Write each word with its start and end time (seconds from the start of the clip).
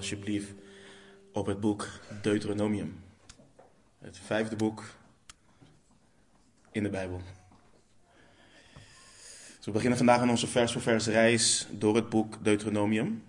alsjeblieft 0.00 0.52
op 1.32 1.46
het 1.46 1.60
boek 1.60 1.88
Deuteronomium. 2.22 3.02
Het 3.98 4.18
vijfde 4.18 4.56
boek 4.56 4.84
in 6.72 6.82
de 6.82 6.88
Bijbel. 6.88 7.20
Dus 9.56 9.64
we 9.64 9.70
beginnen 9.70 9.98
vandaag 9.98 10.20
aan 10.20 10.30
onze 10.30 10.46
vers 10.46 10.72
voor 10.72 10.80
vers 10.80 11.06
reis 11.06 11.66
door 11.70 11.96
het 11.96 12.08
boek 12.08 12.44
Deuteronomium. 12.44 13.22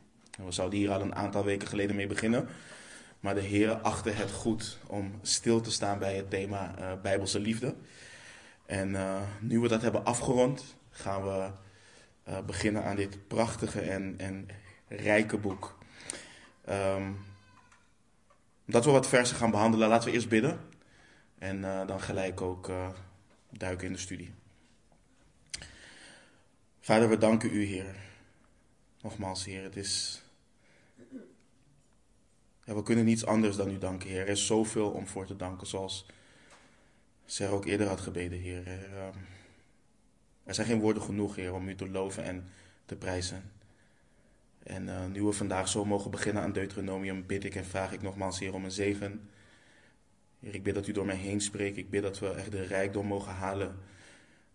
We 0.45 0.51
zouden 0.51 0.79
hier 0.79 0.91
al 0.91 1.01
een 1.01 1.15
aantal 1.15 1.43
weken 1.43 1.67
geleden 1.67 1.95
mee 1.95 2.07
beginnen. 2.07 2.47
Maar 3.19 3.35
de 3.35 3.41
Heer 3.41 3.73
achtte 3.73 4.09
het 4.09 4.31
goed 4.31 4.77
om 4.87 5.11
stil 5.21 5.61
te 5.61 5.71
staan 5.71 5.99
bij 5.99 6.15
het 6.15 6.29
thema 6.29 6.75
uh, 6.79 7.01
Bijbelse 7.01 7.39
liefde. 7.39 7.75
En 8.65 8.89
uh, 8.89 9.21
nu 9.39 9.59
we 9.59 9.67
dat 9.67 9.81
hebben 9.81 10.05
afgerond, 10.05 10.75
gaan 10.89 11.23
we 11.23 11.49
uh, 12.29 12.39
beginnen 12.45 12.83
aan 12.83 12.95
dit 12.95 13.27
prachtige 13.27 13.81
en, 13.81 14.13
en 14.17 14.47
rijke 14.87 15.37
boek. 15.37 15.79
Um, 16.69 17.25
omdat 18.65 18.85
we 18.85 18.91
wat 18.91 19.07
versen 19.07 19.35
gaan 19.37 19.51
behandelen, 19.51 19.89
laten 19.89 20.09
we 20.09 20.15
eerst 20.15 20.29
bidden. 20.29 20.59
En 21.37 21.57
uh, 21.57 21.87
dan 21.87 22.01
gelijk 22.01 22.41
ook 22.41 22.69
uh, 22.69 22.89
duiken 23.49 23.87
in 23.87 23.93
de 23.93 23.99
studie. 23.99 24.33
Vader, 26.79 27.09
we 27.09 27.17
danken 27.17 27.53
u, 27.53 27.63
Heer. 27.63 27.95
Nogmaals, 29.01 29.45
Heer, 29.45 29.63
het 29.63 29.75
is. 29.75 30.21
Ja, 32.63 32.75
we 32.75 32.83
kunnen 32.83 33.05
niets 33.05 33.25
anders 33.25 33.55
dan 33.55 33.69
u 33.69 33.77
danken, 33.77 34.09
Heer. 34.09 34.21
Er 34.21 34.27
is 34.27 34.45
zoveel 34.45 34.89
om 34.89 35.07
voor 35.07 35.25
te 35.25 35.35
danken, 35.35 35.67
zoals 35.67 36.05
Sarah 37.25 37.53
ook 37.53 37.65
eerder 37.65 37.87
had 37.87 38.01
gebeden, 38.01 38.39
Heer. 38.39 38.67
Er, 38.67 38.89
uh, 38.89 39.07
er 40.43 40.53
zijn 40.53 40.67
geen 40.67 40.79
woorden 40.79 41.03
genoeg, 41.03 41.35
Heer, 41.35 41.53
om 41.53 41.67
u 41.67 41.75
te 41.75 41.89
loven 41.89 42.23
en 42.23 42.51
te 42.85 42.95
prijzen. 42.95 43.51
En 44.63 44.87
uh, 44.87 45.05
nu 45.05 45.23
we 45.23 45.31
vandaag 45.31 45.67
zo 45.67 45.85
mogen 45.85 46.11
beginnen 46.11 46.43
aan 46.43 46.51
Deuteronomium, 46.51 47.25
bid 47.25 47.43
ik 47.43 47.55
en 47.55 47.65
vraag 47.65 47.93
ik 47.93 48.01
nogmaals, 48.01 48.39
Heer, 48.39 48.53
om 48.53 48.63
een 48.63 48.71
zegen. 48.71 49.29
Heer, 50.39 50.55
ik 50.55 50.63
bid 50.63 50.75
dat 50.75 50.87
u 50.87 50.91
door 50.91 51.05
mij 51.05 51.15
heen 51.15 51.41
spreekt. 51.41 51.77
Ik 51.77 51.89
bid 51.89 52.01
dat 52.01 52.19
we 52.19 52.33
echt 52.33 52.51
de 52.51 52.61
rijkdom 52.61 53.07
mogen 53.07 53.33
halen 53.33 53.75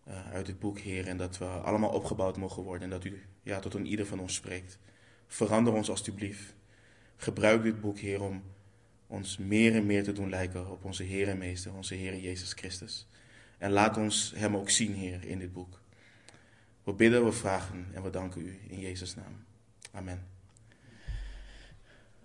uh, 0.09 0.33
uit 0.33 0.47
dit 0.47 0.59
boek, 0.59 0.79
Heer. 0.79 1.07
En 1.07 1.17
dat 1.17 1.39
we 1.39 1.45
allemaal 1.45 1.91
opgebouwd 1.91 2.37
mogen 2.37 2.63
worden. 2.63 2.83
En 2.83 2.91
dat 2.91 3.05
u 3.05 3.23
ja, 3.43 3.59
tot 3.59 3.75
een 3.75 3.87
ieder 3.87 4.07
van 4.07 4.21
ons 4.21 4.35
spreekt. 4.35 4.79
Verander 5.27 5.73
ons 5.73 5.91
alstublieft. 5.91 6.55
Gebruik 7.17 7.63
dit 7.63 7.81
boek, 7.81 7.99
Heer, 7.99 8.23
om 8.23 8.43
ons 9.07 9.37
meer 9.39 9.75
en 9.75 9.87
meer 9.87 10.05
te 10.05 10.13
doen 10.13 10.31
lijken 10.31 10.71
op 10.71 10.85
onze 10.85 11.03
Heer 11.03 11.29
en 11.29 11.39
Meester, 11.39 11.75
onze 11.75 11.95
Heer 11.95 12.17
Jezus 12.17 12.53
Christus. 12.53 13.07
En 13.59 13.71
laat 13.71 13.97
ons 13.97 14.33
Hem 14.37 14.57
ook 14.57 14.71
zien, 14.71 14.95
Heer, 14.95 15.25
in 15.25 15.39
dit 15.39 15.53
boek. 15.53 15.81
We 16.85 16.93
bidden, 16.93 17.25
we 17.25 17.33
vragen 17.33 17.87
en 17.93 18.03
we 18.03 18.11
danken 18.11 18.41
u 18.41 18.59
in 18.69 18.81
Jezus' 18.81 19.15
naam. 19.15 19.46
Amen. 19.97 20.27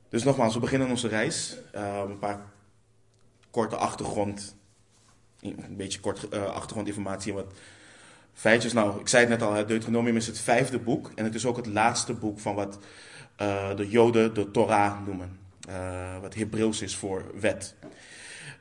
Dus 0.09 0.23
nogmaals, 0.23 0.53
we 0.53 0.59
beginnen 0.59 0.89
onze 0.89 1.08
reis. 1.08 1.58
Uh, 1.75 2.03
een 2.08 2.19
paar 2.19 2.39
korte 3.50 3.75
achtergrond, 3.75 4.55
een 5.39 5.75
beetje 5.78 6.00
kort 6.00 6.28
uh, 6.33 6.45
achtergrondinformatie 6.45 7.33
wat 7.33 7.53
feitjes. 8.33 8.73
Nou, 8.73 9.00
ik 9.00 9.08
zei 9.08 9.25
het 9.25 9.39
net 9.39 9.50
al, 9.50 9.66
Deuteronomium 9.66 10.16
is 10.16 10.28
het 10.28 10.39
vijfde 10.39 10.80
boek 10.80 11.11
en 11.16 11.23
het 11.23 11.36
is 11.36 11.45
ook 11.45 11.55
het 11.55 11.66
laatste 11.66 12.13
boek 12.13 12.39
van 12.39 12.55
wat 12.55 12.78
uh, 13.41 13.75
de 13.75 13.89
Joden 13.89 14.33
de 14.33 14.52
Torah 14.52 15.06
noemen. 15.06 15.39
Wat 16.22 16.33
Hebreeuws 16.33 16.81
is 16.81 16.95
voor 16.95 17.39
wet. 17.39 17.75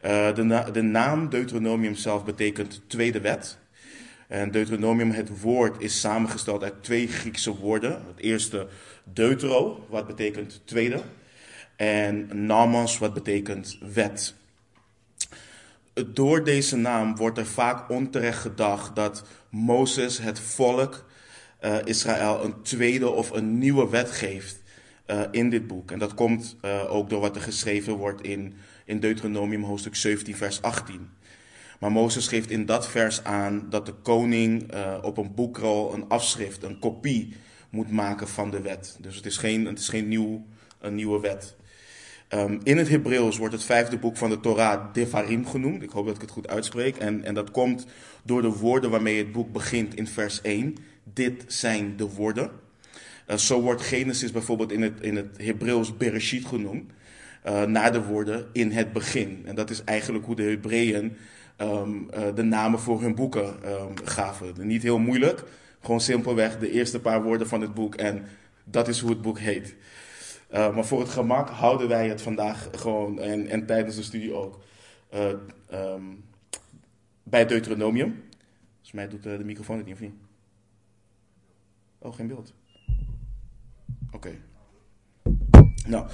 de, 0.00 0.68
de 0.72 0.82
naam 0.82 1.28
Deuteronomium 1.28 1.94
zelf 1.94 2.24
betekent 2.24 2.82
tweede 2.86 3.20
wet. 3.20 3.58
En 4.30 4.50
Deuteronomium, 4.50 5.10
het 5.10 5.40
woord, 5.40 5.82
is 5.82 6.00
samengesteld 6.00 6.62
uit 6.62 6.82
twee 6.82 7.08
Griekse 7.08 7.56
woorden. 7.56 7.90
Het 7.92 8.18
eerste 8.18 8.66
deutero, 9.04 9.86
wat 9.88 10.06
betekent 10.06 10.60
tweede. 10.64 11.02
En 11.76 12.28
nomos, 12.46 12.98
wat 12.98 13.14
betekent 13.14 13.78
wet. 13.92 14.34
Door 16.06 16.44
deze 16.44 16.76
naam 16.76 17.16
wordt 17.16 17.38
er 17.38 17.46
vaak 17.46 17.88
onterecht 17.88 18.38
gedacht 18.38 18.96
dat 18.96 19.24
Mozes 19.48 20.18
het 20.18 20.40
volk 20.40 21.04
uh, 21.60 21.76
Israël 21.84 22.44
een 22.44 22.62
tweede 22.62 23.08
of 23.08 23.30
een 23.30 23.58
nieuwe 23.58 23.88
wet 23.88 24.10
geeft 24.10 24.62
uh, 25.06 25.22
in 25.30 25.50
dit 25.50 25.66
boek. 25.66 25.90
En 25.90 25.98
dat 25.98 26.14
komt 26.14 26.56
uh, 26.64 26.94
ook 26.94 27.10
door 27.10 27.20
wat 27.20 27.36
er 27.36 27.42
geschreven 27.42 27.94
wordt 27.94 28.22
in, 28.22 28.54
in 28.84 29.00
Deuteronomium 29.00 29.62
hoofdstuk 29.62 29.94
17, 29.94 30.36
vers 30.36 30.62
18. 30.62 31.10
Maar 31.80 31.92
Mozes 31.92 32.28
geeft 32.28 32.50
in 32.50 32.66
dat 32.66 32.88
vers 32.88 33.24
aan 33.24 33.66
dat 33.70 33.86
de 33.86 33.92
koning 33.92 34.74
uh, 34.74 34.98
op 35.02 35.16
een 35.16 35.34
boekrol 35.34 35.94
een 35.94 36.08
afschrift, 36.08 36.62
een 36.62 36.78
kopie 36.78 37.34
moet 37.70 37.90
maken 37.90 38.28
van 38.28 38.50
de 38.50 38.60
wet. 38.60 38.96
Dus 39.00 39.16
het 39.16 39.26
is 39.26 39.36
geen, 39.36 39.66
het 39.66 39.78
is 39.78 39.88
geen 39.88 40.08
nieuw, 40.08 40.46
een 40.80 40.94
nieuwe 40.94 41.20
wet. 41.20 41.56
Um, 42.34 42.60
in 42.62 42.78
het 42.78 42.88
Hebreeuws 42.88 43.36
wordt 43.36 43.54
het 43.54 43.64
vijfde 43.64 43.98
boek 43.98 44.16
van 44.16 44.30
de 44.30 44.40
Torah 44.40 44.92
Devarim 44.92 45.46
genoemd. 45.46 45.82
Ik 45.82 45.90
hoop 45.90 46.06
dat 46.06 46.14
ik 46.14 46.20
het 46.20 46.30
goed 46.30 46.48
uitspreek. 46.48 46.96
En, 46.96 47.24
en 47.24 47.34
dat 47.34 47.50
komt 47.50 47.86
door 48.22 48.42
de 48.42 48.52
woorden 48.52 48.90
waarmee 48.90 49.18
het 49.18 49.32
boek 49.32 49.52
begint 49.52 49.94
in 49.94 50.06
vers 50.06 50.40
1. 50.40 50.74
Dit 51.04 51.44
zijn 51.46 51.96
de 51.96 52.08
woorden. 52.08 52.50
Uh, 53.28 53.36
zo 53.36 53.60
wordt 53.60 53.82
Genesis 53.82 54.32
bijvoorbeeld 54.32 54.72
in 54.72 54.82
het, 54.82 55.00
in 55.00 55.16
het 55.16 55.36
Hebreeuws 55.36 55.96
Bereshit 55.96 56.44
genoemd. 56.46 56.92
Uh, 57.46 57.62
naar 57.62 57.92
de 57.92 58.02
woorden 58.02 58.46
in 58.52 58.70
het 58.70 58.92
begin. 58.92 59.42
En 59.44 59.54
dat 59.54 59.70
is 59.70 59.84
eigenlijk 59.84 60.24
hoe 60.24 60.36
de 60.36 60.42
Hebreeën 60.42 61.16
um, 61.60 62.08
uh, 62.14 62.34
de 62.34 62.42
namen 62.42 62.80
voor 62.80 63.00
hun 63.00 63.14
boeken 63.14 63.72
um, 63.72 63.94
gaven. 64.04 64.66
Niet 64.66 64.82
heel 64.82 64.98
moeilijk. 64.98 65.44
Gewoon 65.80 66.00
simpelweg 66.00 66.58
de 66.58 66.70
eerste 66.70 67.00
paar 67.00 67.22
woorden 67.22 67.48
van 67.48 67.60
het 67.60 67.74
boek. 67.74 67.94
En 67.94 68.24
dat 68.64 68.88
is 68.88 69.00
hoe 69.00 69.10
het 69.10 69.22
boek 69.22 69.38
heet. 69.38 69.76
Uh, 70.52 70.74
maar 70.74 70.84
voor 70.84 71.00
het 71.00 71.08
gemak 71.08 71.48
houden 71.48 71.88
wij 71.88 72.08
het 72.08 72.22
vandaag 72.22 72.68
gewoon, 72.72 73.20
en, 73.20 73.46
en 73.46 73.66
tijdens 73.66 73.96
de 73.96 74.02
studie 74.02 74.34
ook, 74.34 74.60
uh, 75.14 75.28
um, 75.72 76.24
bij 77.22 77.46
Deuteronomium. 77.46 78.24
Volgens 78.70 78.92
mij 78.92 79.08
doet 79.08 79.22
de 79.22 79.44
microfoon 79.44 79.76
het 79.76 79.86
niet, 79.86 79.94
of 79.94 80.00
niet? 80.00 80.14
Oh, 81.98 82.14
geen 82.14 82.26
beeld. 82.26 82.52
Oké. 84.12 84.30
Nou, 85.86 86.06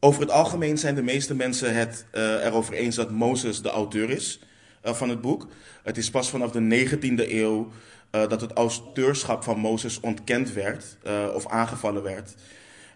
over 0.00 0.20
het 0.20 0.30
algemeen 0.30 0.78
zijn 0.78 0.94
de 0.94 1.02
meeste 1.02 1.34
mensen 1.34 1.74
het 1.74 2.06
erover 2.12 2.74
eens 2.74 2.96
dat 2.96 3.10
Mozes 3.10 3.62
de 3.62 3.70
auteur 3.70 4.10
is 4.10 4.40
van 4.82 5.08
het 5.08 5.20
boek. 5.20 5.48
Het 5.82 5.96
is 5.96 6.10
pas 6.10 6.30
vanaf 6.30 6.50
de 6.50 6.86
19e 6.88 7.30
eeuw 7.30 7.70
uh, 8.16 8.28
dat 8.28 8.40
het 8.40 8.52
auteurschap 8.52 9.42
van 9.42 9.58
Mozes 9.58 10.00
ontkend 10.00 10.52
werd 10.52 10.96
uh, 11.06 11.26
of 11.34 11.46
aangevallen 11.46 12.02
werd. 12.02 12.34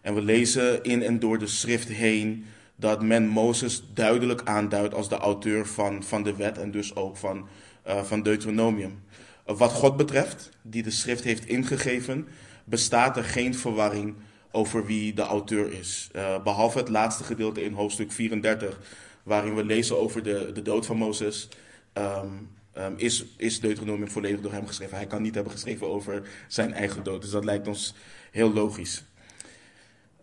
En 0.03 0.15
we 0.15 0.23
lezen 0.23 0.83
in 0.83 1.03
en 1.03 1.19
door 1.19 1.39
de 1.39 1.47
schrift 1.47 1.89
heen 1.89 2.45
dat 2.77 3.03
men 3.03 3.27
Mozes 3.27 3.83
duidelijk 3.95 4.41
aanduidt 4.45 4.95
als 4.95 5.09
de 5.09 5.17
auteur 5.17 5.67
van, 5.67 6.03
van 6.03 6.23
de 6.23 6.37
wet 6.37 6.59
en 6.59 6.71
dus 6.71 6.97
ook 6.97 7.17
van, 7.17 7.49
uh, 7.87 8.03
van 8.03 8.23
Deuteronomium. 8.23 9.03
wat 9.45 9.73
God 9.73 9.97
betreft, 9.97 10.51
die 10.63 10.83
de 10.83 10.91
schrift 10.91 11.25
heeft 11.25 11.47
ingegeven, 11.47 12.29
bestaat 12.65 13.17
er 13.17 13.25
geen 13.25 13.55
verwarring 13.55 14.15
over 14.51 14.87
wie 14.87 15.15
de 15.15 15.23
auteur 15.23 15.73
is. 15.73 16.11
behalve 16.45 16.79
het 16.79 16.89
laatste 16.89 17.25
gedeelte 17.25 17.63
in 17.63 17.73
hoofdstuk 17.73 18.13
34, 18.13 18.81
waarin 19.23 19.55
we 19.55 19.65
lezen 19.65 19.99
over 20.01 20.23
de, 20.23 20.51
de 20.53 20.63
dood 20.63 20.87
van 20.87 20.97
Mozes. 20.97 21.49
Um, 21.95 22.51
um, 22.79 22.95
is, 22.97 23.25
is 23.37 23.61
Deuteronomium 23.61 24.11
volledig 24.11 24.41
door 24.41 24.53
hem 24.53 24.67
geschreven. 24.67 24.97
Hij 24.97 25.07
kan 25.07 25.23
niet 25.23 25.35
hebben 25.35 25.53
geschreven 25.53 25.87
over 25.89 26.23
zijn 26.49 26.73
eigen 26.73 27.03
dood. 27.03 27.23
Dus 27.23 27.31
dat 27.31 27.45
lijkt 27.45 27.69
ons 27.69 27.95
heel 28.31 28.53
logisch. 28.53 29.05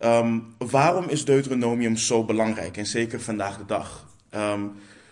Um, 0.04 0.54
waarom 0.58 1.08
is 1.08 1.24
Deuteronomium 1.24 1.96
zo 1.96 2.24
belangrijk? 2.24 2.76
En 2.76 2.86
zeker 2.86 3.20
vandaag 3.20 3.58
de 3.58 3.64
dag. 3.66 4.06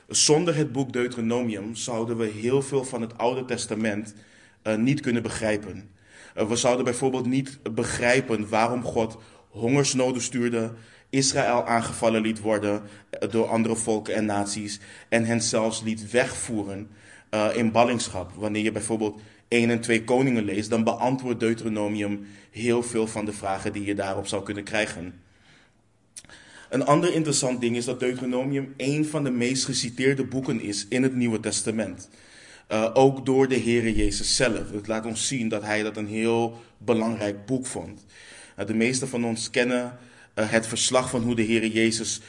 Zonder 0.08 0.56
het 0.56 0.72
boek 0.72 0.92
Deuteronomium 0.92 1.74
zouden 1.74 2.16
we 2.16 2.26
heel 2.26 2.62
veel 2.62 2.84
van 2.84 3.00
het 3.00 3.18
Oude 3.18 3.44
Testament 3.44 4.14
uh, 4.62 4.74
niet 4.74 5.00
kunnen 5.00 5.22
begrijpen. 5.22 5.90
Uh, 6.36 6.48
we 6.48 6.56
zouden 6.56 6.84
bijvoorbeeld 6.84 7.26
niet 7.26 7.58
begrijpen 7.74 8.48
waarom 8.48 8.82
God 8.82 9.16
hongersnoden 9.48 10.22
stuurde, 10.22 10.72
Israël 11.10 11.66
aangevallen 11.66 12.22
liet 12.22 12.40
worden 12.40 12.82
uh, 12.82 13.30
door 13.30 13.46
andere 13.46 13.76
volken 13.76 14.14
en 14.14 14.24
naties 14.24 14.80
en 15.08 15.24
hen 15.24 15.42
zelfs 15.42 15.82
liet 15.82 16.10
wegvoeren 16.10 16.88
uh, 17.30 17.48
in 17.54 17.72
ballingschap. 17.72 18.32
Wanneer 18.34 18.62
je 18.62 18.72
bijvoorbeeld 18.72 19.20
1 19.48 19.70
en 19.70 19.80
2 19.80 20.04
koningen 20.04 20.44
leest, 20.44 20.70
dan 20.70 20.84
beantwoordt 20.84 21.40
Deuteronomium 21.40 22.26
heel 22.50 22.82
veel 22.82 23.06
van 23.06 23.24
de 23.24 23.32
vragen 23.32 23.72
die 23.72 23.84
je 23.84 23.94
daarop 23.94 24.26
zou 24.26 24.42
kunnen 24.42 24.64
krijgen. 24.64 25.20
Een 26.70 26.84
ander 26.84 27.14
interessant 27.14 27.60
ding 27.60 27.76
is 27.76 27.84
dat 27.84 28.00
Deuteronomium 28.00 28.74
een 28.76 29.06
van 29.06 29.24
de 29.24 29.30
meest 29.30 29.64
geciteerde 29.64 30.24
boeken 30.24 30.60
is 30.60 30.86
in 30.88 31.02
het 31.02 31.14
Nieuwe 31.14 31.40
Testament. 31.40 32.08
Uh, 32.72 32.90
ook 32.94 33.26
door 33.26 33.48
de 33.48 33.60
Heere 33.60 33.94
Jezus 33.94 34.36
zelf. 34.36 34.70
Het 34.72 34.86
laat 34.86 35.06
ons 35.06 35.26
zien 35.26 35.48
dat 35.48 35.62
hij 35.62 35.82
dat 35.82 35.96
een 35.96 36.06
heel 36.06 36.60
belangrijk 36.78 37.46
boek 37.46 37.66
vond. 37.66 38.04
Uh, 38.58 38.66
de 38.66 38.74
meesten 38.74 39.08
van 39.08 39.24
ons 39.24 39.50
kennen 39.50 39.98
uh, 40.34 40.50
het 40.50 40.66
verslag 40.66 41.10
van 41.10 41.22
hoe 41.22 41.34
de 41.34 41.44
Heere 41.44 41.70
Jezus 41.70 42.20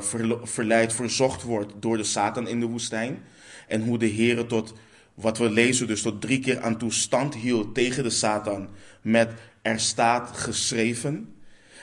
ver, 0.00 0.38
verleid, 0.42 0.92
verzocht 0.92 1.42
wordt 1.42 1.72
door 1.80 1.96
de 1.96 2.04
Satan 2.04 2.48
in 2.48 2.60
de 2.60 2.66
woestijn. 2.66 3.22
En 3.68 3.82
hoe 3.82 3.98
de 3.98 4.06
Heer 4.06 4.46
tot, 4.46 4.74
wat 5.14 5.38
we 5.38 5.50
lezen, 5.50 5.86
dus 5.86 6.02
tot 6.02 6.20
drie 6.20 6.40
keer 6.40 6.60
aan 6.60 6.78
toe 6.78 6.92
stand 6.92 7.34
hield 7.34 7.74
tegen 7.74 8.02
de 8.02 8.10
Satan. 8.10 8.68
Met 9.02 9.30
er 9.62 9.80
staat 9.80 10.36
geschreven. 10.36 11.34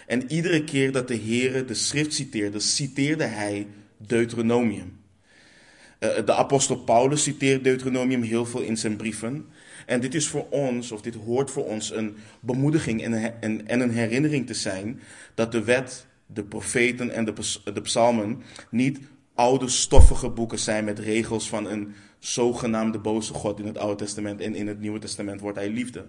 En 0.07 0.31
iedere 0.31 0.63
keer 0.63 0.91
dat 0.91 1.07
de 1.07 1.15
Heer 1.15 1.65
de 1.65 1.73
schrift 1.73 2.13
citeerde, 2.13 2.59
citeerde 2.59 3.23
hij 3.23 3.67
Deuteronomium. 3.97 5.02
Eh, 6.03 6.25
de 6.25 6.33
apostel 6.33 6.75
Paulus 6.75 7.23
citeert 7.23 7.63
Deuteronomium 7.63 8.21
heel 8.21 8.45
veel 8.45 8.61
in 8.61 8.77
zijn 8.77 8.95
brieven. 8.95 9.45
En 9.85 9.99
dit 9.99 10.13
is 10.13 10.27
voor 10.27 10.47
ons, 10.49 10.91
of 10.91 11.01
dit 11.01 11.15
hoort 11.15 11.51
voor 11.51 11.65
ons, 11.65 11.91
een 11.91 12.15
bemoediging 12.39 13.01
en 13.65 13.81
een 13.81 13.91
herinnering 13.91 14.47
te 14.47 14.53
zijn 14.53 14.99
dat 15.33 15.51
de 15.51 15.63
wet, 15.63 16.05
de 16.25 16.43
profeten 16.43 17.11
en 17.11 17.25
de, 17.25 17.81
psalmen 17.81 18.43
niet 18.69 18.99
oude 19.35 19.67
stoffige 19.67 20.29
boeken 20.29 20.59
zijn 20.59 20.85
met 20.85 20.99
regels 20.99 21.49
van 21.49 21.67
een 21.67 21.93
zogenaamde 22.19 22.99
boze 22.99 23.33
God 23.33 23.59
in 23.59 23.65
het 23.65 23.77
Oude 23.77 24.03
Testament 24.03 24.41
en 24.41 24.55
in 24.55 24.67
het 24.67 24.79
Nieuwe 24.79 24.99
Testament 24.99 25.39
wordt 25.39 25.57
hij 25.57 25.69
liefde. 25.69 26.05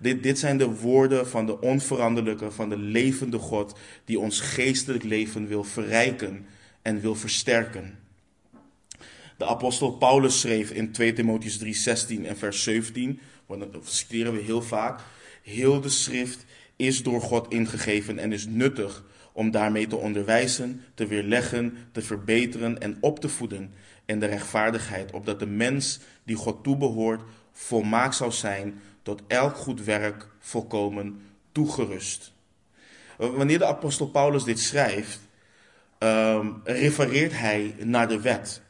Dit, 0.00 0.22
dit 0.22 0.38
zijn 0.38 0.58
de 0.58 0.74
woorden 0.74 1.28
van 1.28 1.46
de 1.46 1.60
onveranderlijke, 1.60 2.50
van 2.50 2.68
de 2.68 2.78
levende 2.78 3.38
God 3.38 3.78
die 4.04 4.18
ons 4.18 4.40
geestelijk 4.40 5.04
leven 5.04 5.46
wil 5.46 5.64
verrijken 5.64 6.46
en 6.82 7.00
wil 7.00 7.14
versterken. 7.14 8.03
De 9.36 9.46
apostel 9.46 9.90
Paulus 9.90 10.40
schreef 10.40 10.70
in 10.70 10.92
2 10.92 11.12
Timotheus 11.12 11.58
3, 11.58 11.74
16 11.74 12.26
en 12.26 12.36
vers 12.36 12.62
17, 12.62 13.20
dat 13.48 13.68
citeren 13.82 14.32
we 14.32 14.40
heel 14.40 14.62
vaak, 14.62 15.00
heel 15.42 15.80
de 15.80 15.88
schrift 15.88 16.44
is 16.76 17.02
door 17.02 17.20
God 17.20 17.50
ingegeven 17.50 18.18
en 18.18 18.32
is 18.32 18.46
nuttig 18.46 19.04
om 19.32 19.50
daarmee 19.50 19.86
te 19.86 19.96
onderwijzen, 19.96 20.84
te 20.94 21.06
weerleggen, 21.06 21.76
te 21.92 22.02
verbeteren 22.02 22.80
en 22.80 22.96
op 23.00 23.20
te 23.20 23.28
voeden 23.28 23.74
in 24.04 24.20
de 24.20 24.26
rechtvaardigheid, 24.26 25.12
opdat 25.12 25.38
de 25.38 25.46
mens 25.46 26.00
die 26.24 26.36
God 26.36 26.62
toebehoort 26.62 27.22
volmaakt 27.52 28.14
zou 28.14 28.32
zijn, 28.32 28.80
tot 29.02 29.22
elk 29.26 29.56
goed 29.56 29.84
werk 29.84 30.28
volkomen 30.38 31.20
toegerust. 31.52 32.32
Wanneer 33.16 33.58
de 33.58 33.66
apostel 33.66 34.06
Paulus 34.06 34.44
dit 34.44 34.60
schrijft, 34.60 35.20
um, 35.98 36.60
refereert 36.64 37.38
hij 37.38 37.74
naar 37.78 38.08
de 38.08 38.20
wet, 38.20 38.62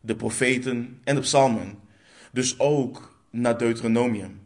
de 0.00 0.16
profeten 0.16 1.00
en 1.04 1.14
de 1.14 1.20
psalmen. 1.20 1.78
Dus 2.32 2.58
ook 2.58 3.18
naar 3.30 3.58
Deuteronomium. 3.58 4.40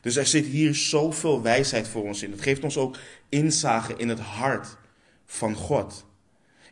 Dus 0.00 0.16
er 0.16 0.26
zit 0.26 0.46
hier 0.46 0.74
zoveel 0.74 1.42
wijsheid 1.42 1.88
voor 1.88 2.02
ons 2.02 2.22
in. 2.22 2.30
Het 2.30 2.42
geeft 2.42 2.64
ons 2.64 2.76
ook 2.76 2.96
inzage 3.28 3.94
in 3.96 4.08
het 4.08 4.18
hart 4.18 4.76
van 5.26 5.54
God. 5.54 6.06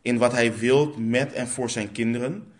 In 0.02 0.18
wat 0.18 0.32
hij 0.32 0.56
wil 0.56 0.94
met 0.98 1.32
en 1.32 1.48
voor 1.48 1.70
zijn 1.70 1.92
kinderen. 1.92 2.52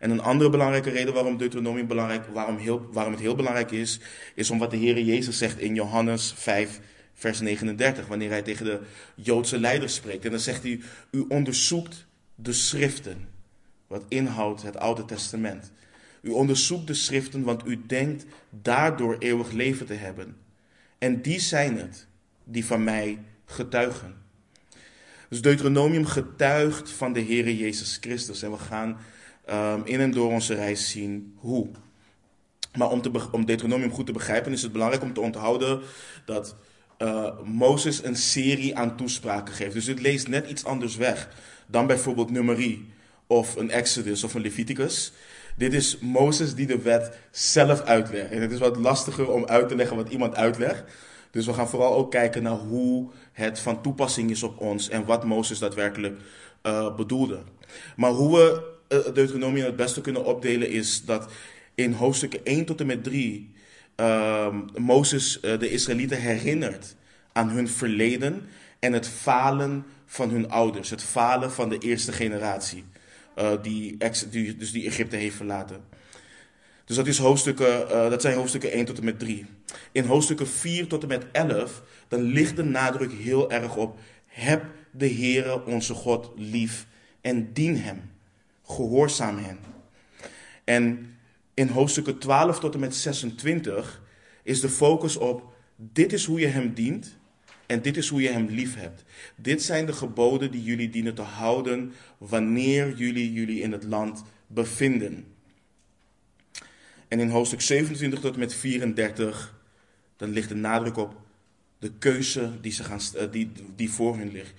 En 0.00 0.10
een 0.10 0.20
andere 0.20 0.50
belangrijke 0.50 0.90
reden 0.90 1.14
waarom 1.14 1.36
Deuteronomium 1.36 1.86
belangrijk, 1.86 2.26
waarom, 2.26 2.56
heel, 2.56 2.88
waarom 2.92 3.12
het 3.12 3.22
heel 3.22 3.34
belangrijk 3.34 3.70
is, 3.70 4.00
is 4.34 4.50
om 4.50 4.58
wat 4.58 4.70
de 4.70 4.76
Heer 4.76 5.00
Jezus 5.00 5.38
zegt 5.38 5.58
in 5.58 5.74
Johannes 5.74 6.34
5, 6.36 6.80
vers 7.14 7.40
39, 7.40 8.06
wanneer 8.06 8.30
hij 8.30 8.42
tegen 8.42 8.64
de 8.64 8.80
Joodse 9.14 9.58
leiders 9.58 9.94
spreekt. 9.94 10.24
En 10.24 10.30
dan 10.30 10.40
zegt 10.40 10.62
hij, 10.62 10.80
u 11.10 11.24
onderzoekt 11.28 12.06
de 12.34 12.52
schriften, 12.52 13.28
wat 13.86 14.04
inhoudt 14.08 14.62
het 14.62 14.76
Oude 14.76 15.04
Testament. 15.04 15.72
U 16.20 16.30
onderzoekt 16.30 16.86
de 16.86 16.94
schriften, 16.94 17.42
want 17.42 17.66
u 17.66 17.86
denkt 17.86 18.26
daardoor 18.50 19.16
eeuwig 19.18 19.50
leven 19.50 19.86
te 19.86 19.94
hebben. 19.94 20.36
En 20.98 21.22
die 21.22 21.40
zijn 21.40 21.78
het 21.78 22.06
die 22.44 22.64
van 22.64 22.84
mij 22.84 23.18
getuigen. 23.44 24.14
Dus 25.28 25.42
Deuteronomium 25.42 26.06
getuigt 26.06 26.90
van 26.90 27.12
de 27.12 27.20
Heer 27.20 27.50
Jezus 27.50 27.98
Christus. 28.00 28.42
En 28.42 28.50
we 28.50 28.58
gaan 28.58 28.98
um, 29.50 29.84
in 29.84 30.00
en 30.00 30.10
door 30.10 30.30
onze 30.30 30.54
reis 30.54 30.90
zien 30.90 31.34
hoe. 31.36 31.68
Maar 32.76 32.90
om, 32.90 33.02
te, 33.02 33.28
om 33.30 33.44
Deuteronomium 33.44 33.90
goed 33.90 34.06
te 34.06 34.12
begrijpen 34.12 34.52
is 34.52 34.62
het 34.62 34.72
belangrijk 34.72 35.02
om 35.02 35.12
te 35.12 35.20
onthouden 35.20 35.80
dat 36.24 36.56
uh, 36.98 37.40
Mozes 37.44 38.04
een 38.04 38.16
serie 38.16 38.76
aan 38.76 38.96
toespraken 38.96 39.54
geeft. 39.54 39.74
Dus 39.74 39.86
het 39.86 40.00
leest 40.00 40.28
net 40.28 40.50
iets 40.50 40.64
anders 40.64 40.96
weg 40.96 41.28
dan 41.66 41.86
bijvoorbeeld 41.86 42.30
Nummerie 42.30 42.86
of 43.26 43.56
een 43.56 43.70
Exodus 43.70 44.24
of 44.24 44.34
een 44.34 44.40
Leviticus. 44.40 45.12
Dit 45.56 45.72
is 45.72 45.98
Mozes 45.98 46.54
die 46.54 46.66
de 46.66 46.78
wet 46.78 47.18
zelf 47.30 47.80
uitlegt. 47.80 48.30
En 48.30 48.40
het 48.40 48.52
is 48.52 48.58
wat 48.58 48.76
lastiger 48.76 49.32
om 49.32 49.44
uit 49.44 49.68
te 49.68 49.76
leggen 49.76 49.96
wat 49.96 50.08
iemand 50.08 50.34
uitlegt. 50.34 50.84
Dus 51.30 51.46
we 51.46 51.52
gaan 51.52 51.68
vooral 51.68 51.94
ook 51.94 52.10
kijken 52.10 52.42
naar 52.42 52.56
hoe 52.56 53.10
het 53.32 53.58
van 53.58 53.82
toepassing 53.82 54.30
is 54.30 54.42
op 54.42 54.60
ons 54.60 54.88
en 54.88 55.04
wat 55.04 55.24
Mozes 55.24 55.58
daadwerkelijk 55.58 56.20
uh, 56.62 56.94
bedoelde. 56.94 57.42
Maar 57.96 58.10
hoe 58.10 58.36
we 58.36 58.74
uh, 58.88 59.14
Deuteronomium 59.14 59.64
het 59.64 59.76
beste 59.76 60.00
kunnen 60.00 60.24
opdelen 60.24 60.70
is 60.70 61.04
dat 61.04 61.30
in 61.74 61.92
hoofdstukken 61.92 62.44
1 62.44 62.64
tot 62.64 62.80
en 62.80 62.86
met 62.86 63.04
3 63.04 63.52
uh, 63.96 64.54
Mozes 64.76 65.38
uh, 65.42 65.58
de 65.58 65.70
Israëlieten 65.70 66.20
herinnert 66.20 66.94
aan 67.32 67.48
hun 67.48 67.68
verleden 67.68 68.42
en 68.78 68.92
het 68.92 69.08
falen 69.08 69.84
van 70.06 70.30
hun 70.30 70.50
ouders, 70.50 70.90
het 70.90 71.02
falen 71.02 71.52
van 71.52 71.68
de 71.68 71.78
eerste 71.78 72.12
generatie 72.12 72.84
uh, 73.38 73.52
die, 73.62 73.96
dus 74.56 74.72
die 74.72 74.86
Egypte 74.86 75.16
heeft 75.16 75.36
verlaten. 75.36 75.84
Dus 76.84 76.96
dat, 76.96 77.06
is 77.06 77.18
hoofdstukken, 77.18 77.80
uh, 77.82 78.10
dat 78.10 78.22
zijn 78.22 78.36
hoofdstukken 78.36 78.72
1 78.72 78.84
tot 78.84 78.98
en 78.98 79.04
met 79.04 79.18
3. 79.18 79.46
In 79.92 80.04
hoofdstukken 80.04 80.48
4 80.48 80.86
tot 80.86 81.02
en 81.02 81.08
met 81.08 81.26
11, 81.32 81.82
dan 82.08 82.22
ligt 82.22 82.56
de 82.56 82.64
nadruk 82.64 83.12
heel 83.12 83.50
erg 83.50 83.76
op: 83.76 83.98
heb 84.26 84.64
de 84.90 85.08
Heere 85.08 85.64
onze 85.64 85.94
God 85.94 86.30
lief 86.36 86.86
en 87.20 87.52
dien 87.52 87.76
hem. 87.76 88.10
Gehoorzaam 88.64 89.38
hem. 89.38 89.58
En 90.64 91.14
in 91.54 91.68
hoofdstukken 91.68 92.18
12 92.18 92.58
tot 92.58 92.74
en 92.74 92.80
met 92.80 92.94
26 92.94 94.02
is 94.42 94.60
de 94.60 94.68
focus 94.68 95.16
op: 95.16 95.54
dit 95.76 96.12
is 96.12 96.24
hoe 96.24 96.40
je 96.40 96.46
hem 96.46 96.74
dient 96.74 97.18
en 97.66 97.82
dit 97.82 97.96
is 97.96 98.08
hoe 98.08 98.22
je 98.22 98.28
hem 98.28 98.46
lief 98.46 98.74
hebt. 98.74 99.04
Dit 99.36 99.62
zijn 99.62 99.86
de 99.86 99.92
geboden 99.92 100.50
die 100.50 100.62
jullie 100.62 100.90
dienen 100.90 101.14
te 101.14 101.22
houden 101.22 101.92
wanneer 102.18 102.96
jullie 102.96 103.32
jullie 103.32 103.60
in 103.60 103.72
het 103.72 103.84
land 103.84 104.22
bevinden. 104.46 105.24
En 107.08 107.20
in 107.20 107.28
hoofdstuk 107.28 107.60
27 107.60 108.20
tot 108.20 108.36
met 108.36 108.54
34, 108.54 109.54
dan 110.16 110.30
ligt 110.30 110.48
de 110.48 110.54
nadruk 110.54 110.96
op 110.96 111.20
de 111.78 111.92
keuze 111.98 112.60
die, 112.60 112.72
ze 112.72 112.84
gaan, 112.84 113.00
eh, 113.14 113.30
die, 113.30 113.52
die 113.76 113.90
voor 113.90 114.16
hun 114.16 114.32
ligt. 114.32 114.52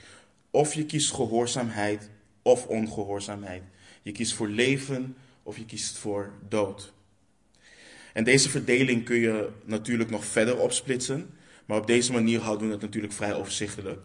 Of 0.52 0.74
je 0.74 0.86
kiest 0.86 1.14
gehoorzaamheid 1.14 2.10
of 2.42 2.66
ongehoorzaamheid. 2.66 3.64
Je 4.02 4.12
kiest 4.12 4.34
voor 4.34 4.48
leven 4.48 5.16
of 5.44 5.58
je 5.58 5.66
kiest 5.66 5.98
voor 5.98 6.32
dood. 6.50 6.94
En 8.14 8.24
deze 8.24 8.50
verdeling 8.50 9.04
kun 9.04 9.18
je 9.18 9.50
natuurlijk 9.66 10.10
nog 10.10 10.26
verder 10.26 10.58
opsplitsen. 10.58 11.30
Maar 11.68 11.78
op 11.78 11.88
deze 11.88 12.12
manier 12.12 12.40
houden 12.42 12.68
we 12.68 12.74
het 12.74 12.82
natuurlijk 12.82 13.14
vrij 13.14 13.34
overzichtelijk. 13.34 14.00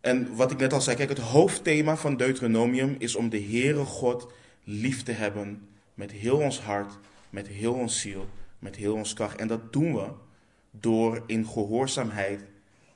En 0.00 0.36
wat 0.36 0.50
ik 0.50 0.58
net 0.58 0.72
al 0.72 0.80
zei, 0.80 0.96
kijk, 0.96 1.08
het 1.08 1.18
hoofdthema 1.18 1.96
van 1.96 2.16
Deuteronomium 2.16 2.94
is 2.98 3.14
om 3.14 3.28
de 3.28 3.42
Heere 3.42 3.84
God 3.84 4.32
lief 4.64 5.02
te 5.02 5.12
hebben 5.12 5.68
met 5.94 6.10
heel 6.10 6.38
ons 6.38 6.60
hart, 6.60 6.98
met 7.30 7.48
heel 7.48 7.72
ons 7.72 8.00
ziel, 8.00 8.28
met 8.58 8.76
heel 8.76 8.94
ons 8.94 9.14
kracht. 9.14 9.36
En 9.36 9.48
dat 9.48 9.72
doen 9.72 9.94
we 9.94 10.08
door 10.70 11.22
in 11.26 11.46
gehoorzaamheid 11.46 12.44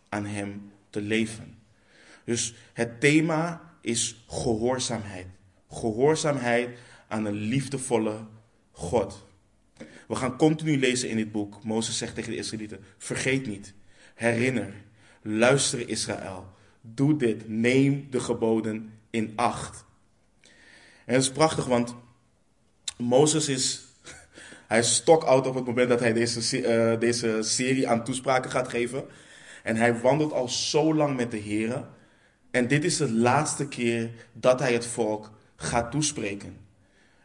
aan 0.09 0.27
Hem 0.27 0.73
te 0.91 1.01
leven. 1.01 1.59
Dus 2.25 2.55
het 2.73 3.01
thema 3.01 3.73
is 3.81 4.25
gehoorzaamheid. 4.29 5.27
Gehoorzaamheid 5.71 6.79
aan 7.09 7.25
een 7.25 7.35
liefdevolle 7.35 8.27
God. 8.71 9.26
We 10.07 10.15
gaan 10.15 10.37
continu 10.37 10.79
lezen 10.79 11.09
in 11.09 11.17
dit 11.17 11.33
boek. 11.33 11.65
Mozes 11.65 11.99
zegt 11.99 12.15
tegen 12.15 12.31
de 12.31 12.37
Israëlieten: 12.37 12.85
Vergeet 12.99 13.47
niet, 13.47 13.75
herinner, 14.15 14.75
luister 15.23 15.89
Israël. 15.89 16.55
Doe 16.81 17.17
dit, 17.17 17.49
neem 17.49 18.07
de 18.11 18.21
geboden 18.21 18.93
in 19.11 19.33
acht. 19.37 19.85
En 21.05 21.15
het 21.15 21.23
is 21.23 21.31
prachtig, 21.31 21.65
want 21.65 21.95
Mozes 22.99 23.49
is, 23.49 23.85
hij 24.69 24.79
is 24.79 24.95
stokoud 24.95 25.47
op 25.47 25.55
het 25.55 25.67
moment 25.67 25.89
dat 25.89 26.01
hij 26.01 26.13
deze, 26.13 26.61
uh, 26.61 27.01
deze 27.01 27.39
serie 27.43 27.89
aan 27.89 28.05
toespraken 28.05 28.51
gaat 28.51 28.69
geven. 28.69 29.05
En 29.63 29.77
hij 29.77 30.01
wandelt 30.01 30.33
al 30.33 30.49
zo 30.49 30.95
lang 30.95 31.17
met 31.17 31.31
de 31.31 31.37
Heer. 31.37 31.85
En 32.51 32.69
dit 32.69 32.85
is 32.85 32.97
de 32.97 33.13
laatste 33.13 33.69
keer 33.69 34.11
dat 34.33 34.61
hij 34.61 34.73
het 34.73 34.87
volk 34.87 35.31
gaat 35.57 35.91
toespreken. 35.91 36.57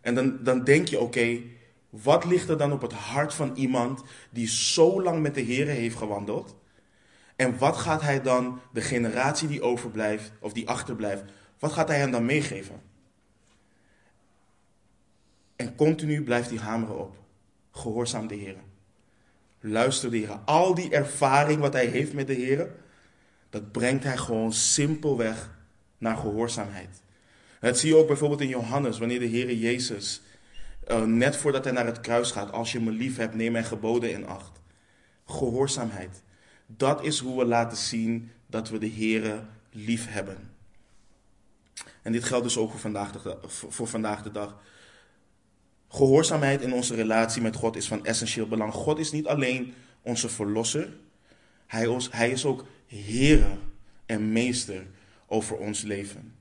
En 0.02 0.16
dan, 0.16 0.44
dan 0.44 0.64
denk 0.64 0.88
je, 0.88 1.00
oké, 1.00 1.42
wat 1.92 2.26
ligt 2.26 2.50
er 2.50 2.58
dan 2.58 2.72
op 2.72 2.82
het 2.82 2.94
hart 2.94 3.34
van 3.34 3.56
iemand 3.56 4.04
die 4.30 4.48
zo 4.48 5.02
lang 5.02 5.22
met 5.22 5.36
de 5.36 5.42
Heer 5.42 5.68
heeft 5.68 5.98
gewandeld? 5.98 6.56
En 7.36 7.58
wat 7.58 7.78
gaat 7.78 8.02
hij 8.02 8.22
dan 8.22 8.60
de 8.74 8.82
generatie 8.82 9.48
die 9.48 9.62
overblijft, 9.62 10.32
of 10.40 10.54
die 10.54 10.70
achterblijft, 10.70 11.24
wat 11.60 11.72
gaat 11.72 11.88
hij 11.88 11.98
hen 11.98 12.12
dan 12.12 12.26
meegeven? 12.26 12.82
En 15.56 15.76
continu 15.76 16.24
blijft 16.24 16.50
hij 16.50 16.60
hameren 16.60 17.00
op. 17.00 17.16
Gehoorzaam 17.72 18.28
de 18.28 18.36
Heer. 18.36 18.56
Luister 19.60 20.12
de 20.12 20.18
Heer. 20.18 20.40
Al 20.46 20.76
die 20.76 20.92
ervaring 20.92 21.60
wat 21.60 21.74
hij 21.74 21.86
heeft 21.86 22.14
met 22.14 22.28
de 22.28 22.34
Heer, 22.34 22.72
dat 23.50 23.72
brengt 23.72 24.04
hij 24.04 24.18
gewoon 24.18 24.54
simpelweg 24.54 25.50
naar 25.98 26.18
gehoorzaamheid. 26.18 27.02
Dat 27.60 27.80
zie 27.80 27.90
je 27.90 27.98
ook 27.98 28.08
bijvoorbeeld 28.08 28.42
in 28.42 28.48
Johannes, 28.48 28.98
wanneer 29.00 29.20
de 29.20 29.26
Heer 29.26 29.54
Jezus, 29.54 30.22
uh, 30.92 31.04
net 31.04 31.36
voordat 31.36 31.64
hij 31.64 31.74
naar 31.74 31.86
het 31.86 32.02
kruis 32.02 32.32
gaat, 32.32 32.52
als 32.52 32.72
je 32.72 32.80
me 32.80 32.92
lief 32.92 33.18
hebt, 33.18 33.36
neem 33.36 33.52
mijn 33.52 33.64
geboden 33.64 34.12
in 34.12 34.28
acht. 34.28 34.62
Gehoorzaamheid. 35.26 36.22
Dat 36.66 37.04
is 37.04 37.20
hoe 37.20 37.38
we 37.40 37.46
laten 37.46 37.78
zien 37.78 38.32
dat 38.48 38.70
we 38.70 38.78
de 38.78 38.92
Heere 38.92 39.44
lief 39.70 40.08
hebben. 40.10 40.52
En 42.02 42.12
dit 42.12 42.24
geldt 42.24 42.44
dus 42.44 42.58
ook 42.58 42.72
voor 42.72 42.80
vandaag 42.80 43.12
de, 43.12 43.38
voor 43.48 43.88
vandaag 43.88 44.24
de 44.24 44.32
dag. 44.32 44.62
Gehoorzaamheid 45.88 46.62
in 46.62 46.74
onze 46.74 46.96
relatie 46.96 47.42
met 47.42 47.56
God 47.56 47.76
is 47.76 47.88
van 47.88 48.06
essentieel 48.06 48.48
belang. 48.48 48.74
God 48.74 49.00
is 49.00 49.12
niet 49.12 49.28
alleen 49.28 49.74
onze 50.02 50.30
verlosser, 50.30 50.90
hij 51.68 52.00
hij 52.10 52.32
is 52.32 52.46
ook 52.46 52.66
Heere 52.88 53.58
en 54.06 54.32
Meester 54.32 54.86
over 55.28 55.58
ons 55.58 55.82
leven. 55.82 56.36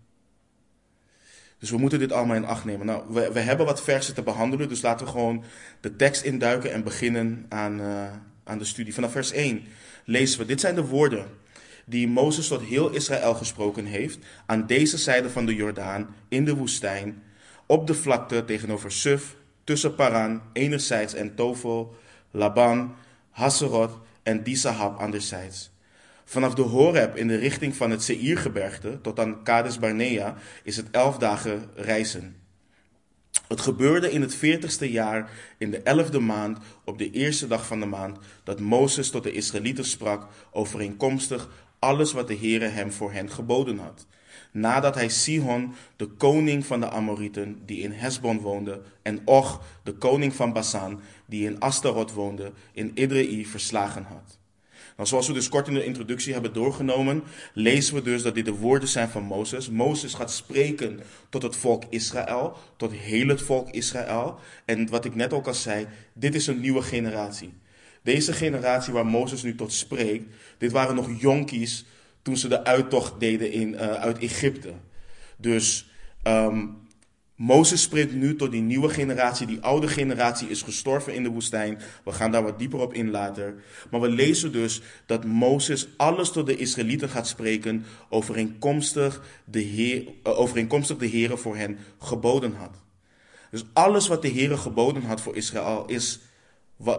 Dus 1.60 1.70
we 1.70 1.78
moeten 1.78 1.98
dit 1.98 2.12
allemaal 2.12 2.36
in 2.36 2.44
acht 2.44 2.64
nemen. 2.64 2.86
Nou, 2.86 3.02
we, 3.08 3.32
we 3.32 3.40
hebben 3.40 3.66
wat 3.66 3.82
versen 3.82 4.14
te 4.14 4.22
behandelen, 4.22 4.68
dus 4.68 4.82
laten 4.82 5.06
we 5.06 5.12
gewoon 5.12 5.44
de 5.80 5.96
tekst 5.96 6.22
induiken 6.22 6.72
en 6.72 6.84
beginnen 6.84 7.46
aan, 7.48 7.80
uh, 7.80 8.12
aan 8.44 8.58
de 8.58 8.64
studie. 8.64 8.94
Vanaf 8.94 9.12
vers 9.12 9.32
1 9.32 9.62
lezen 10.04 10.38
we: 10.40 10.46
Dit 10.46 10.60
zijn 10.60 10.74
de 10.74 10.86
woorden 10.86 11.26
die 11.84 12.08
Mozes 12.08 12.48
tot 12.48 12.62
heel 12.62 12.90
Israël 12.90 13.34
gesproken 13.34 13.84
heeft, 13.84 14.18
aan 14.46 14.66
deze 14.66 14.98
zijde 14.98 15.30
van 15.30 15.46
de 15.46 15.54
Jordaan, 15.54 16.14
in 16.28 16.44
de 16.44 16.54
woestijn, 16.54 17.22
op 17.66 17.86
de 17.86 17.94
vlakte 17.94 18.44
tegenover 18.44 18.92
Suf, 18.92 19.36
tussen 19.64 19.94
Paran 19.94 20.42
enerzijds 20.52 21.14
en 21.14 21.34
Tovel, 21.34 21.94
Laban, 22.30 22.94
Hasserot 23.30 23.98
en 24.22 24.42
Disahab 24.42 24.98
anderzijds. 24.98 25.70
Vanaf 26.30 26.54
de 26.54 26.62
Horeb 26.62 27.16
in 27.16 27.28
de 27.28 27.36
richting 27.36 27.76
van 27.76 27.90
het 27.90 28.02
Seirgebergte 28.02 29.00
tot 29.00 29.18
aan 29.18 29.42
Kades 29.42 29.78
Barnea 29.78 30.36
is 30.62 30.76
het 30.76 30.90
elf 30.90 31.18
dagen 31.18 31.70
reizen. 31.74 32.36
Het 33.48 33.60
gebeurde 33.60 34.10
in 34.10 34.20
het 34.20 34.34
veertigste 34.34 34.90
jaar, 34.90 35.30
in 35.58 35.70
de 35.70 35.78
elfde 35.82 36.20
maand, 36.20 36.58
op 36.84 36.98
de 36.98 37.10
eerste 37.10 37.46
dag 37.46 37.66
van 37.66 37.80
de 37.80 37.86
maand, 37.86 38.18
dat 38.44 38.60
Mozes 38.60 39.10
tot 39.10 39.22
de 39.22 39.32
Israëlieten 39.32 39.84
sprak, 39.84 40.26
overeenkomstig 40.50 41.48
alles 41.78 42.12
wat 42.12 42.28
de 42.28 42.36
Heere 42.36 42.66
hem 42.66 42.92
voor 42.92 43.12
hen 43.12 43.30
geboden 43.30 43.78
had. 43.78 44.06
Nadat 44.52 44.94
hij 44.94 45.08
Sihon, 45.08 45.74
de 45.96 46.06
koning 46.06 46.66
van 46.66 46.80
de 46.80 46.90
Amorieten, 46.90 47.62
die 47.66 47.82
in 47.82 47.92
Hesbon 47.92 48.40
woonde, 48.40 48.82
en 49.02 49.20
Och, 49.24 49.62
de 49.82 49.92
koning 49.92 50.34
van 50.34 50.52
Basan, 50.52 51.00
die 51.26 51.46
in 51.46 51.60
Astarot 51.60 52.12
woonde, 52.12 52.52
in 52.72 52.90
Idrei 52.94 53.46
verslagen 53.46 54.04
had. 54.04 54.39
Nou, 55.00 55.12
zoals 55.12 55.28
we 55.28 55.32
dus 55.32 55.48
kort 55.48 55.68
in 55.68 55.74
de 55.74 55.84
introductie 55.84 56.32
hebben 56.32 56.52
doorgenomen, 56.52 57.22
lezen 57.54 57.94
we 57.94 58.02
dus 58.02 58.22
dat 58.22 58.34
dit 58.34 58.44
de 58.44 58.52
woorden 58.52 58.88
zijn 58.88 59.08
van 59.08 59.22
Mozes. 59.22 59.70
Mozes 59.70 60.14
gaat 60.14 60.30
spreken 60.30 61.00
tot 61.28 61.42
het 61.42 61.56
volk 61.56 61.84
Israël, 61.88 62.56
tot 62.76 62.92
heel 62.92 63.28
het 63.28 63.42
volk 63.42 63.70
Israël. 63.70 64.38
En 64.64 64.88
wat 64.88 65.04
ik 65.04 65.14
net 65.14 65.32
ook 65.32 65.46
al 65.46 65.54
zei, 65.54 65.86
dit 66.12 66.34
is 66.34 66.46
een 66.46 66.60
nieuwe 66.60 66.82
generatie. 66.82 67.52
Deze 68.02 68.32
generatie 68.32 68.92
waar 68.92 69.06
Mozes 69.06 69.42
nu 69.42 69.54
tot 69.54 69.72
spreekt, 69.72 70.24
dit 70.58 70.72
waren 70.72 70.94
nog 70.94 71.20
jonkies 71.20 71.84
toen 72.22 72.36
ze 72.36 72.48
de 72.48 72.64
uittocht 72.64 73.20
deden 73.20 73.52
in, 73.52 73.72
uh, 73.72 73.78
uit 73.78 74.18
Egypte. 74.18 74.72
Dus 75.36 75.90
um, 76.22 76.76
Mozes 77.40 77.82
spreekt 77.82 78.14
nu 78.14 78.36
tot 78.36 78.50
die 78.50 78.60
nieuwe 78.60 78.88
generatie. 78.88 79.46
Die 79.46 79.60
oude 79.60 79.88
generatie 79.88 80.48
is 80.48 80.62
gestorven 80.62 81.14
in 81.14 81.22
de 81.22 81.28
woestijn. 81.28 81.78
We 82.04 82.12
gaan 82.12 82.30
daar 82.30 82.42
wat 82.42 82.58
dieper 82.58 82.80
op 82.80 82.94
in 82.94 83.10
later. 83.10 83.54
Maar 83.90 84.00
we 84.00 84.08
lezen 84.08 84.52
dus 84.52 84.82
dat 85.06 85.24
Mozes 85.24 85.88
alles 85.96 86.30
tot 86.30 86.46
de 86.46 86.56
Israëlieten 86.56 87.08
gaat 87.08 87.26
spreken 87.26 87.84
overeenkomstig 88.08 89.22
de, 89.44 89.60
Heer, 89.60 90.02
uh, 90.02 90.38
overeenkomstig 90.38 90.96
de 90.96 91.06
Heer 91.06 91.38
voor 91.38 91.56
hen 91.56 91.78
geboden 91.98 92.54
had. 92.54 92.76
Dus 93.50 93.64
alles 93.72 94.08
wat 94.08 94.22
de 94.22 94.28
Heer 94.28 94.58
geboden 94.58 95.02
had 95.02 95.20
voor 95.20 95.36
Israël 95.36 95.84
is 95.86 96.20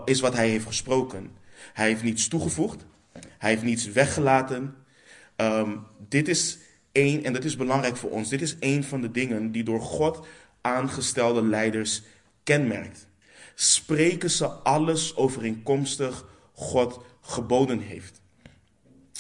is 0.05 0.19
wat 0.19 0.33
hij 0.33 0.50
heeft 0.50 0.65
gesproken. 0.65 1.31
Hij 1.74 1.88
heeft 1.88 2.03
niets 2.03 2.27
toegevoegd. 2.27 2.86
Hij 3.38 3.50
heeft 3.50 3.63
niets 3.63 3.86
weggelaten. 3.86 4.75
Um, 5.38 5.83
dit 6.10 6.27
is 6.27 6.57
één, 6.91 7.24
en 7.24 7.33
dat 7.33 7.43
is 7.43 7.55
belangrijk 7.55 7.98
voor 7.98 8.10
ons, 8.10 8.29
dit 8.29 8.41
is 8.41 8.60
één 8.60 8.83
van 8.83 9.01
de 9.01 9.12
dingen 9.12 9.51
die 9.51 9.63
door 9.63 9.81
God 9.81 10.25
aangestelde 10.62 11.43
leiders 11.43 12.01
kenmerkt. 12.43 13.07
Spreken 13.55 14.29
ze 14.29 14.48
alles 14.48 15.15
overeenkomstig 15.15 16.25
God 16.53 17.00
geboden 17.21 17.79
heeft. 17.79 18.21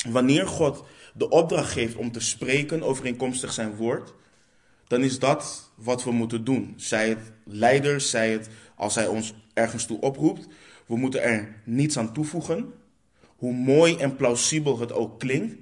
Wanneer 0.09 0.47
God 0.47 0.83
de 1.13 1.29
opdracht 1.29 1.71
geeft 1.71 1.95
om 1.95 2.11
te 2.11 2.19
spreken 2.19 2.83
overeenkomstig 2.83 3.53
zijn 3.53 3.75
woord, 3.75 4.13
dan 4.87 5.03
is 5.03 5.19
dat 5.19 5.71
wat 5.75 6.03
we 6.03 6.11
moeten 6.11 6.43
doen. 6.43 6.73
Zij 6.75 7.09
het 7.09 7.31
leiders, 7.43 8.09
zij 8.09 8.31
het 8.31 8.49
als 8.75 8.95
hij 8.95 9.07
ons 9.07 9.33
ergens 9.53 9.85
toe 9.85 9.99
oproept. 9.99 10.47
We 10.85 10.97
moeten 10.97 11.23
er 11.23 11.61
niets 11.65 11.97
aan 11.97 12.13
toevoegen, 12.13 12.73
hoe 13.35 13.53
mooi 13.53 13.95
en 13.95 14.15
plausibel 14.15 14.79
het 14.79 14.93
ook 14.93 15.19
klinkt. 15.19 15.55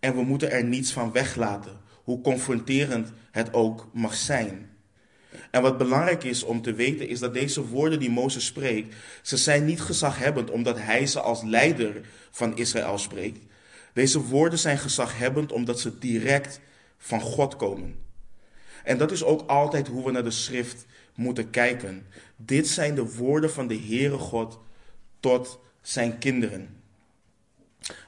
En 0.00 0.14
we 0.14 0.22
moeten 0.22 0.50
er 0.50 0.64
niets 0.64 0.92
van 0.92 1.12
weglaten, 1.12 1.80
hoe 2.04 2.20
confronterend 2.20 3.12
het 3.30 3.52
ook 3.52 3.90
mag 3.92 4.14
zijn. 4.14 4.70
En 5.50 5.62
wat 5.62 5.78
belangrijk 5.78 6.24
is 6.24 6.42
om 6.42 6.62
te 6.62 6.72
weten 6.72 7.08
is 7.08 7.18
dat 7.18 7.34
deze 7.34 7.66
woorden 7.66 7.98
die 7.98 8.10
Mozes 8.10 8.44
spreekt, 8.46 8.94
ze 9.22 9.36
zijn 9.36 9.64
niet 9.64 9.80
gezaghebbend 9.80 10.50
omdat 10.50 10.78
hij 10.78 11.06
ze 11.06 11.20
als 11.20 11.42
leider 11.42 12.00
van 12.30 12.56
Israël 12.56 12.98
spreekt. 12.98 13.38
Deze 13.92 14.20
woorden 14.20 14.58
zijn 14.58 14.78
gezaghebbend 14.78 15.52
omdat 15.52 15.80
ze 15.80 15.98
direct 15.98 16.60
van 16.98 17.20
God 17.20 17.56
komen. 17.56 17.94
En 18.84 18.98
dat 18.98 19.10
is 19.10 19.24
ook 19.24 19.50
altijd 19.50 19.88
hoe 19.88 20.04
we 20.04 20.10
naar 20.10 20.24
de 20.24 20.30
schrift 20.30 20.86
moeten 21.14 21.50
kijken. 21.50 22.06
Dit 22.36 22.68
zijn 22.68 22.94
de 22.94 23.14
woorden 23.14 23.50
van 23.50 23.66
de 23.66 23.78
Heere 23.78 24.18
God 24.18 24.58
tot 25.20 25.60
zijn 25.82 26.18
kinderen. 26.18 26.79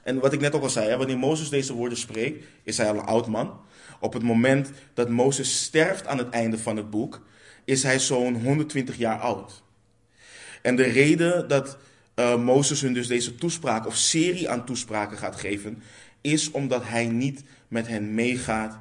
En 0.03 0.19
wat 0.19 0.33
ik 0.33 0.39
net 0.39 0.55
ook 0.55 0.63
al 0.63 0.69
zei, 0.69 0.95
wanneer 0.95 1.17
Mozes 1.17 1.49
deze 1.49 1.73
woorden 1.73 1.97
spreekt, 1.97 2.45
is 2.63 2.77
hij 2.77 2.89
al 2.89 2.97
een 2.97 3.05
oud 3.05 3.27
man. 3.27 3.59
Op 3.99 4.13
het 4.13 4.23
moment 4.23 4.71
dat 4.93 5.09
Mozes 5.09 5.63
sterft 5.63 6.07
aan 6.07 6.17
het 6.17 6.29
einde 6.29 6.57
van 6.57 6.77
het 6.77 6.89
boek, 6.89 7.21
is 7.65 7.83
hij 7.83 7.99
zo'n 7.99 8.41
120 8.41 8.97
jaar 8.97 9.19
oud. 9.19 9.63
En 10.61 10.75
de 10.75 10.83
reden 10.83 11.47
dat 11.47 11.77
uh, 12.15 12.35
Mozes 12.43 12.81
hun 12.81 12.93
dus 12.93 13.07
deze 13.07 13.35
toespraak 13.35 13.85
of 13.85 13.95
serie 13.95 14.49
aan 14.49 14.65
toespraken 14.65 15.17
gaat 15.17 15.35
geven, 15.35 15.83
is 16.21 16.51
omdat 16.51 16.83
hij 16.85 17.07
niet 17.07 17.43
met 17.67 17.87
hen 17.87 18.13
meegaat 18.13 18.79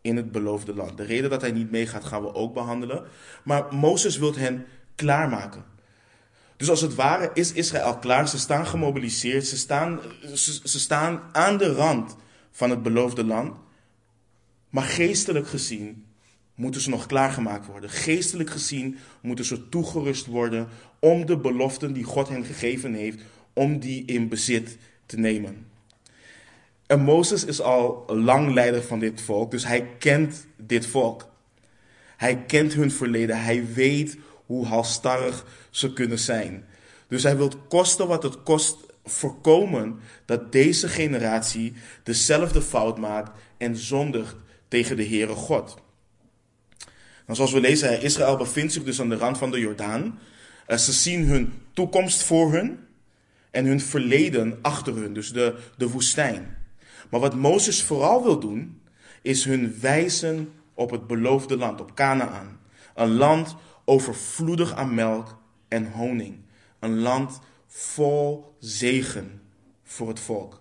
in 0.00 0.16
het 0.16 0.32
beloofde 0.32 0.74
land. 0.74 0.96
De 0.96 1.04
reden 1.04 1.30
dat 1.30 1.40
hij 1.40 1.50
niet 1.50 1.70
meegaat 1.70 2.04
gaan 2.04 2.22
we 2.22 2.34
ook 2.34 2.54
behandelen. 2.54 3.04
Maar 3.44 3.74
Mozes 3.74 4.18
wil 4.18 4.34
hen 4.34 4.66
klaarmaken. 4.94 5.64
Dus 6.56 6.70
als 6.70 6.80
het 6.80 6.94
ware 6.94 7.30
is 7.34 7.52
Israël 7.52 7.98
klaar. 7.98 8.28
Ze 8.28 8.38
staan 8.38 8.66
gemobiliseerd. 8.66 9.46
Ze 9.46 9.56
staan, 9.56 10.00
ze, 10.34 10.78
staan 10.78 11.22
aan 11.32 11.56
de 11.56 11.72
rand 11.72 12.16
van 12.50 12.70
het 12.70 12.82
beloofde 12.82 13.24
land. 13.24 13.54
Maar 14.70 14.84
geestelijk 14.84 15.48
gezien 15.48 16.04
moeten 16.54 16.80
ze 16.80 16.90
nog 16.90 17.06
klaargemaakt 17.06 17.66
worden. 17.66 17.90
Geestelijk 17.90 18.50
gezien 18.50 18.98
moeten 19.20 19.44
ze 19.44 19.68
toegerust 19.68 20.26
worden 20.26 20.68
om 20.98 21.26
de 21.26 21.36
beloften 21.36 21.92
die 21.92 22.04
God 22.04 22.28
hen 22.28 22.44
gegeven 22.44 22.94
heeft, 22.94 23.20
om 23.52 23.78
die 23.78 24.04
in 24.04 24.28
bezit 24.28 24.78
te 25.06 25.18
nemen. 25.18 25.66
En 26.86 27.00
Mozes 27.00 27.44
is 27.44 27.60
al 27.60 28.04
lang 28.06 28.52
leider 28.52 28.82
van 28.82 28.98
dit 28.98 29.20
volk, 29.20 29.50
dus 29.50 29.66
hij 29.66 29.88
kent 29.98 30.46
dit 30.56 30.86
volk. 30.86 31.28
Hij 32.16 32.44
kent 32.46 32.72
hun 32.72 32.90
verleden, 32.90 33.42
hij 33.42 33.66
weet 33.74 34.16
hoe 34.46 34.66
halstarrig 34.66 35.44
ze 35.70 35.92
kunnen 35.92 36.18
zijn. 36.18 36.64
Dus 37.08 37.22
hij 37.22 37.36
wil 37.36 37.50
kosten 37.68 38.06
wat 38.06 38.22
het 38.22 38.42
kost 38.42 38.76
voorkomen 39.04 39.98
dat 40.24 40.52
deze 40.52 40.88
generatie 40.88 41.72
dezelfde 42.02 42.62
fout 42.62 42.98
maakt 42.98 43.38
en 43.56 43.76
zondigt 43.76 44.36
tegen 44.68 44.96
de 44.96 45.06
Heere 45.06 45.34
God. 45.34 45.76
Nou, 47.26 47.38
zoals 47.38 47.52
we 47.52 47.60
lezen, 47.60 48.02
Israël 48.02 48.36
bevindt 48.36 48.72
zich 48.72 48.84
dus 48.84 49.00
aan 49.00 49.08
de 49.08 49.16
rand 49.16 49.38
van 49.38 49.50
de 49.50 49.58
Jordaan. 49.58 50.18
Eh, 50.66 50.76
ze 50.76 50.92
zien 50.92 51.24
hun 51.24 51.52
toekomst 51.72 52.22
voor 52.22 52.52
hun 52.52 52.78
en 53.50 53.64
hun 53.64 53.80
verleden 53.80 54.58
achter 54.62 54.94
hun, 54.94 55.12
dus 55.12 55.32
de, 55.32 55.58
de 55.76 55.88
woestijn. 55.88 56.56
Maar 57.10 57.20
wat 57.20 57.34
Mozes 57.34 57.82
vooral 57.82 58.22
wil 58.22 58.40
doen, 58.40 58.80
is 59.22 59.44
hun 59.44 59.76
wijzen 59.80 60.52
op 60.74 60.90
het 60.90 61.06
beloofde 61.06 61.56
land, 61.56 61.80
op 61.80 61.94
Canaan. 61.94 62.60
Een 62.94 63.14
land 63.14 63.54
overvloedig 63.86 64.74
aan 64.74 64.94
melk 64.94 65.38
en 65.68 65.92
honing. 65.92 66.36
Een 66.78 66.98
land 66.98 67.40
vol 67.66 68.54
zegen 68.58 69.42
voor 69.84 70.08
het 70.08 70.20
volk. 70.20 70.60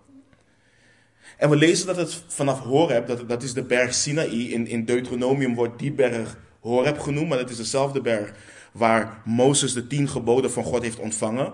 En 1.37 1.49
we 1.49 1.55
lezen 1.55 1.87
dat 1.87 1.95
het 1.95 2.23
vanaf 2.27 2.59
Horeb, 2.59 3.07
dat, 3.07 3.29
dat 3.29 3.43
is 3.43 3.53
de 3.53 3.63
berg 3.63 3.93
Sinaï, 3.93 4.51
in, 4.51 4.67
in 4.67 4.85
Deuteronomium 4.85 5.55
wordt 5.55 5.79
die 5.79 5.91
berg 5.91 6.37
Horeb 6.59 6.99
genoemd, 6.99 7.29
maar 7.29 7.37
het 7.37 7.49
is 7.49 7.57
dezelfde 7.57 8.01
berg 8.01 8.33
waar 8.71 9.21
Mozes 9.25 9.73
de 9.73 9.87
tien 9.87 10.09
geboden 10.09 10.51
van 10.51 10.63
God 10.63 10.81
heeft 10.81 10.99
ontvangen. 10.99 11.53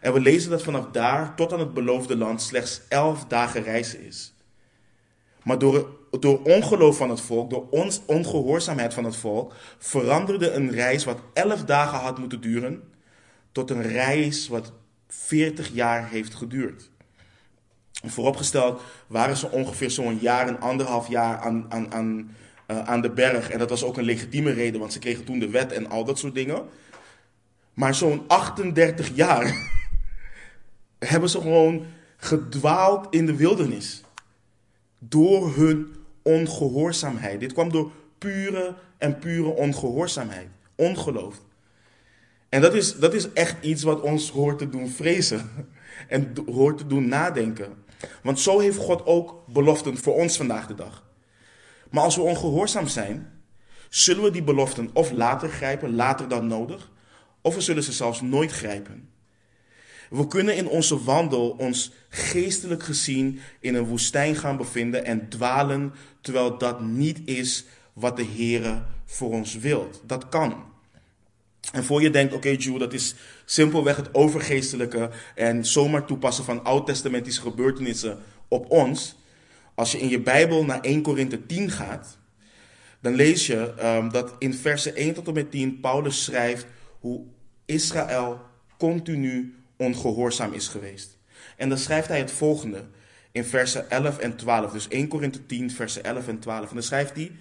En 0.00 0.12
we 0.12 0.20
lezen 0.20 0.50
dat 0.50 0.62
vanaf 0.62 0.86
daar 0.86 1.36
tot 1.36 1.52
aan 1.52 1.60
het 1.60 1.74
beloofde 1.74 2.16
land 2.16 2.42
slechts 2.42 2.80
elf 2.88 3.24
dagen 3.24 3.62
reizen 3.62 4.04
is. 4.06 4.34
Maar 5.42 5.58
door, 5.58 6.00
door 6.20 6.42
ongeloof 6.42 6.96
van 6.96 7.10
het 7.10 7.20
volk, 7.20 7.50
door 7.50 7.66
ons, 7.70 8.00
ongehoorzaamheid 8.06 8.94
van 8.94 9.04
het 9.04 9.16
volk, 9.16 9.54
veranderde 9.78 10.50
een 10.50 10.70
reis 10.70 11.04
wat 11.04 11.18
elf 11.32 11.64
dagen 11.64 11.98
had 11.98 12.18
moeten 12.18 12.40
duren, 12.40 12.82
tot 13.52 13.70
een 13.70 13.82
reis 13.82 14.48
wat 14.48 14.72
veertig 15.08 15.70
jaar 15.72 16.08
heeft 16.08 16.34
geduurd. 16.34 16.90
Vooropgesteld 17.92 18.82
waren 19.06 19.36
ze 19.36 19.50
ongeveer 19.50 19.90
zo'n 19.90 20.18
jaar 20.20 20.48
en 20.48 20.60
anderhalf 20.60 21.08
jaar 21.08 21.38
aan, 21.38 21.66
aan, 21.68 21.92
aan, 21.92 22.36
uh, 22.68 22.78
aan 22.88 23.00
de 23.00 23.10
berg. 23.10 23.50
En 23.50 23.58
dat 23.58 23.70
was 23.70 23.84
ook 23.84 23.96
een 23.96 24.04
legitieme 24.04 24.52
reden, 24.52 24.80
want 24.80 24.92
ze 24.92 24.98
kregen 24.98 25.24
toen 25.24 25.38
de 25.38 25.50
wet 25.50 25.72
en 25.72 25.90
al 25.90 26.04
dat 26.04 26.18
soort 26.18 26.34
dingen. 26.34 26.62
Maar 27.74 27.94
zo'n 27.94 28.24
38 28.26 29.10
jaar 29.14 29.70
hebben 30.98 31.28
ze 31.28 31.40
gewoon 31.40 31.86
gedwaald 32.16 33.14
in 33.14 33.26
de 33.26 33.36
wildernis. 33.36 34.02
Door 34.98 35.54
hun 35.54 35.94
ongehoorzaamheid. 36.22 37.40
Dit 37.40 37.52
kwam 37.52 37.72
door 37.72 37.92
pure 38.18 38.74
en 38.98 39.18
pure 39.18 39.48
ongehoorzaamheid. 39.48 40.48
Ongeloof. 40.74 41.40
En 42.48 42.60
dat 42.60 42.74
is, 42.74 42.96
dat 42.98 43.14
is 43.14 43.32
echt 43.32 43.64
iets 43.64 43.82
wat 43.82 44.00
ons 44.00 44.30
hoort 44.30 44.58
te 44.58 44.68
doen 44.68 44.88
vrezen. 44.88 45.50
En 46.08 46.34
hoort 46.46 46.78
te 46.78 46.86
doen 46.86 47.08
nadenken. 47.08 47.84
Want 48.22 48.40
zo 48.40 48.58
heeft 48.58 48.78
God 48.78 49.06
ook 49.06 49.46
beloften 49.46 49.96
voor 49.96 50.14
ons 50.14 50.36
vandaag 50.36 50.66
de 50.66 50.74
dag. 50.74 51.04
Maar 51.90 52.02
als 52.04 52.16
we 52.16 52.22
ongehoorzaam 52.22 52.86
zijn, 52.86 53.42
zullen 53.88 54.22
we 54.22 54.30
die 54.30 54.42
beloften 54.42 54.90
of 54.92 55.10
later 55.10 55.48
grijpen, 55.48 55.94
later 55.94 56.28
dan 56.28 56.46
nodig, 56.46 56.90
of 57.40 57.54
we 57.54 57.60
zullen 57.60 57.82
ze 57.82 57.92
zelfs 57.92 58.20
nooit 58.20 58.52
grijpen. 58.52 59.11
We 60.12 60.26
kunnen 60.26 60.56
in 60.56 60.68
onze 60.68 61.02
wandel 61.02 61.50
ons 61.50 61.92
geestelijk 62.08 62.82
gezien 62.82 63.40
in 63.60 63.74
een 63.74 63.84
woestijn 63.84 64.36
gaan 64.36 64.56
bevinden 64.56 65.04
en 65.04 65.28
dwalen, 65.28 65.92
terwijl 66.20 66.58
dat 66.58 66.80
niet 66.80 67.20
is 67.24 67.64
wat 67.92 68.16
de 68.16 68.22
Heer 68.22 68.84
voor 69.04 69.30
ons 69.30 69.56
wilt. 69.56 70.02
Dat 70.06 70.28
kan. 70.28 70.64
En 71.72 71.84
voor 71.84 72.02
je 72.02 72.10
denkt, 72.10 72.34
oké 72.34 72.56
okay, 72.56 72.78
dat 72.78 72.92
is 72.92 73.14
simpelweg 73.44 73.96
het 73.96 74.14
overgeestelijke 74.14 75.10
en 75.34 75.66
zomaar 75.66 76.06
toepassen 76.06 76.44
van 76.44 76.64
oud-testamentische 76.64 77.40
gebeurtenissen 77.40 78.18
op 78.48 78.70
ons. 78.70 79.16
Als 79.74 79.92
je 79.92 80.00
in 80.00 80.08
je 80.08 80.20
Bijbel 80.20 80.64
naar 80.64 80.80
1 80.80 81.02
Korinthe 81.02 81.46
10 81.46 81.70
gaat, 81.70 82.18
dan 83.00 83.14
lees 83.14 83.46
je 83.46 83.74
um, 83.82 84.10
dat 84.10 84.34
in 84.38 84.54
versen 84.54 84.96
1 84.96 85.14
tot 85.14 85.26
en 85.26 85.34
met 85.34 85.50
10 85.50 85.80
Paulus 85.80 86.24
schrijft 86.24 86.66
hoe 87.00 87.24
Israël 87.64 88.40
continu 88.78 89.54
ongehoorzaam 89.82 90.52
is 90.52 90.68
geweest. 90.68 91.18
En 91.56 91.68
dan 91.68 91.78
schrijft 91.78 92.08
hij 92.08 92.18
het 92.18 92.30
volgende 92.30 92.84
in 93.32 93.44
versen 93.44 93.90
11 93.90 94.18
en 94.18 94.36
12. 94.36 94.72
Dus 94.72 94.88
1 94.88 95.08
Korinthe 95.08 95.46
10, 95.46 95.70
versen 95.70 96.04
11 96.04 96.28
en 96.28 96.38
12. 96.38 96.68
En 96.68 96.74
dan 96.74 96.82
schrijft 96.82 97.14
hij, 97.14 97.32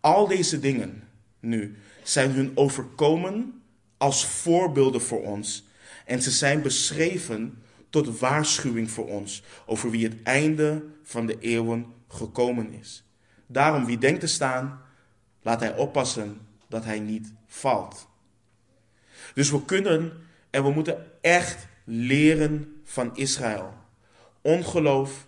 al 0.00 0.26
deze 0.26 0.60
dingen 0.60 1.08
nu 1.40 1.76
zijn 2.02 2.30
hun 2.30 2.52
overkomen 2.54 3.62
als 3.96 4.26
voorbeelden 4.26 5.00
voor 5.00 5.22
ons. 5.22 5.68
En 6.04 6.22
ze 6.22 6.30
zijn 6.30 6.62
beschreven 6.62 7.62
tot 7.90 8.18
waarschuwing 8.18 8.90
voor 8.90 9.08
ons 9.08 9.42
over 9.66 9.90
wie 9.90 10.04
het 10.04 10.22
einde 10.22 10.84
van 11.02 11.26
de 11.26 11.38
eeuwen 11.38 11.86
gekomen 12.08 12.72
is. 12.72 13.04
Daarom, 13.46 13.86
wie 13.86 13.98
denkt 13.98 14.20
te 14.20 14.26
staan, 14.26 14.82
laat 15.42 15.60
hij 15.60 15.76
oppassen 15.76 16.38
dat 16.68 16.84
hij 16.84 17.00
niet 17.00 17.32
valt. 17.46 18.08
Dus 19.34 19.50
we 19.50 19.64
kunnen 19.64 20.12
en 20.50 20.62
we 20.62 20.70
moeten 20.70 21.06
echt 21.20 21.66
leren 21.92 22.80
van 22.84 23.16
Israël. 23.16 23.74
Ongeloof, 24.40 25.26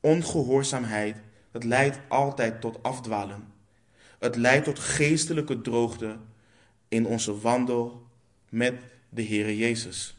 ongehoorzaamheid, 0.00 1.16
dat 1.52 1.64
leidt 1.64 1.98
altijd 2.08 2.60
tot 2.60 2.82
afdwalen. 2.82 3.52
Het 4.18 4.36
leidt 4.36 4.64
tot 4.64 4.78
geestelijke 4.78 5.60
droogte 5.60 6.16
in 6.88 7.06
onze 7.06 7.40
wandel 7.40 8.06
met 8.48 8.74
de 9.08 9.24
Heere 9.24 9.56
Jezus. 9.56 10.16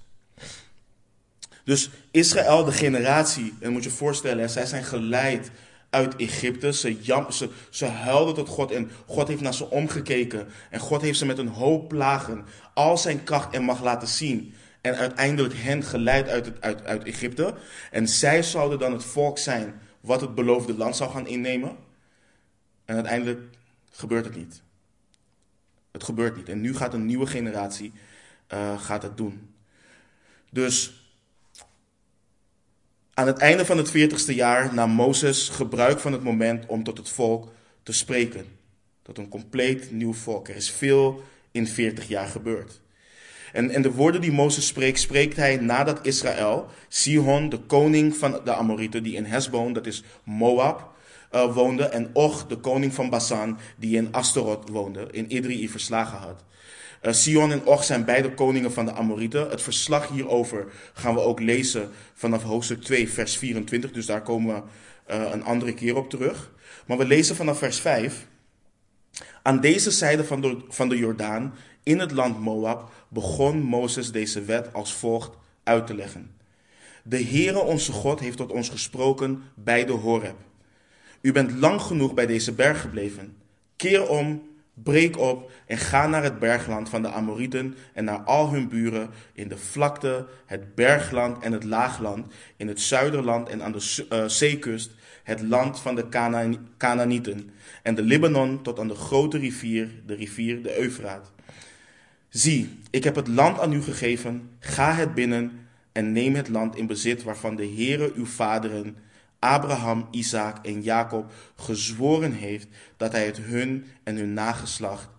Dus 1.63 1.89
Israël, 2.11 2.63
de 2.63 2.71
generatie, 2.71 3.53
en 3.59 3.71
moet 3.71 3.83
je 3.83 3.89
voorstellen, 3.89 4.49
zij 4.49 4.65
zijn 4.65 4.83
geleid 4.83 5.51
uit 5.89 6.15
Egypte. 6.15 6.73
Ze, 6.73 7.49
ze 7.69 7.85
huilden 7.85 8.35
tot 8.35 8.49
God 8.49 8.71
en 8.71 8.91
God 9.05 9.27
heeft 9.27 9.41
naar 9.41 9.53
ze 9.53 9.69
omgekeken. 9.69 10.47
En 10.69 10.79
God 10.79 11.01
heeft 11.01 11.17
ze 11.17 11.25
met 11.25 11.37
een 11.37 11.47
hoop 11.47 11.87
plagen 11.87 12.45
al 12.73 12.97
zijn 12.97 13.23
kracht 13.23 13.53
en 13.53 13.63
macht 13.63 13.81
laten 13.81 14.07
zien. 14.07 14.53
En 14.85 14.95
uiteindelijk 14.95 15.53
hen 15.57 15.83
geleid 15.83 16.27
uit, 16.27 16.45
het, 16.45 16.61
uit, 16.61 16.85
uit 16.85 17.03
Egypte. 17.03 17.55
En 17.91 18.07
zij 18.07 18.43
zouden 18.43 18.79
dan 18.79 18.91
het 18.91 19.03
volk 19.03 19.37
zijn 19.37 19.81
wat 19.99 20.21
het 20.21 20.35
beloofde 20.35 20.73
land 20.73 20.95
zou 20.95 21.11
gaan 21.11 21.27
innemen. 21.27 21.77
En 22.85 22.95
uiteindelijk 22.95 23.39
gebeurt 23.91 24.25
het 24.25 24.35
niet. 24.35 24.61
Het 25.91 26.03
gebeurt 26.03 26.35
niet. 26.35 26.49
En 26.49 26.61
nu 26.61 26.75
gaat 26.75 26.93
een 26.93 27.05
nieuwe 27.05 27.25
generatie 27.25 27.93
uh, 28.53 28.81
gaat 28.81 29.03
het 29.03 29.17
doen. 29.17 29.53
Dus 30.49 31.09
aan 33.13 33.27
het 33.27 33.37
einde 33.37 33.65
van 33.65 33.77
het 33.77 33.89
40ste 33.89 34.35
jaar 34.35 34.73
nam 34.73 34.91
Mozes 34.91 35.49
gebruik 35.49 35.99
van 35.99 36.11
het 36.11 36.23
moment 36.23 36.65
om 36.65 36.83
tot 36.83 36.97
het 36.97 37.09
volk 37.09 37.51
te 37.83 37.93
spreken. 37.93 38.45
Tot 39.01 39.17
een 39.17 39.29
compleet 39.29 39.91
nieuw 39.91 40.13
volk. 40.13 40.47
Er 40.47 40.55
is 40.55 40.71
veel 40.71 41.23
in 41.51 41.67
40 41.67 42.07
jaar 42.07 42.27
gebeurd. 42.27 42.83
En, 43.55 43.69
en 43.69 43.81
de 43.81 43.91
woorden 43.91 44.21
die 44.21 44.31
Mozes 44.31 44.67
spreekt, 44.67 44.99
spreekt 44.99 45.35
hij 45.35 45.57
nadat 45.57 45.99
Israël, 46.01 46.67
Sihon, 46.87 47.49
de 47.49 47.57
koning 47.57 48.15
van 48.15 48.39
de 48.43 48.53
Amorieten, 48.53 49.03
die 49.03 49.15
in 49.15 49.25
Hesbon, 49.25 49.73
dat 49.73 49.85
is 49.85 50.03
Moab, 50.23 50.93
uh, 51.31 51.53
woonde, 51.53 51.83
en 51.83 52.09
Och, 52.13 52.45
de 52.47 52.57
koning 52.57 52.93
van 52.93 53.09
Basan, 53.09 53.57
die 53.77 53.95
in 53.95 54.07
Astaroth 54.11 54.69
woonde, 54.69 55.07
in 55.11 55.35
Idri 55.35 55.69
verslagen 55.69 56.17
had. 56.17 56.43
Uh, 57.01 57.13
Sion 57.13 57.51
en 57.51 57.65
Och 57.65 57.83
zijn 57.83 58.05
beide 58.05 58.33
koningen 58.33 58.71
van 58.71 58.85
de 58.85 58.91
Amorieten. 58.91 59.49
Het 59.49 59.61
verslag 59.61 60.07
hierover 60.07 60.65
gaan 60.93 61.13
we 61.13 61.19
ook 61.19 61.39
lezen 61.39 61.89
vanaf 62.13 62.43
hoofdstuk 62.43 62.81
2, 62.81 63.09
vers 63.09 63.37
24. 63.37 63.91
Dus 63.91 64.05
daar 64.05 64.21
komen 64.21 64.55
we 64.55 64.61
uh, 65.13 65.31
een 65.31 65.43
andere 65.43 65.73
keer 65.73 65.95
op 65.95 66.09
terug. 66.09 66.51
Maar 66.87 66.97
we 66.97 67.05
lezen 67.05 67.35
vanaf 67.35 67.57
vers 67.57 67.79
5. 67.79 68.27
Aan 69.41 69.59
deze 69.59 69.91
zijde 69.91 70.23
van 70.23 70.41
de, 70.41 70.57
van 70.69 70.89
de 70.89 70.97
Jordaan, 70.97 71.53
in 71.85 71.99
het 71.99 72.11
land 72.11 72.39
Moab, 72.39 72.91
begon 73.07 73.61
Mozes 73.61 74.11
deze 74.11 74.41
wet 74.41 74.73
als 74.73 74.93
volgt 74.93 75.37
uit 75.63 75.87
te 75.87 75.95
leggen. 75.95 76.31
De 77.03 77.23
Heere 77.23 77.59
onze 77.59 77.91
God 77.91 78.19
heeft 78.19 78.37
tot 78.37 78.51
ons 78.51 78.69
gesproken 78.69 79.43
bij 79.55 79.85
de 79.85 79.91
Horeb. 79.91 80.35
U 81.21 81.31
bent 81.31 81.51
lang 81.51 81.81
genoeg 81.81 82.13
bij 82.13 82.25
deze 82.25 82.53
berg 82.53 82.81
gebleven. 82.81 83.35
Keer 83.75 84.07
om 84.07 84.41
Breek 84.83 85.17
op 85.17 85.51
en 85.65 85.77
ga 85.77 86.07
naar 86.07 86.23
het 86.23 86.39
bergland 86.39 86.89
van 86.89 87.01
de 87.01 87.09
Amorieten 87.09 87.75
en 87.93 88.03
naar 88.03 88.19
al 88.19 88.51
hun 88.51 88.69
buren 88.69 89.09
in 89.33 89.47
de 89.47 89.57
vlakte, 89.57 90.25
het 90.45 90.75
bergland 90.75 91.43
en 91.43 91.51
het 91.51 91.63
laagland, 91.63 92.33
in 92.57 92.67
het 92.67 92.81
zuiderland 92.81 93.49
en 93.49 93.63
aan 93.63 93.71
de 93.71 94.05
uh, 94.11 94.27
zeekust, 94.27 94.91
het 95.23 95.41
land 95.41 95.79
van 95.79 95.95
de 95.95 96.09
Canaanieten 96.77 97.49
en 97.83 97.95
de 97.95 98.01
Libanon 98.01 98.61
tot 98.61 98.79
aan 98.79 98.87
de 98.87 98.95
grote 98.95 99.37
rivier, 99.37 99.89
de 100.05 100.15
rivier 100.15 100.63
de 100.63 100.79
Eufraat. 100.79 101.33
Zie, 102.35 102.79
ik 102.89 103.03
heb 103.03 103.15
het 103.15 103.27
land 103.27 103.59
aan 103.59 103.73
u 103.73 103.81
gegeven, 103.81 104.49
ga 104.59 104.93
het 104.93 105.13
binnen 105.13 105.67
en 105.91 106.11
neem 106.11 106.35
het 106.35 106.47
land 106.47 106.75
in 106.75 106.87
bezit 106.87 107.23
waarvan 107.23 107.55
de 107.55 107.65
Heere 107.65 108.11
uw 108.15 108.25
vaderen 108.25 108.97
Abraham, 109.39 110.07
Isaac 110.11 110.65
en 110.65 110.81
Jacob 110.81 111.31
gezworen 111.55 112.31
heeft 112.31 112.67
dat 112.97 113.11
hij 113.11 113.25
het 113.25 113.37
hun 113.37 113.85
en 114.03 114.15
hun 114.15 114.33
nageslacht 114.33 115.09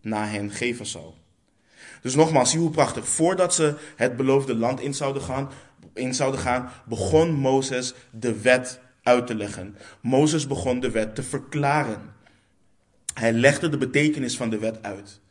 na 0.00 0.26
hen 0.26 0.50
geven 0.50 0.86
zal. 0.86 1.16
Dus 2.00 2.14
nogmaals, 2.14 2.50
zie 2.50 2.60
hoe 2.60 2.70
prachtig. 2.70 3.08
Voordat 3.08 3.54
ze 3.54 3.74
het 3.96 4.16
beloofde 4.16 4.54
land 4.54 4.80
in 4.80 4.94
zouden 4.94 5.22
gaan, 5.22 5.50
in 5.94 6.14
zouden 6.14 6.40
gaan 6.40 6.70
begon 6.86 7.32
Mozes 7.32 7.94
de 8.10 8.40
wet 8.40 8.80
uit 9.02 9.26
te 9.26 9.34
leggen. 9.34 9.76
Mozes 10.00 10.46
begon 10.46 10.80
de 10.80 10.90
wet 10.90 11.14
te 11.14 11.22
verklaren. 11.22 12.14
Hij 13.14 13.32
legde 13.32 13.68
de 13.68 13.78
betekenis 13.78 14.36
van 14.36 14.50
de 14.50 14.58
wet 14.58 14.82
uit. 14.82 15.21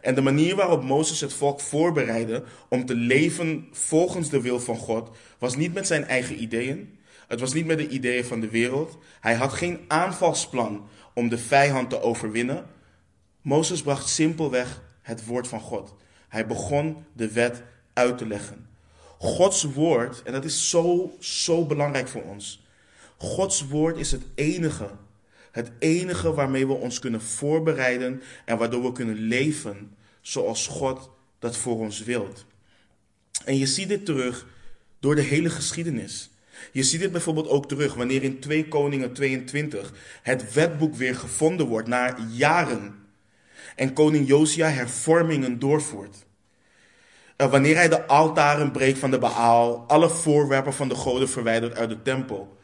En 0.00 0.14
de 0.14 0.20
manier 0.20 0.56
waarop 0.56 0.82
Mozes 0.82 1.20
het 1.20 1.32
volk 1.32 1.60
voorbereidde 1.60 2.44
om 2.68 2.86
te 2.86 2.94
leven 2.94 3.68
volgens 3.72 4.28
de 4.28 4.40
wil 4.40 4.60
van 4.60 4.76
God, 4.76 5.10
was 5.38 5.56
niet 5.56 5.74
met 5.74 5.86
zijn 5.86 6.04
eigen 6.04 6.42
ideeën, 6.42 6.98
het 7.30 7.40
was 7.40 7.52
niet 7.52 7.66
met 7.66 7.78
de 7.78 7.88
ideeën 7.88 8.24
van 8.24 8.40
de 8.40 8.48
wereld. 8.48 8.98
Hij 9.20 9.34
had 9.34 9.52
geen 9.52 9.80
aanvalsplan 9.88 10.88
om 11.14 11.28
de 11.28 11.38
vijand 11.38 11.90
te 11.90 12.02
overwinnen. 12.02 12.66
Mozes 13.42 13.82
bracht 13.82 14.08
simpelweg 14.08 14.82
het 15.02 15.26
woord 15.26 15.48
van 15.48 15.60
God. 15.60 15.94
Hij 16.28 16.46
begon 16.46 17.04
de 17.12 17.32
wet 17.32 17.62
uit 17.92 18.18
te 18.18 18.26
leggen. 18.26 18.68
Gods 19.18 19.62
woord, 19.62 20.22
en 20.22 20.32
dat 20.32 20.44
is 20.44 20.70
zo, 20.70 21.16
zo 21.18 21.66
belangrijk 21.66 22.08
voor 22.08 22.22
ons. 22.22 22.66
Gods 23.16 23.68
woord 23.68 23.96
is 23.96 24.12
het 24.12 24.22
enige, 24.34 24.90
het 25.50 25.70
enige 25.78 26.34
waarmee 26.34 26.66
we 26.66 26.72
ons 26.72 26.98
kunnen 26.98 27.22
voorbereiden 27.22 28.22
en 28.44 28.58
waardoor 28.58 28.82
we 28.82 28.92
kunnen 28.92 29.16
leven 29.16 29.96
zoals 30.20 30.66
God 30.66 31.10
dat 31.38 31.56
voor 31.56 31.78
ons 31.78 32.02
wilt. 32.02 32.46
En 33.44 33.58
je 33.58 33.66
ziet 33.66 33.88
dit 33.88 34.04
terug 34.04 34.46
door 35.00 35.14
de 35.14 35.22
hele 35.22 35.50
geschiedenis. 35.50 36.30
Je 36.72 36.82
ziet 36.82 37.00
dit 37.00 37.12
bijvoorbeeld 37.12 37.48
ook 37.48 37.68
terug 37.68 37.94
wanneer 37.94 38.22
in 38.22 38.40
2 38.40 38.68
Koningen 38.68 39.12
22 39.12 39.92
het 40.22 40.52
wetboek 40.52 40.94
weer 40.94 41.14
gevonden 41.14 41.66
wordt 41.66 41.88
na 41.88 42.16
jaren. 42.30 42.94
En 43.76 43.92
koning 43.92 44.28
Josia 44.28 44.68
hervormingen 44.68 45.58
doorvoert. 45.58 46.26
Uh, 47.36 47.50
wanneer 47.50 47.74
hij 47.74 47.88
de 47.88 48.06
altaren 48.06 48.70
breekt 48.70 48.98
van 48.98 49.10
de 49.10 49.18
Baal, 49.18 49.84
alle 49.86 50.10
voorwerpen 50.10 50.72
van 50.72 50.88
de 50.88 50.94
goden 50.94 51.28
verwijdert 51.28 51.76
uit 51.76 51.88
de 51.88 52.02
tempel. 52.02 52.58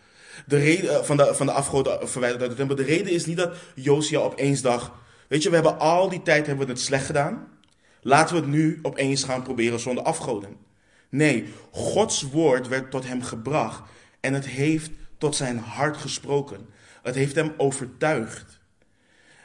De 0.47 0.59
reden, 0.59 0.85
uh, 0.91 1.03
van, 1.03 1.17
de, 1.17 1.35
van 1.35 1.47
de 1.47 1.53
afgoden 1.53 2.09
verwijderd 2.09 2.43
uit 2.43 2.51
de 2.51 2.57
tempel. 2.57 2.77
De 2.77 2.83
reden 2.83 3.13
is 3.13 3.27
niet 3.27 3.37
dat 3.37 3.57
Josia 3.75 4.19
opeens 4.19 4.63
dacht, 4.63 4.91
weet 5.29 5.43
je, 5.43 5.49
we 5.49 5.55
hebben 5.55 5.79
al 5.79 6.09
die 6.09 6.23
tijd 6.23 6.47
hebben 6.47 6.67
we 6.67 6.73
het 6.73 6.81
slecht 6.81 7.07
gedaan. 7.07 7.49
Laten 8.03 8.35
we 8.35 8.41
het 8.41 8.51
nu 8.51 8.79
opeens 8.83 9.25
gaan 9.25 9.43
proberen 9.43 9.81
zonder 9.81 10.05
afgoden. 10.05 10.57
Nee, 11.09 11.53
Gods 11.71 12.23
woord 12.23 12.69
werd 12.69 12.91
tot 12.91 13.07
hem 13.07 13.23
gebracht 13.23 13.83
en 14.21 14.35
het 14.35 14.47
heeft 14.47 14.91
tot 15.19 15.37
zijn 15.37 15.59
hart 15.59 15.97
gesproken. 15.97 16.67
Het 17.03 17.15
heeft 17.15 17.35
hem 17.35 17.53
overtuigd. 17.57 18.61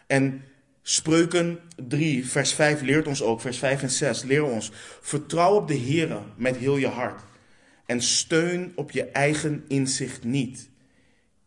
En 0.07 0.43
Spreuken 0.81 1.59
3, 1.87 2.27
vers 2.27 2.53
5 2.53 2.81
leert 2.81 3.07
ons 3.07 3.23
ook, 3.23 3.41
vers 3.41 3.57
5 3.57 3.81
en 3.81 3.89
6 3.89 4.23
leren 4.23 4.51
ons: 4.51 4.71
vertrouw 5.01 5.55
op 5.55 5.67
de 5.67 5.73
Heer 5.73 6.21
met 6.35 6.57
heel 6.57 6.77
je 6.77 6.87
hart 6.87 7.21
en 7.85 8.01
steun 8.01 8.71
op 8.75 8.91
je 8.91 9.05
eigen 9.05 9.63
inzicht 9.67 10.23
niet. 10.23 10.69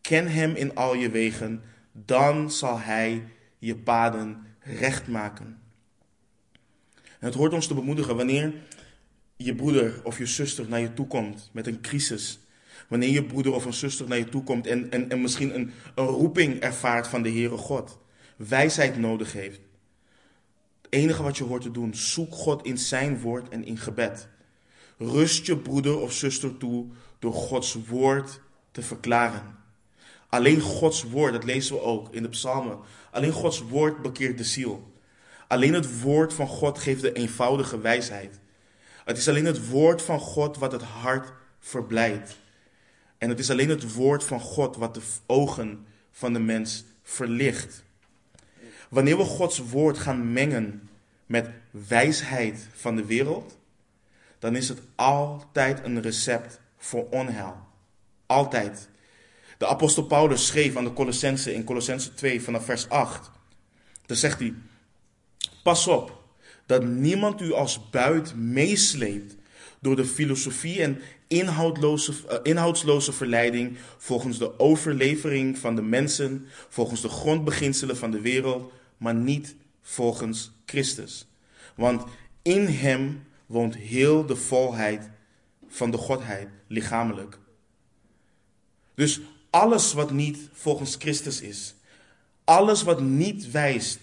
Ken 0.07 0.27
Hem 0.27 0.55
in 0.55 0.75
al 0.75 0.95
je 0.95 1.09
wegen, 1.09 1.61
dan 1.91 2.51
zal 2.51 2.79
Hij 2.79 3.23
je 3.57 3.75
paden 3.75 4.45
recht 4.59 5.07
maken. 5.07 5.59
En 6.93 7.27
het 7.27 7.33
hoort 7.33 7.53
ons 7.53 7.67
te 7.67 7.73
bemoedigen 7.73 8.15
wanneer 8.15 8.53
je 9.35 9.55
broeder 9.55 10.01
of 10.03 10.17
je 10.17 10.25
zuster 10.25 10.69
naar 10.69 10.79
je 10.79 10.93
toe 10.93 11.07
komt 11.07 11.49
met 11.53 11.67
een 11.67 11.81
crisis. 11.81 12.39
Wanneer 12.87 13.09
je 13.09 13.23
broeder 13.23 13.53
of 13.53 13.65
een 13.65 13.73
zuster 13.73 14.07
naar 14.07 14.17
je 14.17 14.29
toe 14.29 14.43
komt 14.43 14.67
en, 14.67 14.91
en, 14.91 15.09
en 15.09 15.21
misschien 15.21 15.55
een, 15.55 15.71
een 15.95 16.05
roeping 16.05 16.59
ervaart 16.59 17.07
van 17.07 17.21
de 17.21 17.29
Heere 17.29 17.57
God. 17.57 17.97
Wijsheid 18.35 18.97
nodig 18.97 19.33
heeft. 19.33 19.59
Het 20.81 20.93
enige 20.93 21.23
wat 21.23 21.37
je 21.37 21.43
hoort 21.43 21.61
te 21.61 21.71
doen, 21.71 21.95
zoek 21.95 22.33
God 22.33 22.65
in 22.65 22.77
zijn 22.77 23.19
woord 23.19 23.49
en 23.49 23.63
in 23.63 23.77
gebed. 23.77 24.27
Rust 24.97 25.45
je 25.45 25.57
broeder 25.57 25.99
of 25.99 26.13
zuster 26.13 26.57
toe 26.57 26.85
door 27.19 27.33
Gods 27.33 27.77
woord 27.87 28.41
te 28.71 28.81
verklaren. 28.81 29.63
Alleen 30.35 30.61
Gods 30.61 31.03
woord, 31.03 31.33
dat 31.33 31.43
lezen 31.43 31.75
we 31.75 31.81
ook 31.81 32.13
in 32.13 32.23
de 32.23 32.29
psalmen. 32.29 32.79
Alleen 33.11 33.31
Gods 33.31 33.61
woord 33.61 34.01
bekeert 34.01 34.37
de 34.37 34.43
ziel. 34.43 34.93
Alleen 35.47 35.73
het 35.73 36.01
woord 36.01 36.33
van 36.33 36.47
God 36.47 36.79
geeft 36.79 37.01
de 37.01 37.13
eenvoudige 37.13 37.79
wijsheid. 37.79 38.39
Het 39.05 39.17
is 39.17 39.29
alleen 39.29 39.45
het 39.45 39.69
woord 39.69 40.01
van 40.01 40.19
God 40.19 40.57
wat 40.57 40.71
het 40.71 40.81
hart 40.81 41.33
verblijdt. 41.59 42.37
En 43.17 43.29
het 43.29 43.39
is 43.39 43.51
alleen 43.51 43.69
het 43.69 43.93
woord 43.93 44.23
van 44.23 44.39
God 44.39 44.75
wat 44.75 44.93
de 44.93 45.01
ogen 45.25 45.85
van 46.11 46.33
de 46.33 46.39
mens 46.39 46.83
verlicht. 47.03 47.83
Wanneer 48.89 49.17
we 49.17 49.23
Gods 49.23 49.57
woord 49.59 49.97
gaan 49.97 50.33
mengen 50.33 50.89
met 51.25 51.49
wijsheid 51.71 52.67
van 52.73 52.95
de 52.95 53.05
wereld, 53.05 53.57
dan 54.39 54.55
is 54.55 54.69
het 54.69 54.79
altijd 54.95 55.83
een 55.83 56.01
recept 56.01 56.59
voor 56.77 57.09
onheil. 57.09 57.57
Altijd. 58.25 58.89
De 59.57 59.67
apostel 59.67 60.03
Paulus 60.03 60.45
schreef 60.45 60.75
aan 60.75 60.83
de 60.83 60.93
Colossense 60.93 61.53
in 61.53 61.63
Colossense 61.63 62.13
2 62.13 62.41
vanaf 62.41 62.65
vers 62.65 62.89
8. 62.89 63.31
Dan 64.05 64.17
zegt 64.17 64.39
hij: 64.39 64.53
Pas 65.63 65.87
op 65.87 66.23
dat 66.65 66.83
niemand 66.83 67.41
u 67.41 67.53
als 67.53 67.89
buit 67.89 68.35
meesleept 68.35 69.35
door 69.79 69.95
de 69.95 70.05
filosofie 70.05 70.81
en 70.81 71.01
inhoudloze, 71.27 72.11
uh, 72.11 72.37
inhoudsloze 72.43 73.13
verleiding 73.13 73.77
volgens 73.97 74.37
de 74.37 74.59
overlevering 74.59 75.57
van 75.57 75.75
de 75.75 75.81
mensen, 75.81 76.47
volgens 76.69 77.01
de 77.01 77.09
grondbeginselen 77.09 77.97
van 77.97 78.11
de 78.11 78.21
wereld, 78.21 78.71
maar 78.97 79.15
niet 79.15 79.55
volgens 79.81 80.51
Christus. 80.65 81.27
Want 81.75 82.03
in 82.41 82.65
hem 82.65 83.23
woont 83.45 83.75
heel 83.75 84.25
de 84.25 84.35
volheid 84.35 85.09
van 85.67 85.91
de 85.91 85.97
Godheid 85.97 86.47
lichamelijk. 86.67 87.39
Dus 88.95 89.21
alles 89.55 89.93
wat 89.93 90.11
niet 90.11 90.49
volgens 90.51 90.95
Christus 90.99 91.41
is, 91.41 91.75
alles 92.43 92.83
wat 92.83 93.01
niet 93.01 93.51
wijst 93.51 93.99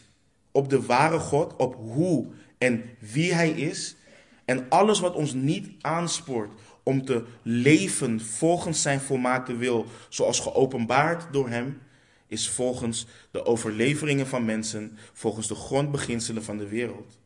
op 0.51 0.69
de 0.69 0.83
ware 0.83 1.19
God, 1.19 1.57
op 1.57 1.75
hoe 1.75 2.27
en 2.59 2.85
wie 2.99 3.35
Hij 3.35 3.51
is, 3.51 3.97
en 4.45 4.67
alles 4.69 5.01
wat 5.01 5.15
ons 5.15 5.33
niet 5.33 5.71
aanspoort 5.81 6.53
om 6.83 7.05
te 7.05 7.25
leven 7.43 8.21
volgens 8.21 8.83
Zijn 8.83 9.01
volmaakte 9.01 9.57
wil, 9.57 9.87
zoals 10.09 10.41
geopenbaard 10.41 11.33
door 11.33 11.49
Hem, 11.49 11.81
is 12.27 12.49
volgens 12.49 13.07
de 13.31 13.45
overleveringen 13.45 14.27
van 14.27 14.45
mensen, 14.45 14.99
volgens 15.13 15.47
de 15.47 15.55
grondbeginselen 15.55 16.45
van 16.45 16.57
de 16.57 16.69
wereld. 16.69 17.19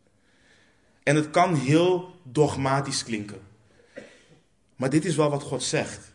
En 1.02 1.16
het 1.16 1.30
kan 1.30 1.54
heel 1.54 2.10
dogmatisch 2.22 3.04
klinken. 3.04 3.40
Maar 4.76 4.90
dit 4.90 5.04
is 5.04 5.16
wel 5.16 5.30
wat 5.30 5.42
God 5.42 5.62
zegt. 5.62 6.14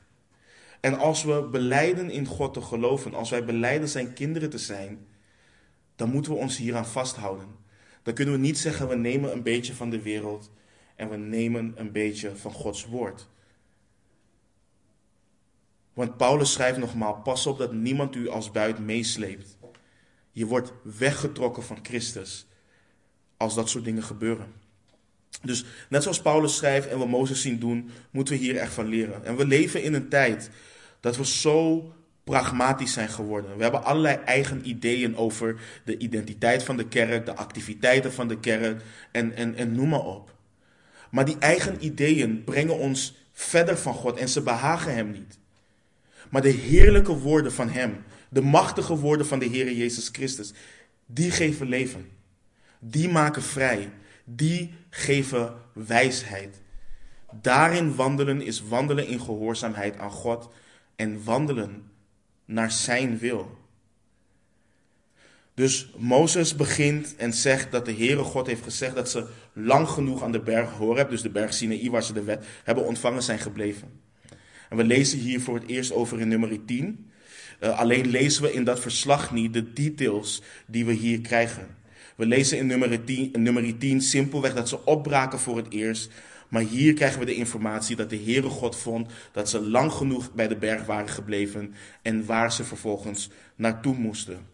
En 0.81 0.97
als 0.97 1.23
we 1.23 1.47
beleiden 1.51 2.09
in 2.09 2.25
God 2.25 2.53
te 2.53 2.61
geloven, 2.61 3.13
als 3.13 3.29
wij 3.29 3.45
beleiden 3.45 3.89
zijn 3.89 4.13
kinderen 4.13 4.49
te 4.49 4.57
zijn, 4.57 5.07
dan 5.95 6.09
moeten 6.09 6.31
we 6.31 6.37
ons 6.37 6.57
hieraan 6.57 6.85
vasthouden. 6.85 7.47
Dan 8.03 8.13
kunnen 8.13 8.33
we 8.33 8.39
niet 8.39 8.57
zeggen 8.57 8.87
we 8.87 8.95
nemen 8.95 9.31
een 9.31 9.43
beetje 9.43 9.73
van 9.73 9.89
de 9.89 10.01
wereld 10.01 10.51
en 10.95 11.09
we 11.09 11.17
nemen 11.17 11.73
een 11.75 11.91
beetje 11.91 12.35
van 12.35 12.51
Gods 12.51 12.85
woord. 12.85 13.29
Want 15.93 16.17
Paulus 16.17 16.51
schrijft 16.51 16.77
nogmaals: 16.77 17.17
pas 17.23 17.47
op 17.47 17.57
dat 17.57 17.73
niemand 17.73 18.15
u 18.15 18.29
als 18.29 18.51
buit 18.51 18.79
meesleept. 18.79 19.57
Je 20.31 20.45
wordt 20.45 20.73
weggetrokken 20.83 21.63
van 21.63 21.79
Christus 21.81 22.47
als 23.37 23.55
dat 23.55 23.69
soort 23.69 23.83
dingen 23.83 24.03
gebeuren. 24.03 24.53
Dus 25.41 25.65
net 25.89 26.03
zoals 26.03 26.21
Paulus 26.21 26.55
schrijft 26.55 26.87
en 26.87 26.99
we 26.99 27.05
Mozes 27.05 27.41
zien 27.41 27.59
doen, 27.59 27.89
moeten 28.11 28.33
we 28.33 28.39
hier 28.39 28.57
echt 28.57 28.73
van 28.73 28.87
leren. 28.87 29.25
En 29.25 29.35
we 29.35 29.45
leven 29.45 29.83
in 29.83 29.93
een 29.93 30.09
tijd 30.09 30.49
dat 30.99 31.17
we 31.17 31.25
zo 31.25 31.93
pragmatisch 32.23 32.93
zijn 32.93 33.09
geworden. 33.09 33.57
We 33.57 33.63
hebben 33.63 33.83
allerlei 33.83 34.17
eigen 34.25 34.69
ideeën 34.69 35.17
over 35.17 35.61
de 35.85 35.97
identiteit 35.97 36.63
van 36.63 36.77
de 36.77 36.87
kerk, 36.87 37.25
de 37.25 37.35
activiteiten 37.35 38.13
van 38.13 38.27
de 38.27 38.39
kerk 38.39 38.81
en, 39.11 39.35
en, 39.35 39.55
en 39.55 39.71
noem 39.71 39.89
maar 39.89 40.05
op. 40.05 40.35
Maar 41.11 41.25
die 41.25 41.37
eigen 41.39 41.85
ideeën 41.85 42.43
brengen 42.43 42.77
ons 42.77 43.15
verder 43.31 43.77
van 43.77 43.93
God 43.93 44.17
en 44.17 44.29
ze 44.29 44.41
behagen 44.41 44.93
Hem 44.93 45.11
niet. 45.11 45.37
Maar 46.29 46.41
de 46.41 46.49
heerlijke 46.49 47.17
woorden 47.17 47.53
van 47.53 47.69
Hem, 47.69 48.03
de 48.29 48.41
machtige 48.41 48.95
woorden 48.95 49.27
van 49.27 49.39
de 49.39 49.45
Heer 49.45 49.71
Jezus 49.71 50.09
Christus, 50.11 50.53
die 51.05 51.31
geven 51.31 51.67
leven. 51.67 52.09
Die 52.79 53.09
maken 53.09 53.41
vrij. 53.41 53.89
Die 54.25 54.73
geven 54.89 55.53
wijsheid. 55.73 56.61
Daarin 57.41 57.95
wandelen 57.95 58.41
is 58.41 58.63
wandelen 58.67 59.07
in 59.07 59.21
gehoorzaamheid 59.21 59.97
aan 59.97 60.11
God 60.11 60.49
en 60.95 61.23
wandelen 61.23 61.91
naar 62.45 62.71
Zijn 62.71 63.17
wil. 63.17 63.59
Dus 65.53 65.91
Mozes 65.97 66.55
begint 66.55 67.15
en 67.15 67.33
zegt 67.33 67.71
dat 67.71 67.85
de 67.85 67.93
Heere 67.93 68.23
God 68.23 68.47
heeft 68.47 68.63
gezegd 68.63 68.95
dat 68.95 69.09
ze 69.09 69.27
lang 69.53 69.87
genoeg 69.87 70.23
aan 70.23 70.31
de 70.31 70.39
berg 70.39 70.71
Horeb, 70.71 71.09
dus 71.09 71.21
de 71.21 71.29
berg 71.29 71.53
Sinaï 71.53 71.89
waar 71.89 72.03
ze 72.03 72.13
de 72.13 72.23
wet 72.23 72.45
hebben 72.63 72.85
ontvangen, 72.85 73.23
zijn 73.23 73.39
gebleven. 73.39 74.01
En 74.69 74.77
we 74.77 74.83
lezen 74.83 75.19
hier 75.19 75.41
voor 75.41 75.55
het 75.55 75.67
eerst 75.67 75.91
over 75.91 76.19
in 76.19 76.27
nummer 76.27 76.65
10. 76.65 77.11
Uh, 77.59 77.79
alleen 77.79 78.07
lezen 78.07 78.43
we 78.43 78.53
in 78.53 78.63
dat 78.63 78.79
verslag 78.79 79.31
niet 79.31 79.53
de 79.53 79.73
details 79.73 80.41
die 80.67 80.85
we 80.85 80.93
hier 80.93 81.21
krijgen. 81.21 81.67
We 82.15 82.25
lezen 82.25 82.57
in 82.57 82.67
nummer 82.67 83.03
10, 83.03 83.33
in 83.33 83.41
nummer 83.41 83.77
10 83.77 84.01
simpelweg 84.01 84.53
dat 84.53 84.69
ze 84.69 84.85
opbraken 84.85 85.39
voor 85.39 85.57
het 85.57 85.69
eerst. 85.69 86.11
Maar 86.47 86.61
hier 86.61 86.93
krijgen 86.93 87.19
we 87.19 87.25
de 87.25 87.35
informatie 87.35 87.95
dat 87.95 88.09
de 88.09 88.21
Heere 88.23 88.49
God 88.49 88.75
vond 88.75 89.11
dat 89.31 89.49
ze 89.49 89.61
lang 89.61 89.91
genoeg 89.91 90.33
bij 90.33 90.47
de 90.47 90.55
berg 90.55 90.85
waren 90.85 91.09
gebleven 91.09 91.73
en 92.01 92.25
waar 92.25 92.51
ze 92.51 92.63
vervolgens 92.63 93.29
naartoe 93.55 93.95
moesten. 93.95 94.47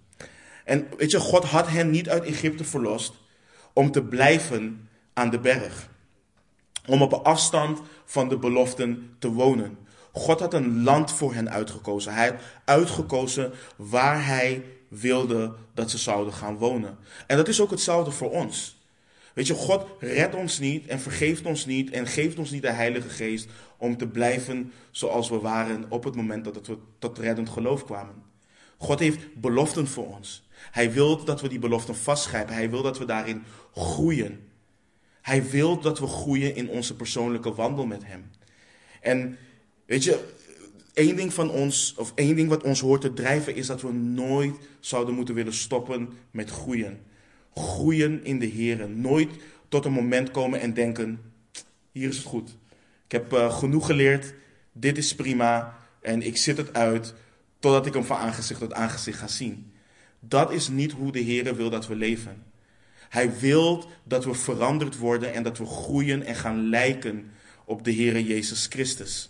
En 0.66 0.88
weet 0.98 1.12
je, 1.12 1.20
God 1.20 1.44
had 1.44 1.68
hen 1.68 1.90
niet 1.90 2.10
uit 2.10 2.24
Egypte 2.24 2.64
verlost 2.64 3.14
om 3.74 3.92
te 3.92 4.04
blijven 4.04 4.90
aan 5.14 5.30
de 5.30 5.40
berg. 5.40 5.90
Om 6.86 7.02
op 7.02 7.14
afstand 7.14 7.82
van 8.06 8.30
de 8.30 8.38
beloften 8.38 9.16
te 9.20 9.32
wonen. 9.32 9.78
God 10.12 10.40
had 10.40 10.54
een 10.54 10.84
land 10.84 11.12
voor 11.12 11.34
hen 11.34 11.50
uitgekozen. 11.50 12.14
Hij 12.14 12.28
had 12.28 12.36
uitgekozen 12.66 13.54
waar 13.76 14.26
hij 14.26 14.64
wilde 14.88 15.56
dat 15.74 15.92
ze 15.92 15.98
zouden 15.98 16.34
gaan 16.34 16.58
wonen. 16.58 16.98
En 17.28 17.38
dat 17.38 17.48
is 17.48 17.62
ook 17.62 17.70
hetzelfde 17.70 18.12
voor 18.12 18.32
ons. 18.32 18.82
Weet 19.34 19.48
je, 19.48 19.54
God 19.54 19.86
redt 20.00 20.36
ons 20.36 20.60
niet 20.60 20.88
en 20.88 21.00
vergeeft 21.00 21.46
ons 21.46 21.66
niet 21.66 21.92
en 21.92 22.08
geeft 22.08 22.40
ons 22.40 22.52
niet 22.52 22.62
de 22.62 22.72
Heilige 22.72 23.10
Geest 23.10 23.48
om 23.78 23.98
te 23.98 24.08
blijven 24.08 24.72
zoals 24.92 25.30
we 25.30 25.40
waren 25.40 25.86
op 25.90 26.04
het 26.04 26.16
moment 26.16 26.44
dat 26.44 26.68
we 26.68 26.78
tot 27.00 27.18
reddend 27.18 27.50
geloof 27.50 27.86
kwamen. 27.86 28.24
God 28.78 29.00
heeft 29.00 29.36
beloften 29.36 29.88
voor 29.88 30.16
ons. 30.16 30.48
Hij 30.72 30.92
wil 30.92 31.24
dat 31.24 31.42
we 31.42 31.50
die 31.50 31.60
beloften 31.60 31.96
vastgrijpen. 31.96 32.54
Hij 32.54 32.70
wil 32.70 32.82
dat 32.82 32.98
we 32.98 33.06
daarin 33.06 33.44
groeien. 33.74 34.50
Hij 35.22 35.50
wil 35.50 35.80
dat 35.80 36.00
we 36.00 36.08
groeien 36.08 36.56
in 36.56 36.70
onze 36.70 36.96
persoonlijke 36.96 37.54
wandel 37.54 37.86
met 37.86 38.06
Hem. 38.06 38.32
En 39.02 39.38
Weet 39.88 40.04
je, 40.04 40.20
één 40.98 41.16
ding 41.16 41.34
van 41.34 41.50
ons, 41.50 41.94
of 41.98 42.12
één 42.16 42.36
ding 42.36 42.50
wat 42.50 42.64
ons 42.64 42.80
hoort 42.80 43.02
te 43.02 43.14
drijven, 43.14 43.56
is 43.56 43.68
dat 43.68 43.82
we 43.82 43.92
nooit 43.92 44.56
zouden 44.80 45.16
moeten 45.16 45.36
willen 45.36 45.54
stoppen 45.54 46.10
met 46.32 46.50
groeien. 46.50 47.00
Groeien 47.54 48.26
in 48.26 48.40
de 48.40 48.46
Heer. 48.46 48.90
Nooit 48.90 49.30
tot 49.70 49.86
een 49.86 49.92
moment 49.92 50.32
komen 50.32 50.60
en 50.60 50.74
denken: 50.74 51.20
hier 51.92 52.10
is 52.10 52.18
het 52.18 52.26
goed. 52.26 52.50
Ik 53.06 53.12
heb 53.12 53.34
uh, 53.34 53.58
genoeg 53.58 53.86
geleerd, 53.86 54.34
dit 54.72 54.98
is 54.98 55.16
prima 55.16 55.78
en 56.02 56.22
ik 56.22 56.38
zit 56.38 56.58
het 56.58 56.74
uit 56.74 57.14
totdat 57.60 57.86
ik 57.86 57.94
hem 57.94 58.04
van 58.04 58.18
aangezicht 58.18 58.60
tot 58.60 58.74
aangezicht 58.74 59.20
ga 59.20 59.28
zien. 59.28 59.72
Dat 60.20 60.52
is 60.52 60.68
niet 60.68 60.92
hoe 60.92 61.12
de 61.12 61.20
Heer 61.20 61.56
wil 61.56 61.70
dat 61.70 61.88
we 61.88 61.96
leven. 61.96 62.44
Hij 63.10 63.40
wil 63.40 63.86
dat 64.04 64.26
we 64.26 64.34
veranderd 64.34 64.98
worden 64.98 65.34
en 65.34 65.44
dat 65.44 65.58
we 65.58 65.66
groeien 65.66 66.24
en 66.24 66.36
gaan 66.36 66.70
lijken 66.70 67.32
op 67.66 67.84
de 67.84 67.92
Heer 67.92 68.20
Jezus 68.20 68.66
Christus. 68.70 69.30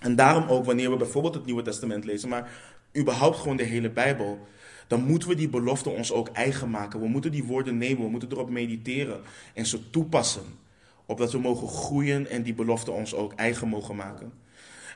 En 0.00 0.16
daarom 0.16 0.48
ook 0.48 0.64
wanneer 0.64 0.90
we 0.90 0.96
bijvoorbeeld 0.96 1.34
het 1.34 1.44
Nieuwe 1.44 1.62
Testament 1.62 2.04
lezen, 2.04 2.28
maar 2.28 2.50
überhaupt 2.96 3.38
gewoon 3.38 3.56
de 3.56 3.62
hele 3.62 3.90
Bijbel, 3.90 4.46
dan 4.86 5.04
moeten 5.04 5.28
we 5.28 5.34
die 5.34 5.48
belofte 5.48 5.88
ons 5.88 6.12
ook 6.12 6.28
eigen 6.28 6.70
maken. 6.70 7.00
We 7.00 7.08
moeten 7.08 7.32
die 7.32 7.44
woorden 7.44 7.78
nemen, 7.78 8.04
we 8.04 8.10
moeten 8.10 8.32
erop 8.32 8.50
mediteren 8.50 9.20
en 9.54 9.66
ze 9.66 9.90
toepassen. 9.90 10.44
Opdat 11.06 11.32
we 11.32 11.38
mogen 11.38 11.68
groeien 11.68 12.30
en 12.30 12.42
die 12.42 12.54
belofte 12.54 12.90
ons 12.90 13.14
ook 13.14 13.32
eigen 13.32 13.68
mogen 13.68 13.96
maken. 13.96 14.32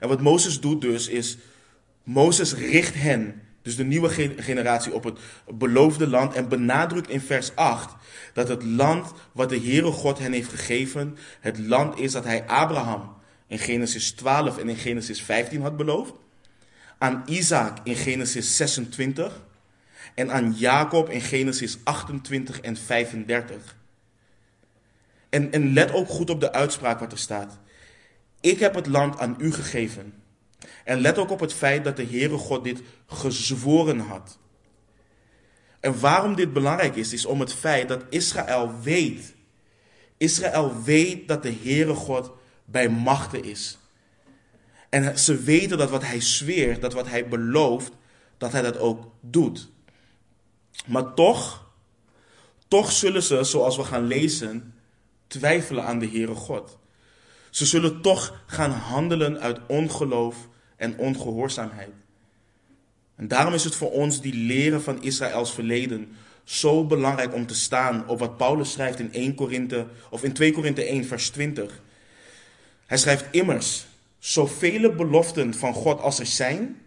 En 0.01 0.09
wat 0.09 0.21
Mozes 0.21 0.61
doet 0.61 0.81
dus 0.81 1.09
is, 1.09 1.39
Mozes 2.03 2.55
richt 2.55 2.95
hen, 2.95 3.43
dus 3.63 3.77
de 3.77 3.85
nieuwe 3.85 4.09
generatie, 4.37 4.95
op 4.95 5.05
het 5.05 5.19
beloofde 5.55 6.07
land 6.07 6.35
en 6.35 6.49
benadrukt 6.49 7.09
in 7.09 7.21
vers 7.21 7.57
8 7.57 7.95
dat 8.33 8.49
het 8.49 8.63
land 8.63 9.13
wat 9.33 9.49
de 9.49 9.61
Heere 9.61 9.91
God 9.91 10.19
hen 10.19 10.33
heeft 10.33 10.51
gegeven, 10.51 11.17
het 11.41 11.59
land 11.59 11.99
is 11.99 12.13
dat 12.13 12.25
hij 12.25 12.47
Abraham 12.47 13.19
in 13.51 13.59
Genesis 13.59 14.11
12 14.11 14.59
en 14.59 14.69
in 14.69 14.77
Genesis 14.77 15.23
15 15.23 15.63
had 15.63 15.77
beloofd, 15.77 16.13
aan 16.99 17.23
Isaac 17.27 17.79
in 17.85 17.97
Genesis 17.97 18.57
26 18.57 19.43
en 20.15 20.31
aan 20.31 20.53
Jacob 20.53 21.09
in 21.09 21.21
Genesis 21.21 21.79
28 21.85 22.61
en 22.61 22.77
35. 22.77 23.77
En, 25.29 25.53
en 25.53 25.73
let 25.73 25.93
ook 25.93 26.09
goed 26.09 26.31
op 26.31 26.41
de 26.41 26.53
uitspraak 26.53 27.01
wat 27.01 27.13
er 27.13 27.19
staat. 27.19 27.59
Ik 28.41 28.59
heb 28.59 28.75
het 28.75 28.87
land 28.87 29.19
aan 29.19 29.37
u 29.39 29.53
gegeven. 29.53 30.15
En 30.85 31.01
let 31.01 31.19
ook 31.19 31.31
op 31.31 31.41
het 31.41 31.55
feit 31.55 31.85
dat 31.85 31.97
de 31.97 32.07
Heere 32.07 32.37
God 32.37 32.65
dit 32.65 32.83
gezworen 33.07 33.99
had. 33.99 34.39
En 35.81 36.01
waarom 36.01 36.35
dit 36.35 36.53
belangrijk 36.53 36.97
is, 36.97 37.13
is 37.13 37.27
om 37.27 37.41
het 37.41 37.55
feit 37.55 37.89
dat 37.89 38.05
Israël 38.09 38.81
weet. 38.83 39.35
Israël 40.17 40.83
weet 40.83 41.29
dat 41.29 41.43
de 41.43 41.57
Heere 41.63 41.95
God 41.95 42.39
bij 42.71 42.89
machten 42.89 43.45
is. 43.45 43.79
En 44.89 45.19
ze 45.19 45.37
weten 45.37 45.79
dat 45.79 45.91
wat 45.91 46.03
hij 46.03 46.21
zweert, 46.21 46.81
dat 46.81 46.93
wat 46.93 47.09
hij 47.09 47.29
belooft, 47.29 47.93
dat 48.39 48.53
hij 48.53 48.63
dat 48.63 48.79
ook 48.79 49.13
doet. 49.21 49.69
Maar 50.87 51.15
toch, 51.15 51.71
toch 52.69 52.93
zullen 52.93 53.23
ze, 53.23 53.45
zoals 53.45 53.77
we 53.77 53.85
gaan 53.85 54.07
lezen, 54.07 54.75
twijfelen 55.27 55.85
aan 55.85 55.99
de 55.99 56.09
Heere 56.09 56.35
God. 56.35 56.79
Ze 57.51 57.67
zullen 57.67 58.01
toch 58.01 58.43
gaan 58.47 58.71
handelen 58.71 59.41
uit 59.41 59.61
ongeloof 59.67 60.49
en 60.77 60.99
ongehoorzaamheid. 60.99 61.93
En 63.17 63.29
daarom 63.29 63.55
is 63.55 63.65
het 63.65 63.75
voor 63.75 63.91
ons 63.91 64.21
die 64.21 64.35
leren 64.35 64.83
van 64.83 65.03
Israëls 65.03 65.53
verleden 65.53 66.17
zo 66.45 66.85
belangrijk 66.85 67.35
om 67.35 67.47
te 67.47 67.55
staan 67.55 68.09
op 68.09 68.19
wat 68.19 68.37
Paulus 68.37 68.73
schrijft 68.73 68.99
in 68.99 69.13
1 69.13 69.35
Korinthe 69.35 69.87
of 70.11 70.23
in 70.25 70.33
2 70.33 70.53
Korinthe 70.53 70.85
1 70.85 71.05
vers 71.05 71.31
20. 71.31 71.81
Hij 72.91 72.99
schrijft 72.99 73.27
immers, 73.31 73.87
zoveel 74.19 74.95
beloften 74.95 75.55
van 75.55 75.75
God 75.75 76.01
als 76.01 76.19
er 76.19 76.27
zijn, 76.27 76.81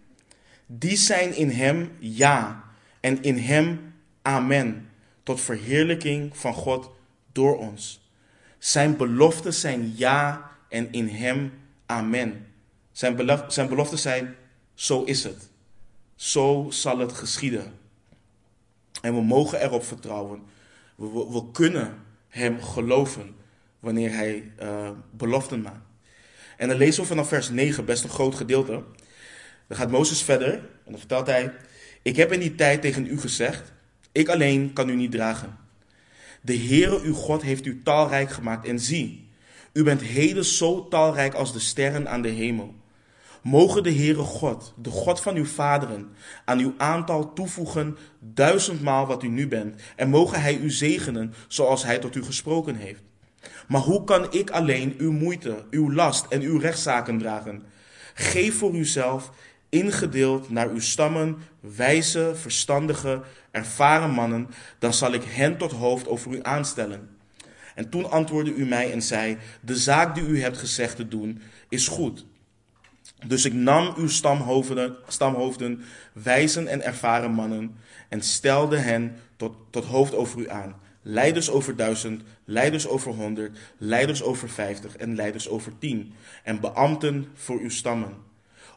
die 0.66 0.98
zijn 0.98 1.36
in 1.36 1.50
hem 1.50 1.92
ja 2.00 2.64
en 3.00 3.22
in 3.22 3.38
hem 3.38 3.94
amen, 4.22 4.90
tot 5.24 5.42
verheerlijking 5.42 6.38
van 6.38 6.54
God 6.54 6.90
door 7.32 7.58
ons. 7.58 8.10
Zijn 8.58 8.98
beloften 8.98 9.54
zijn 9.54 9.94
ja 9.96 10.52
en 10.70 10.92
in 10.92 11.08
hem 11.08 11.54
amen. 11.86 12.48
Zijn, 12.92 13.16
belof, 13.16 13.44
zijn 13.48 13.68
beloften 13.68 14.00
zijn 14.00 14.36
zo 14.74 15.04
is 15.04 15.24
het. 15.24 15.50
Zo 16.16 16.68
zal 16.70 17.00
het 17.00 17.14
geschieden. 17.14 17.74
En 19.02 19.16
we 19.16 19.22
mogen 19.22 19.62
erop 19.62 19.84
vertrouwen. 19.84 20.44
We, 20.96 21.08
we, 21.08 21.52
kunnen 21.52 22.04
hem 22.28 22.62
geloven 22.62 23.36
wanneer 23.80 24.12
hij 24.12 24.52
uh, 24.62 24.90
beloften 25.12 25.62
maakt. 25.62 25.92
En 26.58 26.68
dan 26.68 26.78
lezen 26.78 27.02
we 27.02 27.08
vanaf 27.08 27.28
vers 27.28 27.50
9, 27.50 27.86
best 27.86 28.04
een 28.04 28.10
groot 28.10 28.36
gedeelte. 28.36 28.84
Dan 29.68 29.78
gaat 29.78 29.92
Mozes 29.92 30.22
verder 30.22 30.54
en 30.54 30.92
dan 30.92 31.00
vertelt 31.00 31.28
hij: 31.28 31.54
Ik 32.02 32.16
heb 32.16 32.32
in 32.32 32.40
die 32.40 32.56
tijd 32.56 32.82
tegen 32.82 33.08
u 33.08 33.20
gezegd: 33.20 33.72
Ik 34.12 34.30
alleen 34.30 34.74
kan 34.74 34.90
u 34.90 34.96
niet 34.96 35.12
dragen. 35.12 35.58
De 36.42 36.58
Heere 36.58 37.02
uw 37.02 37.14
God 37.14 37.42
heeft 37.42 37.66
u 37.66 37.82
talrijk 37.84 38.32
gemaakt 38.32 38.68
en 38.68 38.80
zie, 38.80 39.30
u 39.74 39.84
bent 39.84 40.02
heden 40.02 40.46
zo 40.46 40.88
talrijk 40.88 41.34
als 41.34 41.54
de 41.54 41.60
sterren 41.60 42.10
aan 42.10 42.22
de 42.22 42.30
hemel. 42.30 42.76
Mogen 43.42 43.84
de 43.84 43.94
Heere 43.94 44.22
God, 44.22 44.74
de 44.78 44.90
God 44.90 45.20
van 45.20 45.36
uw 45.36 45.46
vaderen, 45.46 46.10
aan 46.46 46.60
uw 46.60 46.74
aantal 46.78 47.34
toevoegen 47.34 47.98
duizendmaal 48.20 49.06
wat 49.06 49.24
u 49.24 49.28
nu 49.28 49.48
bent, 49.48 49.82
en 49.96 50.10
mogen 50.10 50.42
Hij 50.42 50.58
u 50.58 50.72
zegenen 50.72 51.34
zoals 51.48 51.84
Hij 51.84 52.00
tot 52.00 52.16
u 52.16 52.24
gesproken 52.24 52.76
heeft. 52.76 53.02
Maar 53.68 53.82
hoe 53.82 54.04
kan 54.04 54.34
ik 54.34 54.50
alleen 54.50 54.96
uw 54.98 55.12
moeite, 55.12 55.66
uw 55.70 55.94
last 55.94 56.26
en 56.30 56.42
uw 56.42 56.60
rechtszaken 56.60 57.18
dragen? 57.18 57.64
Geef 58.14 58.58
voor 58.58 58.76
uzelf, 58.76 59.32
ingedeeld 59.70 60.50
naar 60.50 60.70
uw 60.70 60.80
stammen, 60.80 61.38
wijze, 61.60 62.32
verstandige, 62.36 63.22
ervaren 63.52 64.10
mannen, 64.10 64.50
dan 64.80 64.94
zal 64.94 65.14
ik 65.14 65.24
hen 65.24 65.58
tot 65.58 65.72
hoofd 65.72 66.08
over 66.08 66.32
u 66.32 66.40
aanstellen. 66.42 67.10
En 67.76 67.90
toen 67.90 68.12
antwoordde 68.12 68.54
u 68.54 68.66
mij 68.66 68.92
en 68.92 69.02
zei: 69.02 69.38
De 69.62 69.76
zaak 69.76 70.16
die 70.16 70.28
u 70.28 70.42
hebt 70.42 70.58
gezegd 70.58 70.96
te 70.96 71.08
doen 71.08 71.42
is 71.70 71.88
goed. 71.88 72.26
Dus 73.26 73.46
ik 73.46 73.54
nam 73.54 73.94
uw 73.98 74.08
stamhoofden, 74.08 74.96
stamhoofden 75.08 75.82
wijzen 76.14 76.68
en 76.68 76.84
ervaren 76.84 77.32
mannen, 77.32 77.78
en 78.10 78.22
stelde 78.22 78.78
hen 78.78 79.16
tot, 79.36 79.56
tot 79.70 79.86
hoofd 79.86 80.16
over 80.16 80.40
u 80.40 80.50
aan. 80.50 80.76
Leiders 81.06 81.50
over 81.50 81.76
duizend, 81.76 82.22
leiders 82.46 82.88
over 82.88 83.12
honderd, 83.12 83.58
leiders 83.78 84.24
over 84.24 84.50
vijftig 84.50 84.96
en 84.96 85.16
leiders 85.16 85.50
over 85.50 85.72
tien. 85.80 86.14
En 86.44 86.60
beambten 86.60 87.28
voor 87.34 87.60
uw 87.60 87.70
stammen. 87.70 88.14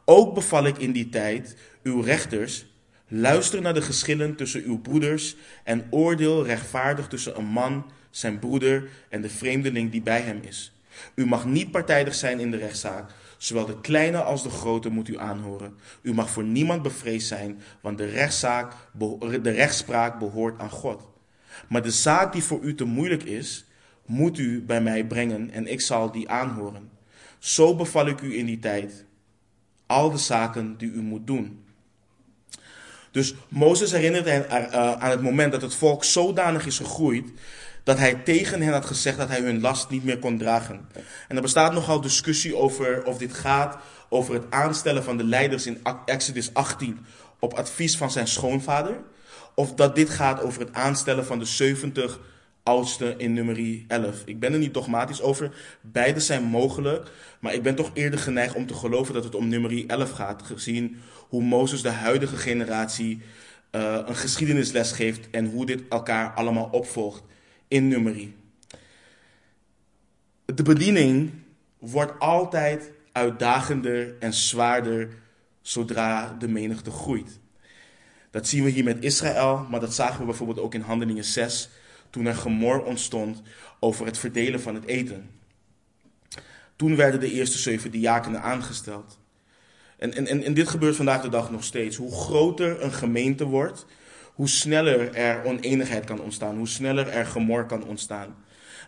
Ook 0.05 0.35
beval 0.35 0.67
ik 0.67 0.79
in 0.79 0.93
die 0.93 1.09
tijd 1.09 1.57
uw 1.83 2.01
rechters, 2.01 2.67
luister 3.09 3.61
naar 3.61 3.75
de 3.75 3.83
geschillen 3.83 4.37
tussen 4.37 4.63
uw 4.65 4.81
broeders 4.81 5.37
en 5.65 5.87
oordeel 5.91 6.45
rechtvaardig 6.45 7.09
tussen 7.09 7.39
een 7.39 7.47
man, 7.47 7.91
zijn 8.11 8.39
broeder 8.39 8.89
en 9.09 9.23
de 9.23 9.31
vreemdeling 9.31 9.91
die 9.91 10.03
bij 10.03 10.21
hem 10.21 10.41
is. 10.43 10.73
U 11.15 11.27
mag 11.27 11.45
niet 11.45 11.71
partijdig 11.71 12.15
zijn 12.15 12.41
in 12.41 12.51
de 12.51 12.57
rechtszaak. 12.57 13.11
Zowel 13.37 13.67
de 13.67 13.81
kleine 13.81 14.23
als 14.23 14.43
de 14.43 14.51
grote 14.51 14.89
moet 14.89 15.09
u 15.09 15.19
aanhoren. 15.19 15.77
U 16.03 16.15
mag 16.15 16.31
voor 16.31 16.45
niemand 16.45 16.83
bevreesd 16.83 17.27
zijn, 17.27 17.61
want 17.81 17.99
de, 17.99 18.07
rechtszaak, 18.07 18.73
de 19.43 19.51
rechtspraak 19.51 20.19
behoort 20.19 20.59
aan 20.59 20.71
God. 20.71 21.09
Maar 21.69 21.83
de 21.83 21.91
zaak 21.91 22.33
die 22.33 22.43
voor 22.43 22.61
u 22.63 22.75
te 22.75 22.85
moeilijk 22.85 23.23
is, 23.23 23.65
moet 24.07 24.39
u 24.39 24.63
bij 24.63 24.81
mij 24.81 25.07
brengen 25.07 25.51
en 25.51 25.67
ik 25.67 25.81
zal 25.81 26.11
die 26.11 26.29
aanhoren. 26.29 26.91
Zo 27.39 27.77
beval 27.77 28.07
ik 28.07 28.21
u 28.21 28.39
in 28.39 28.47
die 28.47 28.59
tijd 28.59 29.05
al 29.87 30.11
de 30.11 30.19
zaken 30.19 30.77
die 30.77 30.91
u 30.91 31.01
moet 31.01 31.27
doen. 31.27 31.65
Dus 33.11 33.35
Mozes 33.49 33.93
herinnert 33.93 34.25
hen 34.25 34.49
eh, 34.49 34.93
aan 34.93 35.11
het 35.11 35.23
moment 35.23 35.53
dat 35.53 35.63
het 35.63 35.75
volk 35.75 36.05
zodanig 36.05 36.67
is 36.67 36.77
gegroeid 36.77 37.33
dat 37.87 37.99
hij 37.99 38.15
tegen 38.15 38.63
hen 38.63 38.73
had 38.73 38.87
gezegd 38.87 39.17
dat 39.17 39.29
hij 39.29 39.41
hun 39.41 39.61
last 39.61 39.91
niet 39.91 40.05
meer 40.05 40.19
kon 40.19 40.39
dragen. 40.39 40.89
En 41.29 41.37
er 41.37 41.43
bestaat 41.43 41.73
nogal 41.73 42.01
discussie 42.01 42.57
over 42.57 43.05
of 43.05 43.19
dit 43.19 43.35
gaat 43.35 43.79
over 44.09 44.35
het 44.35 44.45
aanstellen 44.51 45.05
van 45.05 45.17
de 45.17 45.25
leiders 45.25 45.67
in 45.67 45.81
Exodus 46.05 46.55
18 46.55 46.99
op 47.39 47.55
advies 47.55 47.97
van 47.97 48.11
zijn 48.11 48.29
schoonvader. 48.29 48.97
Of 49.57 49.75
dat 49.75 49.95
dit 49.95 50.11
gaat 50.11 50.43
over 50.43 50.61
het 50.61 50.73
aanstellen 50.73 51.27
van 51.27 51.39
de 51.39 51.45
70 51.45 52.21
oudste 52.63 53.15
in 53.17 53.33
nummer 53.33 53.85
11. 53.89 54.23
Ik 54.25 54.41
ben 54.41 54.53
er 54.53 54.59
niet 54.59 54.75
dogmatisch 54.75 55.23
over. 55.23 55.55
Beide 55.81 56.21
zijn 56.21 56.43
mogelijk. 56.43 57.11
Maar 57.41 57.55
ik 57.55 57.63
ben 57.63 57.75
toch 57.75 57.91
eerder 57.95 58.19
geneigd 58.19 58.55
om 58.55 58.67
te 58.67 58.75
geloven 58.75 59.15
dat 59.15 59.25
het 59.25 59.35
om 59.35 59.49
nummer 59.49 59.87
11 59.87 60.11
gaat. 60.11 60.43
Gezien 60.43 60.97
hoe 61.29 61.43
Mozes 61.43 61.83
de 61.83 61.89
huidige 61.89 62.37
generatie 62.37 63.23
uh, 63.73 63.99
een 64.07 64.17
geschiedenisles 64.17 64.93
geeft. 64.93 65.31
En 65.31 65.51
hoe 65.51 65.67
dit 65.67 65.83
elkaar 65.89 66.35
allemaal 66.35 66.69
opvolgt 66.71 67.23
in 67.69 67.89
nummerie. 67.89 68.35
De 70.45 70.63
bediening 70.63 71.31
wordt 71.79 72.19
altijd 72.19 72.93
uitdagender 73.13 74.15
en 74.19 74.33
zwaarder 74.33 75.09
zodra 75.61 76.37
de 76.39 76.49
menigte 76.49 76.91
groeit. 76.91 77.39
Dat 78.31 78.49
zien 78.49 78.65
we 78.65 78.71
hier 78.71 78.85
met 78.85 79.05
Israël, 79.05 79.67
maar 79.71 79.81
dat 79.81 79.95
zagen 79.95 80.19
we 80.19 80.25
bijvoorbeeld 80.25 80.61
ook 80.61 80.75
in 80.75 80.81
Handelingen 80.81 81.25
6, 81.25 81.69
toen 82.11 82.27
er 82.27 82.35
gemor 82.35 82.85
ontstond 82.85 83.43
over 83.81 84.07
het 84.07 84.19
verdelen 84.19 84.61
van 84.61 84.75
het 84.75 84.87
eten. 84.87 85.31
Toen 86.77 86.97
werden 86.97 87.21
de 87.21 87.33
eerste 87.33 87.59
zeven 87.59 87.91
diakenen 87.91 88.43
aangesteld. 88.43 89.19
En, 89.99 90.15
en, 90.15 90.43
en 90.43 90.55
dit 90.55 90.69
gebeurt 90.69 90.97
vandaag 90.97 91.23
de 91.23 91.29
dag 91.29 91.51
nog 91.51 91.65
steeds. 91.65 91.97
Hoe 91.97 92.13
groter 92.13 92.83
een 92.83 92.93
gemeente 92.93 93.45
wordt, 93.45 93.87
hoe 94.35 94.49
sneller 94.49 95.15
er 95.15 95.45
oneenigheid 95.45 96.05
kan 96.05 96.21
ontstaan, 96.21 96.57
hoe 96.57 96.69
sneller 96.69 97.09
er 97.09 97.27
gemor 97.27 97.67
kan 97.67 97.85
ontstaan. 97.85 98.37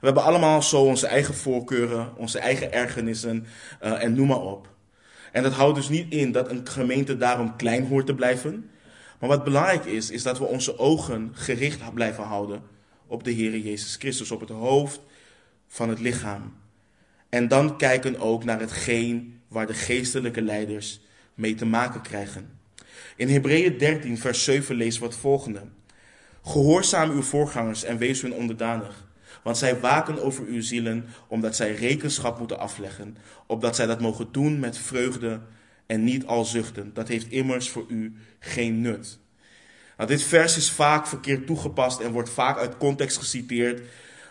We 0.00 0.06
hebben 0.06 0.22
allemaal 0.22 0.62
zo 0.62 0.82
onze 0.82 1.06
eigen 1.06 1.34
voorkeuren, 1.34 2.16
onze 2.16 2.38
eigen 2.38 2.72
ergernissen 2.72 3.46
uh, 3.84 4.02
en 4.02 4.14
noem 4.14 4.26
maar 4.26 4.40
op. 4.40 4.68
En 5.32 5.42
dat 5.42 5.52
houdt 5.52 5.76
dus 5.76 5.88
niet 5.88 6.12
in 6.12 6.32
dat 6.32 6.50
een 6.50 6.66
gemeente 6.68 7.16
daarom 7.16 7.56
klein 7.56 7.86
hoort 7.86 8.06
te 8.06 8.14
blijven. 8.14 8.70
Maar 9.18 9.28
wat 9.28 9.44
belangrijk 9.44 9.84
is, 9.84 10.10
is 10.10 10.22
dat 10.22 10.38
we 10.38 10.44
onze 10.44 10.78
ogen 10.78 11.30
gericht 11.32 11.94
blijven 11.94 12.24
houden 12.24 12.62
op 13.06 13.24
de 13.24 13.30
Heer 13.30 13.58
Jezus 13.58 13.96
Christus, 13.96 14.30
op 14.30 14.40
het 14.40 14.48
hoofd 14.48 15.00
van 15.68 15.88
het 15.88 16.00
lichaam. 16.00 16.54
En 17.28 17.48
dan 17.48 17.76
kijken 17.76 18.18
ook 18.20 18.44
naar 18.44 18.60
hetgeen 18.60 19.40
waar 19.48 19.66
de 19.66 19.74
geestelijke 19.74 20.42
leiders 20.42 21.00
mee 21.34 21.54
te 21.54 21.66
maken 21.66 22.02
krijgen. 22.02 22.50
In 23.16 23.28
Hebreeën 23.28 23.78
13, 23.78 24.18
vers 24.18 24.44
7 24.44 24.76
lezen 24.76 25.00
we 25.00 25.06
het 25.06 25.16
volgende. 25.16 25.62
Gehoorzaam 26.44 27.10
uw 27.10 27.22
voorgangers 27.22 27.84
en 27.84 27.98
wees 27.98 28.22
hun 28.22 28.32
onderdanig. 28.32 29.06
Want 29.42 29.58
zij 29.58 29.80
waken 29.80 30.22
over 30.22 30.44
uw 30.44 30.62
zielen, 30.62 31.06
omdat 31.28 31.56
zij 31.56 31.74
rekenschap 31.74 32.38
moeten 32.38 32.58
afleggen, 32.58 33.16
opdat 33.46 33.76
zij 33.76 33.86
dat 33.86 34.00
mogen 34.00 34.28
doen 34.32 34.58
met 34.58 34.78
vreugde 34.78 35.40
en 35.88 36.04
niet 36.04 36.26
al 36.26 36.44
zuchten. 36.44 36.90
Dat 36.94 37.08
heeft 37.08 37.30
immers 37.30 37.68
voor 37.68 37.84
u 37.88 38.14
geen 38.38 38.80
nut. 38.80 39.18
Nou, 39.96 40.08
dit 40.08 40.22
vers 40.22 40.56
is 40.56 40.70
vaak 40.70 41.06
verkeerd 41.06 41.46
toegepast 41.46 42.00
en 42.00 42.12
wordt 42.12 42.30
vaak 42.30 42.58
uit 42.58 42.76
context 42.76 43.16
geciteerd 43.16 43.80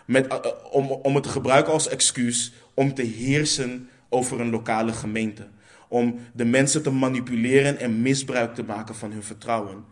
met, 0.06 0.26
eh, 0.26 0.36
eh, 0.36 0.52
om, 0.70 0.90
om 0.90 1.14
het 1.14 1.22
te 1.22 1.28
gebruiken 1.28 1.72
als 1.72 1.88
excuus 1.88 2.52
om 2.74 2.94
te 2.94 3.02
heersen 3.02 3.88
over 4.08 4.40
een 4.40 4.50
lokale 4.50 4.92
gemeente. 4.92 5.48
Om 5.88 6.18
de 6.32 6.44
mensen 6.44 6.82
te 6.82 6.90
manipuleren 6.90 7.78
en 7.78 8.02
misbruik 8.02 8.54
te 8.54 8.62
maken 8.62 8.94
van 8.94 9.12
hun 9.12 9.22
vertrouwen. 9.22 9.84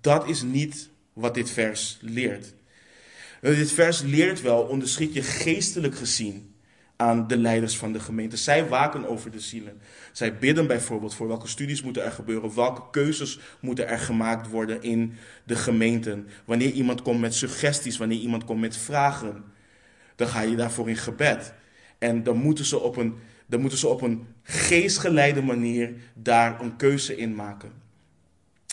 Dat 0.00 0.28
is 0.28 0.42
niet 0.42 0.88
wat 1.12 1.34
dit 1.34 1.50
vers 1.50 1.98
leert. 2.00 2.54
Dit 3.40 3.72
vers 3.72 4.02
leert 4.02 4.40
wel, 4.40 4.62
onderschiet 4.62 5.14
je 5.14 5.22
geestelijk 5.22 5.96
gezien 5.96 6.53
aan 6.96 7.26
de 7.26 7.36
leiders 7.36 7.76
van 7.76 7.92
de 7.92 8.00
gemeente. 8.00 8.36
Zij 8.36 8.68
waken 8.68 9.08
over 9.08 9.30
de 9.30 9.40
zielen. 9.40 9.80
Zij 10.12 10.38
bidden 10.38 10.66
bijvoorbeeld 10.66 11.14
voor 11.14 11.28
welke 11.28 11.48
studies 11.48 11.82
moeten 11.82 12.04
er 12.04 12.12
gebeuren, 12.12 12.54
welke 12.54 12.82
keuzes 12.90 13.38
moeten 13.60 13.88
er 13.88 13.98
gemaakt 13.98 14.48
worden 14.48 14.82
in 14.82 15.14
de 15.44 15.56
gemeenten. 15.56 16.28
Wanneer 16.44 16.70
iemand 16.70 17.02
komt 17.02 17.20
met 17.20 17.34
suggesties, 17.34 17.96
wanneer 17.96 18.18
iemand 18.18 18.44
komt 18.44 18.60
met 18.60 18.76
vragen, 18.76 19.44
dan 20.16 20.28
ga 20.28 20.40
je 20.40 20.56
daarvoor 20.56 20.88
in 20.88 20.96
gebed. 20.96 21.54
En 21.98 22.22
dan 22.22 22.36
moeten 22.36 22.64
ze 22.64 22.78
op 22.78 22.96
een, 22.96 23.14
dan 23.46 23.60
moeten 23.60 23.78
ze 23.78 23.88
op 23.88 24.02
een 24.02 24.26
geestgeleide 24.42 25.42
manier 25.42 25.94
daar 26.14 26.60
een 26.60 26.76
keuze 26.76 27.16
in 27.16 27.34
maken. 27.34 27.72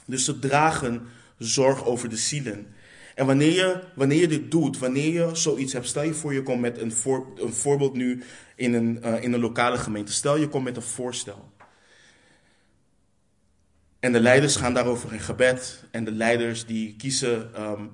Dus 0.06 0.26
ze 0.26 0.40
dragen 0.40 1.08
zorg 1.38 1.86
over 1.86 2.10
de 2.10 2.18
zielen. 2.18 2.68
En 3.16 3.26
wanneer 3.26 3.54
je, 3.54 3.84
wanneer 3.96 4.20
je 4.20 4.28
dit 4.28 4.52
doet, 4.52 4.78
wanneer 4.78 5.14
je 5.14 5.36
zoiets 5.36 5.74
hebt, 5.74 5.88
stel 5.88 6.04
je 6.04 6.14
voor 6.14 6.34
je 6.34 6.44
komt 6.44 6.62
met 6.62 6.78
een, 6.78 6.92
voor, 6.92 7.28
een 7.36 7.54
voorbeeld 7.54 7.94
nu 7.94 8.24
in 8.56 8.74
een, 8.74 9.00
uh, 9.06 9.24
in 9.24 9.34
een 9.34 9.40
lokale 9.40 9.78
gemeente. 9.78 10.12
Stel 10.12 10.38
je 10.38 10.48
komt 10.48 10.64
met 10.64 10.76
een 10.76 10.82
voorstel. 10.82 11.52
En 14.00 14.12
de 14.12 14.20
leiders 14.20 14.56
gaan 14.56 14.74
daarover 14.74 15.14
in 15.14 15.20
gebed. 15.20 15.84
En 15.92 16.04
de 16.04 16.12
leiders 16.12 16.66
die 16.66 16.96
kiezen, 16.96 17.62
um, 17.62 17.90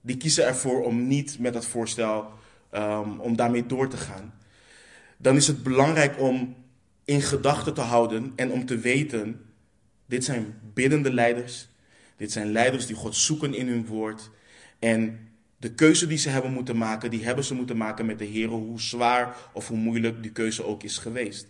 die 0.00 0.16
kiezen 0.16 0.46
ervoor 0.46 0.84
om 0.84 1.06
niet 1.06 1.38
met 1.38 1.52
dat 1.52 1.66
voorstel, 1.66 2.30
um, 2.74 3.20
om 3.20 3.36
daarmee 3.36 3.66
door 3.66 3.88
te 3.88 3.96
gaan. 3.96 4.34
Dan 5.16 5.36
is 5.36 5.46
het 5.46 5.62
belangrijk 5.62 6.20
om 6.20 6.56
in 7.04 7.22
gedachten 7.22 7.74
te 7.74 7.80
houden 7.80 8.32
en 8.36 8.50
om 8.50 8.66
te 8.66 8.78
weten, 8.78 9.40
dit 10.06 10.24
zijn 10.24 10.60
biddende 10.74 11.12
leiders. 11.12 11.68
Dit 12.20 12.32
zijn 12.32 12.52
leiders 12.52 12.86
die 12.86 12.96
God 12.96 13.16
zoeken 13.16 13.54
in 13.54 13.68
hun 13.68 13.86
woord. 13.86 14.30
En 14.78 15.28
de 15.56 15.74
keuze 15.74 16.06
die 16.06 16.18
ze 16.18 16.28
hebben 16.28 16.52
moeten 16.52 16.76
maken, 16.76 17.10
die 17.10 17.24
hebben 17.24 17.44
ze 17.44 17.54
moeten 17.54 17.76
maken 17.76 18.06
met 18.06 18.18
de 18.18 18.24
Heer, 18.24 18.48
hoe 18.48 18.80
zwaar 18.80 19.36
of 19.52 19.68
hoe 19.68 19.76
moeilijk 19.76 20.22
die 20.22 20.32
keuze 20.32 20.64
ook 20.64 20.82
is 20.82 20.98
geweest. 20.98 21.48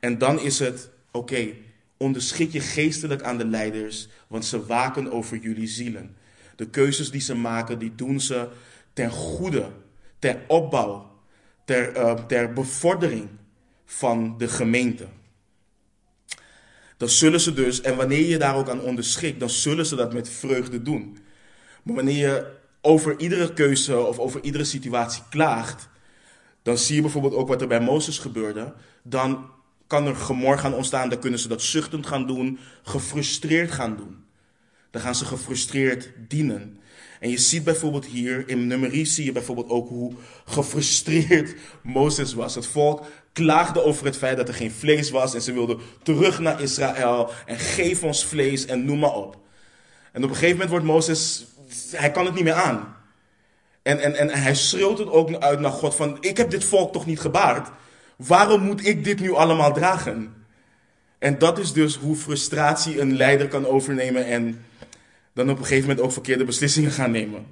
En 0.00 0.18
dan 0.18 0.40
is 0.40 0.58
het, 0.58 0.90
oké, 1.06 1.18
okay, 1.18 1.56
onderschik 1.96 2.52
je 2.52 2.60
geestelijk 2.60 3.22
aan 3.22 3.38
de 3.38 3.46
leiders, 3.46 4.08
want 4.26 4.44
ze 4.44 4.66
waken 4.66 5.12
over 5.12 5.36
jullie 5.36 5.66
zielen. 5.66 6.16
De 6.56 6.70
keuzes 6.70 7.10
die 7.10 7.20
ze 7.20 7.34
maken, 7.34 7.78
die 7.78 7.94
doen 7.94 8.20
ze 8.20 8.48
ten 8.92 9.10
goede, 9.10 9.70
ter 10.18 10.38
opbouw, 10.48 11.20
ter, 11.64 11.96
uh, 11.96 12.14
ter 12.14 12.52
bevordering 12.52 13.28
van 13.84 14.38
de 14.38 14.48
gemeente. 14.48 15.06
Dan 17.02 17.10
zullen 17.10 17.40
ze 17.40 17.52
dus, 17.52 17.80
en 17.80 17.96
wanneer 17.96 18.26
je 18.26 18.38
daar 18.38 18.56
ook 18.56 18.68
aan 18.68 18.80
onderschikt, 18.80 19.40
dan 19.40 19.50
zullen 19.50 19.86
ze 19.86 19.96
dat 19.96 20.12
met 20.12 20.28
vreugde 20.28 20.82
doen. 20.82 21.18
Maar 21.82 21.94
wanneer 21.94 22.18
je 22.18 22.46
over 22.80 23.20
iedere 23.20 23.52
keuze 23.52 23.98
of 23.98 24.18
over 24.18 24.42
iedere 24.42 24.64
situatie 24.64 25.22
klaagt, 25.30 25.88
dan 26.62 26.78
zie 26.78 26.94
je 26.94 27.00
bijvoorbeeld 27.00 27.34
ook 27.34 27.48
wat 27.48 27.60
er 27.60 27.66
bij 27.66 27.80
Mozes 27.80 28.18
gebeurde. 28.18 28.74
Dan 29.02 29.50
kan 29.86 30.06
er 30.06 30.16
gemor 30.16 30.58
gaan 30.58 30.74
ontstaan, 30.74 31.08
dan 31.08 31.18
kunnen 31.18 31.38
ze 31.38 31.48
dat 31.48 31.62
zuchtend 31.62 32.06
gaan 32.06 32.26
doen, 32.26 32.58
gefrustreerd 32.82 33.70
gaan 33.70 33.96
doen. 33.96 34.24
Dan 34.90 35.02
gaan 35.02 35.14
ze 35.14 35.24
gefrustreerd 35.24 36.10
dienen. 36.28 36.78
En 37.22 37.30
je 37.30 37.38
ziet 37.38 37.64
bijvoorbeeld 37.64 38.06
hier, 38.06 38.48
in 38.48 38.66
nummerie 38.66 39.04
zie 39.04 39.24
je 39.24 39.32
bijvoorbeeld 39.32 39.68
ook 39.68 39.88
hoe 39.88 40.12
gefrustreerd 40.44 41.54
Mozes 41.82 42.34
was. 42.34 42.54
Het 42.54 42.66
volk 42.66 43.04
klaagde 43.32 43.84
over 43.84 44.06
het 44.06 44.16
feit 44.16 44.36
dat 44.36 44.48
er 44.48 44.54
geen 44.54 44.70
vlees 44.70 45.10
was 45.10 45.34
en 45.34 45.42
ze 45.42 45.52
wilden 45.52 45.78
terug 46.02 46.38
naar 46.38 46.60
Israël 46.60 47.30
en 47.46 47.58
geef 47.58 48.02
ons 48.02 48.24
vlees 48.24 48.66
en 48.66 48.84
noem 48.84 48.98
maar 48.98 49.14
op. 49.14 49.36
En 50.12 50.24
op 50.24 50.28
een 50.28 50.34
gegeven 50.34 50.52
moment 50.52 50.70
wordt 50.70 50.84
Mozes, 50.84 51.46
hij 51.90 52.10
kan 52.10 52.24
het 52.24 52.34
niet 52.34 52.44
meer 52.44 52.52
aan. 52.52 52.96
En, 53.82 54.00
en, 54.00 54.16
en 54.16 54.28
hij 54.28 54.54
schreeuwt 54.54 54.98
het 54.98 55.10
ook 55.10 55.34
uit 55.34 55.60
naar 55.60 55.70
God 55.70 55.94
van, 55.94 56.16
ik 56.20 56.36
heb 56.36 56.50
dit 56.50 56.64
volk 56.64 56.92
toch 56.92 57.06
niet 57.06 57.20
gebaard? 57.20 57.68
Waarom 58.16 58.62
moet 58.62 58.86
ik 58.86 59.04
dit 59.04 59.20
nu 59.20 59.34
allemaal 59.34 59.72
dragen? 59.72 60.34
En 61.18 61.38
dat 61.38 61.58
is 61.58 61.72
dus 61.72 61.96
hoe 61.96 62.16
frustratie 62.16 63.00
een 63.00 63.16
leider 63.16 63.48
kan 63.48 63.66
overnemen 63.66 64.26
en 64.26 64.64
dan 65.34 65.50
op 65.50 65.58
een 65.58 65.64
gegeven 65.64 65.88
moment 65.88 66.06
ook 66.06 66.12
verkeerde 66.12 66.44
beslissingen 66.44 66.90
gaan 66.90 67.10
nemen. 67.10 67.46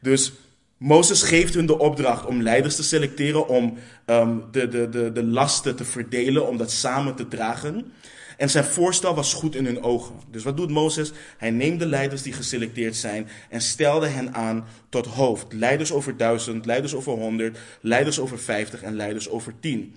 Dus 0.00 0.32
Mozes 0.78 1.22
geeft 1.22 1.54
hun 1.54 1.66
de 1.66 1.78
opdracht 1.78 2.26
om 2.26 2.42
leiders 2.42 2.76
te 2.76 2.82
selecteren, 2.82 3.48
om 3.48 3.78
um, 4.06 4.44
de, 4.50 4.68
de, 4.68 4.88
de, 4.88 5.12
de 5.12 5.24
lasten 5.24 5.76
te 5.76 5.84
verdelen, 5.84 6.48
om 6.48 6.56
dat 6.56 6.70
samen 6.70 7.14
te 7.14 7.28
dragen. 7.28 7.92
En 8.36 8.50
zijn 8.50 8.64
voorstel 8.64 9.14
was 9.14 9.34
goed 9.34 9.54
in 9.54 9.64
hun 9.64 9.82
ogen. 9.82 10.14
Dus 10.30 10.42
wat 10.42 10.56
doet 10.56 10.70
Mozes? 10.70 11.12
Hij 11.36 11.50
neemt 11.50 11.78
de 11.78 11.86
leiders 11.86 12.22
die 12.22 12.32
geselecteerd 12.32 12.96
zijn 12.96 13.28
en 13.48 13.60
stelde 13.60 14.06
hen 14.06 14.34
aan 14.34 14.66
tot 14.88 15.06
hoofd. 15.06 15.52
Leiders 15.52 15.92
over 15.92 16.16
duizend, 16.16 16.66
leiders 16.66 16.94
over 16.94 17.12
honderd, 17.12 17.58
leiders 17.80 18.20
over 18.20 18.38
vijftig 18.38 18.82
en 18.82 18.96
leiders 18.96 19.28
over 19.28 19.54
tien. 19.60 19.94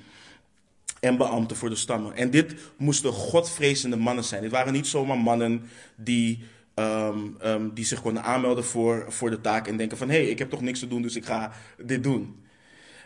En 1.00 1.18
beambten 1.18 1.58
voor 1.58 1.70
de 1.70 1.76
stammen. 1.76 2.16
En 2.16 2.30
dit 2.30 2.56
moesten 2.78 3.12
godvrezende 3.12 3.96
mannen 3.96 4.24
zijn. 4.24 4.42
Dit 4.42 4.52
waren 4.52 4.74
niet 4.74 4.88
zomaar 4.88 5.18
mannen 5.18 5.62
die 5.96 6.44
Um, 6.76 7.38
um, 7.44 7.74
die 7.74 7.86
zich 7.86 8.02
konden 8.02 8.24
aanmelden 8.24 8.66
voor, 8.66 9.06
voor 9.08 9.30
de 9.30 9.42
taak 9.42 9.68
en 9.68 9.78
denken 9.78 9.98
van 9.98 10.10
hé, 10.10 10.16
hey, 10.16 10.30
ik 10.30 10.40
heb 10.40 10.50
toch 10.50 10.62
niks 10.62 10.80
te 10.80 10.88
doen, 10.88 11.02
dus 11.02 11.16
ik 11.16 11.26
ga 11.26 11.52
dit 11.78 12.04
doen. 12.04 12.46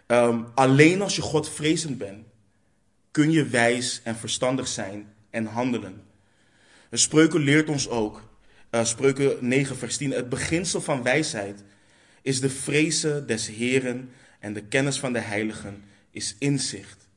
Um, 0.07 0.45
alleen 0.55 1.01
als 1.01 1.15
je 1.15 1.21
Godvrezend 1.21 1.97
bent, 1.97 2.25
kun 3.11 3.31
je 3.31 3.45
wijs 3.45 4.01
en 4.03 4.15
verstandig 4.15 4.67
zijn 4.67 5.13
en 5.29 5.45
handelen. 5.45 6.01
De 6.89 6.97
spreuken 6.97 7.39
leert 7.39 7.69
ons 7.69 7.89
ook, 7.89 8.21
uh, 8.71 8.83
spreuken 8.83 9.37
9 9.39 9.77
vers 9.77 9.97
10, 9.97 10.11
het 10.11 10.29
beginsel 10.29 10.81
van 10.81 11.03
wijsheid 11.03 11.63
is 12.21 12.39
de 12.39 12.49
vrezen 12.49 13.27
des 13.27 13.47
Heren 13.47 14.09
en 14.39 14.53
de 14.53 14.61
kennis 14.61 14.99
van 14.99 15.13
de 15.13 15.19
heiligen 15.19 15.83
is 16.11 16.35
inzicht. 16.39 17.07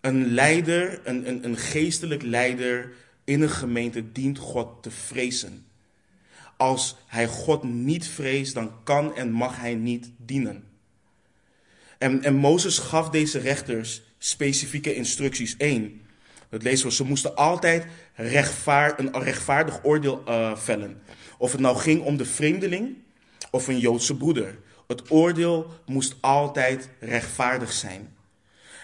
Een 0.00 0.32
leider, 0.32 1.00
een, 1.04 1.28
een, 1.28 1.44
een 1.44 1.56
geestelijk 1.56 2.22
leider, 2.22 2.92
in 3.30 3.42
een 3.42 3.50
gemeente 3.50 4.12
dient 4.12 4.38
God 4.38 4.82
te 4.82 4.90
vrezen. 4.90 5.66
Als 6.56 6.96
hij 7.06 7.26
God 7.26 7.62
niet 7.62 8.06
vreest, 8.06 8.54
dan 8.54 8.72
kan 8.84 9.16
en 9.16 9.30
mag 9.30 9.56
hij 9.56 9.74
niet 9.74 10.10
dienen. 10.16 10.64
En, 11.98 12.22
en 12.22 12.34
Mozes 12.34 12.78
gaf 12.78 13.10
deze 13.10 13.38
rechters 13.38 14.02
specifieke 14.18 14.94
instructies. 14.94 15.54
Eén, 15.58 16.02
dat 16.48 16.62
lezen 16.62 16.86
we, 16.86 16.92
ze 16.92 17.04
moesten 17.04 17.36
altijd 17.36 17.86
rechtvaard, 18.14 18.98
een 18.98 19.22
rechtvaardig 19.22 19.84
oordeel 19.84 20.22
uh, 20.28 20.56
vellen. 20.56 21.02
Of 21.38 21.52
het 21.52 21.60
nou 21.60 21.76
ging 21.76 22.02
om 22.02 22.16
de 22.16 22.24
vreemdeling 22.24 22.96
of 23.50 23.68
een 23.68 23.78
Joodse 23.78 24.16
broeder. 24.16 24.58
Het 24.86 25.10
oordeel 25.10 25.70
moest 25.86 26.16
altijd 26.20 26.88
rechtvaardig 27.00 27.72
zijn. 27.72 28.16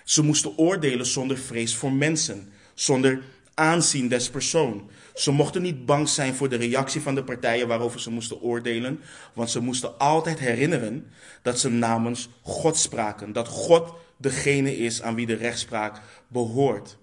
Ze 0.05 0.23
moesten 0.23 0.59
oordelen 0.59 1.07
zonder 1.07 1.39
vrees 1.39 1.77
voor 1.77 1.93
mensen, 1.93 2.53
zonder 2.75 3.23
aanzien 3.57 4.09
des 4.09 4.31
persoon. 4.31 4.91
Ze 5.15 5.31
mochten 5.31 5.63
niet 5.63 5.87
bang 5.87 6.09
zijn 6.09 6.35
voor 6.35 6.49
de 6.49 6.57
reactie 6.57 7.01
van 7.01 7.15
de 7.15 7.25
partijen 7.25 7.69
waarover 7.69 8.01
ze 8.01 8.11
moesten 8.11 8.41
oordelen, 8.41 9.01
want 9.33 9.51
ze 9.51 9.61
moesten 9.61 9.99
altijd 9.99 10.39
herinneren 10.39 11.11
dat 11.43 11.59
ze 11.59 11.71
namens 11.71 12.29
God 12.43 12.77
spraken, 12.77 13.33
dat 13.33 13.49
God 13.49 13.95
degene 14.17 14.77
is 14.77 15.03
aan 15.03 15.15
wie 15.15 15.27
de 15.27 15.35
rechtspraak 15.35 16.01
behoort. 16.29 16.99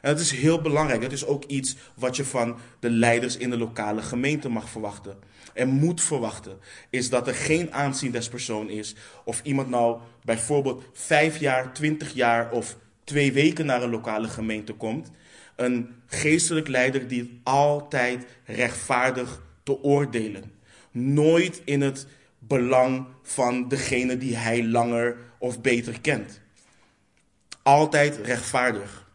En 0.00 0.10
dat 0.10 0.20
is 0.20 0.30
heel 0.30 0.60
belangrijk. 0.60 1.00
Dat 1.00 1.12
is 1.12 1.26
ook 1.26 1.44
iets 1.44 1.76
wat 1.94 2.16
je 2.16 2.24
van 2.24 2.56
de 2.80 2.90
leiders 2.90 3.36
in 3.36 3.50
de 3.50 3.58
lokale 3.58 4.02
gemeente 4.02 4.48
mag 4.48 4.68
verwachten. 4.68 5.16
En 5.54 5.68
moet 5.68 6.02
verwachten. 6.02 6.58
Is 6.90 7.10
dat 7.10 7.26
er 7.26 7.34
geen 7.34 7.72
aanzien 7.72 8.10
des 8.10 8.28
persoon 8.28 8.68
is. 8.68 8.94
Of 9.24 9.40
iemand 9.42 9.68
nou 9.68 10.00
bijvoorbeeld 10.24 10.82
vijf 10.92 11.38
jaar, 11.38 11.72
twintig 11.72 12.14
jaar 12.14 12.50
of 12.50 12.76
twee 13.04 13.32
weken 13.32 13.66
naar 13.66 13.82
een 13.82 13.90
lokale 13.90 14.28
gemeente 14.28 14.72
komt. 14.72 15.10
Een 15.56 15.94
geestelijk 16.06 16.68
leider 16.68 17.08
die 17.08 17.40
altijd 17.42 18.26
rechtvaardig 18.44 19.42
te 19.62 19.82
oordelen. 19.82 20.52
Nooit 20.90 21.62
in 21.64 21.80
het 21.80 22.06
belang 22.38 23.06
van 23.22 23.68
degene 23.68 24.18
die 24.18 24.36
hij 24.36 24.64
langer 24.64 25.16
of 25.38 25.60
beter 25.60 26.00
kent. 26.00 26.40
Altijd 27.62 28.16
rechtvaardig. 28.16 29.10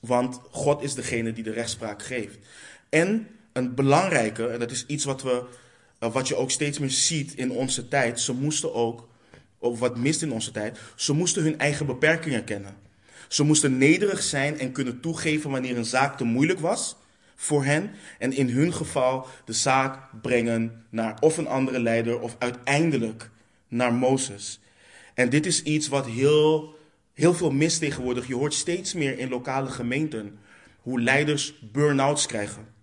Want 0.00 0.40
God 0.50 0.82
is 0.82 0.94
degene 0.94 1.32
die 1.32 1.44
de 1.44 1.52
rechtspraak 1.52 2.02
geeft. 2.02 2.38
En 2.88 3.28
een 3.52 3.74
belangrijke, 3.74 4.46
en 4.46 4.58
dat 4.58 4.70
is 4.70 4.86
iets 4.86 5.04
wat, 5.04 5.22
we, 5.22 5.44
eh, 5.98 6.12
wat 6.12 6.28
je 6.28 6.36
ook 6.36 6.50
steeds 6.50 6.78
meer 6.78 6.90
ziet 6.90 7.34
in 7.34 7.50
onze 7.50 7.88
tijd. 7.88 8.20
Ze 8.20 8.32
moesten 8.32 8.74
ook, 8.74 9.08
of 9.58 9.78
wat 9.78 9.96
mist 9.96 10.22
in 10.22 10.32
onze 10.32 10.50
tijd, 10.50 10.78
ze 10.96 11.12
moesten 11.12 11.42
hun 11.42 11.58
eigen 11.58 11.86
beperkingen 11.86 12.44
kennen. 12.44 12.74
Ze 13.28 13.42
moesten 13.42 13.78
nederig 13.78 14.22
zijn 14.22 14.58
en 14.58 14.72
kunnen 14.72 15.00
toegeven 15.00 15.50
wanneer 15.50 15.76
een 15.76 15.84
zaak 15.84 16.16
te 16.16 16.24
moeilijk 16.24 16.60
was 16.60 16.96
voor 17.34 17.64
hen. 17.64 17.90
En 18.18 18.32
in 18.32 18.48
hun 18.48 18.72
geval 18.72 19.26
de 19.44 19.52
zaak 19.52 20.08
brengen 20.22 20.84
naar 20.90 21.16
of 21.20 21.36
een 21.36 21.48
andere 21.48 21.80
leider 21.80 22.20
of 22.20 22.36
uiteindelijk 22.38 23.30
naar 23.68 23.92
Mozes. 23.92 24.60
En 25.14 25.28
dit 25.28 25.46
is 25.46 25.62
iets 25.62 25.88
wat 25.88 26.06
heel, 26.06 26.78
heel 27.14 27.34
veel 27.34 27.50
mist 27.50 27.78
tegenwoordig. 27.78 28.26
Je 28.26 28.34
hoort 28.34 28.54
steeds 28.54 28.94
meer 28.94 29.18
in 29.18 29.28
lokale 29.28 29.70
gemeenten 29.70 30.38
hoe 30.80 31.00
leiders 31.00 31.54
burn-outs 31.72 32.26
krijgen. 32.26 32.74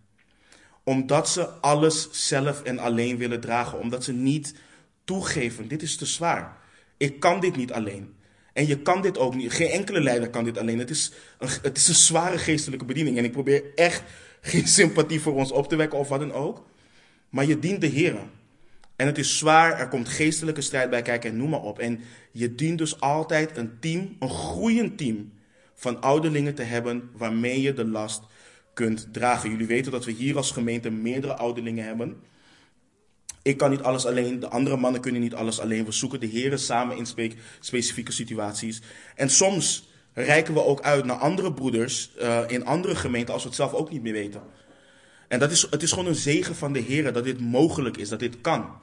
Omdat 0.84 1.30
ze 1.30 1.48
alles 1.48 2.28
zelf 2.28 2.64
en 2.64 2.80
alleen 2.80 3.18
willen 3.18 3.40
dragen. 3.40 3.80
Omdat 3.80 4.04
ze 4.04 4.14
niet 4.14 4.56
toegeven, 5.04 5.68
dit 5.68 5.82
is 5.82 5.96
te 5.96 6.06
zwaar. 6.06 6.58
Ik 6.98 7.20
kan 7.20 7.40
dit 7.40 7.56
niet 7.56 7.72
alleen. 7.72 8.16
En 8.54 8.68
je 8.68 8.82
kan 8.82 9.02
dit 9.02 9.18
ook 9.18 9.36
niet. 9.36 9.52
Geen 9.52 9.70
enkele 9.70 10.02
leider 10.02 10.30
kan 10.30 10.44
dit 10.44 10.58
alleen. 10.58 10.80
Het 10.80 10.90
is 10.90 11.12
een, 11.38 11.50
het 11.62 11.78
is 11.78 11.88
een 11.88 11.96
zware 11.96 12.38
geestelijke 12.38 12.86
bediening. 12.86 13.18
En 13.18 13.24
ik 13.24 13.32
probeer 13.32 13.64
echt 13.76 14.04
geen 14.42 14.68
sympathie 14.68 15.22
voor 15.22 15.34
ons 15.34 15.52
op 15.52 15.68
te 15.68 15.76
wekken 15.76 16.00
of 16.00 16.08
wat 16.08 16.20
dan 16.20 16.34
ook. 16.34 16.66
Maar 17.30 17.46
je 17.46 17.60
dient 17.60 17.82
de 17.82 17.88
Heer. 17.88 18.16
En 18.96 19.06
het 19.06 19.18
is 19.18 19.38
zwaar, 19.38 19.80
er 19.80 19.88
komt 19.88 20.10
geestelijke 20.10 20.62
strijd 20.62 20.90
bij 20.90 21.02
kijken 21.02 21.30
en 21.30 21.38
noem 21.38 21.50
maar 21.50 21.62
op. 21.62 21.80
En 21.80 22.00
je 22.32 22.56
dient 22.56 22.78
dus 22.78 23.00
altijd 23.00 23.58
een 23.58 23.80
team, 23.80 24.16
een 24.20 24.30
groeiend 24.30 24.98
team 24.98 25.32
van 25.74 26.02
ouderlingen 26.02 26.56
te 26.56 26.64
hebben 26.64 27.10
waarmee 27.18 27.62
je 27.62 27.74
de 27.74 27.86
last 27.86 28.24
kunt 28.74 29.08
dragen. 29.12 29.50
Jullie 29.50 29.68
weten 29.68 29.92
dat 29.92 30.06
we 30.06 30.12
hier 30.12 30.38
als 30.38 30.52
gemeente 30.52 30.90
meerdere 30.90 31.34
ouderlingen 31.34 31.86
hebben. 31.86 32.22
Ik 33.44 33.58
kan 33.58 33.70
niet 33.70 33.82
alles 33.82 34.06
alleen, 34.06 34.40
de 34.40 34.50
andere 34.50 34.78
mannen 34.78 35.02
kunnen 35.02 35.22
niet 35.22 35.34
alles 35.34 35.60
alleen. 35.60 35.86
We 35.86 35.92
zoeken 35.92 36.20
de 36.20 36.26
heren 36.26 36.60
samen 36.60 36.98
in 36.98 37.36
specifieke 37.60 38.12
situaties. 38.12 38.82
En 39.16 39.30
soms 39.30 39.88
reiken 40.14 40.54
we 40.54 40.64
ook 40.64 40.82
uit 40.82 41.06
naar 41.06 41.16
andere 41.16 41.54
broeders 41.54 42.12
uh, 42.22 42.40
in 42.48 42.66
andere 42.66 42.96
gemeenten 42.96 43.34
als 43.34 43.44
we 43.44 43.50
het 43.50 43.58
zelf 43.58 43.74
ook 43.74 43.90
niet 43.90 44.02
meer 44.02 44.14
weten. 44.14 44.42
En 45.28 45.40
dat 45.40 45.52
is, 45.52 45.68
het 45.70 45.84
is 45.84 45.92
gewoon 45.92 46.08
een 46.08 46.16
zegen 46.16 46.56
van 46.56 46.74
de 46.74 46.80
heren 46.80 47.14
dat 47.14 47.24
dit 47.24 47.40
mogelijk 47.40 47.98
is, 47.98 48.10
dat 48.10 48.20
dit 48.20 48.42
kan. 48.42 48.82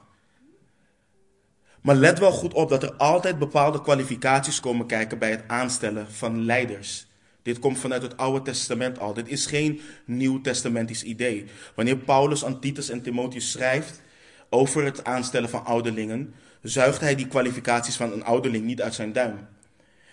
Maar 1.81 1.95
let 1.95 2.19
wel 2.19 2.31
goed 2.31 2.53
op 2.53 2.69
dat 2.69 2.83
er 2.83 2.93
altijd 2.93 3.39
bepaalde 3.39 3.81
kwalificaties 3.81 4.59
komen 4.59 4.85
kijken 4.85 5.19
bij 5.19 5.31
het 5.31 5.43
aanstellen 5.47 6.11
van 6.11 6.45
leiders. 6.45 7.07
Dit 7.41 7.59
komt 7.59 7.79
vanuit 7.79 8.01
het 8.01 8.17
Oude 8.17 8.41
Testament 8.41 8.99
al. 8.99 9.13
Dit 9.13 9.27
is 9.27 9.45
geen 9.45 9.81
Nieuw 10.05 10.41
Testamentisch 10.41 11.03
idee. 11.03 11.45
Wanneer 11.75 11.97
Paulus 11.97 12.45
aan 12.45 12.59
Titus 12.59 12.89
en 12.89 13.01
Timotheus 13.01 13.51
schrijft, 13.51 14.01
over 14.53 14.83
het 14.83 15.03
aanstellen 15.03 15.49
van 15.49 15.65
ouderlingen, 15.65 16.33
zuigt 16.61 17.01
hij 17.01 17.15
die 17.15 17.27
kwalificaties 17.27 17.95
van 17.95 18.11
een 18.11 18.23
ouderling 18.23 18.65
niet 18.65 18.81
uit 18.81 18.93
zijn 18.93 19.13
duim. 19.13 19.47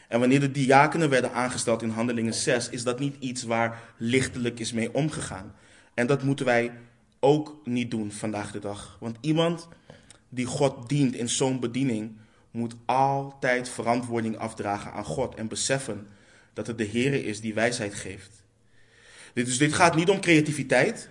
En 0.08 0.20
wanneer 0.20 0.40
de 0.40 0.50
diakenen 0.50 1.10
werden 1.10 1.32
aangesteld 1.32 1.82
in 1.82 1.88
Handelingen 1.88 2.34
6, 2.34 2.68
is 2.68 2.82
dat 2.82 2.98
niet 2.98 3.16
iets 3.18 3.42
waar 3.42 3.80
lichtelijk 3.96 4.60
is 4.60 4.72
mee 4.72 4.94
omgegaan. 4.94 5.54
En 5.94 6.06
dat 6.06 6.22
moeten 6.22 6.46
wij 6.46 6.72
ook 7.20 7.60
niet 7.64 7.90
doen 7.90 8.12
vandaag 8.12 8.52
de 8.52 8.58
dag. 8.58 8.96
Want 9.00 9.16
iemand 9.20 9.68
die 10.28 10.46
God 10.46 10.88
dient 10.88 11.14
in 11.14 11.28
zo'n 11.28 11.60
bediening, 11.60 12.16
moet 12.50 12.74
altijd 12.84 13.68
verantwoording 13.68 14.38
afdragen 14.38 14.92
aan 14.92 15.04
God 15.04 15.34
en 15.34 15.48
beseffen 15.48 16.06
dat 16.52 16.66
het 16.66 16.78
de 16.78 16.84
Heer 16.84 17.24
is 17.24 17.40
die 17.40 17.54
wijsheid 17.54 17.94
geeft. 17.94 18.42
Dus 19.32 19.58
dit 19.58 19.72
gaat 19.72 19.94
niet 19.94 20.08
om 20.08 20.20
creativiteit, 20.20 21.08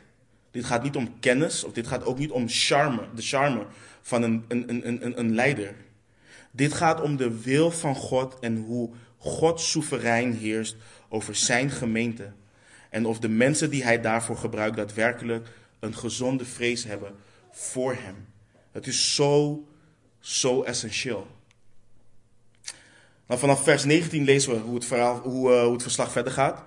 dit 0.58 0.66
gaat 0.66 0.84
niet 0.84 0.96
om 0.96 1.20
kennis 1.20 1.64
of 1.64 1.74
dit 1.74 1.88
gaat 1.88 2.06
ook 2.06 2.18
niet 2.18 2.32
om 2.32 2.44
charme, 2.48 3.02
de 3.16 3.22
charme 3.22 3.66
van 4.02 4.24
een, 4.24 4.46
een, 4.48 4.70
een, 4.70 5.06
een, 5.06 5.20
een 5.20 5.36
leider. 5.36 5.76
Dit 6.52 6.74
gaat 6.74 7.02
om 7.02 7.18
de 7.18 7.42
wil 7.42 7.72
van 7.72 7.96
God 7.96 8.40
en 8.40 8.58
hoe 8.58 8.90
God 9.18 9.62
soeverein 9.62 10.34
heerst 10.34 10.76
over 11.10 11.36
zijn 11.36 11.70
gemeente. 11.70 12.32
En 12.90 13.06
of 13.06 13.20
de 13.20 13.30
mensen 13.30 13.70
die 13.70 13.84
hij 13.84 14.02
daarvoor 14.02 14.38
gebruikt 14.38 14.76
daadwerkelijk 14.76 15.48
een 15.80 15.96
gezonde 15.96 16.46
vrees 16.46 16.84
hebben 16.84 17.16
voor 17.52 17.94
hem. 17.94 18.28
Het 18.72 18.88
is 18.88 19.16
zo, 19.16 19.68
zo 20.20 20.64
essentieel. 20.64 21.28
Nou, 23.28 23.40
vanaf 23.40 23.64
vers 23.64 23.84
19 23.84 24.24
lezen 24.24 24.54
we 24.54 24.60
hoe 24.60 24.76
het, 24.76 24.86
verhaal, 24.86 25.20
hoe, 25.20 25.52
uh, 25.52 25.62
hoe 25.62 25.74
het 25.74 25.82
verslag 25.82 26.12
verder 26.12 26.34
gaat. 26.34 26.64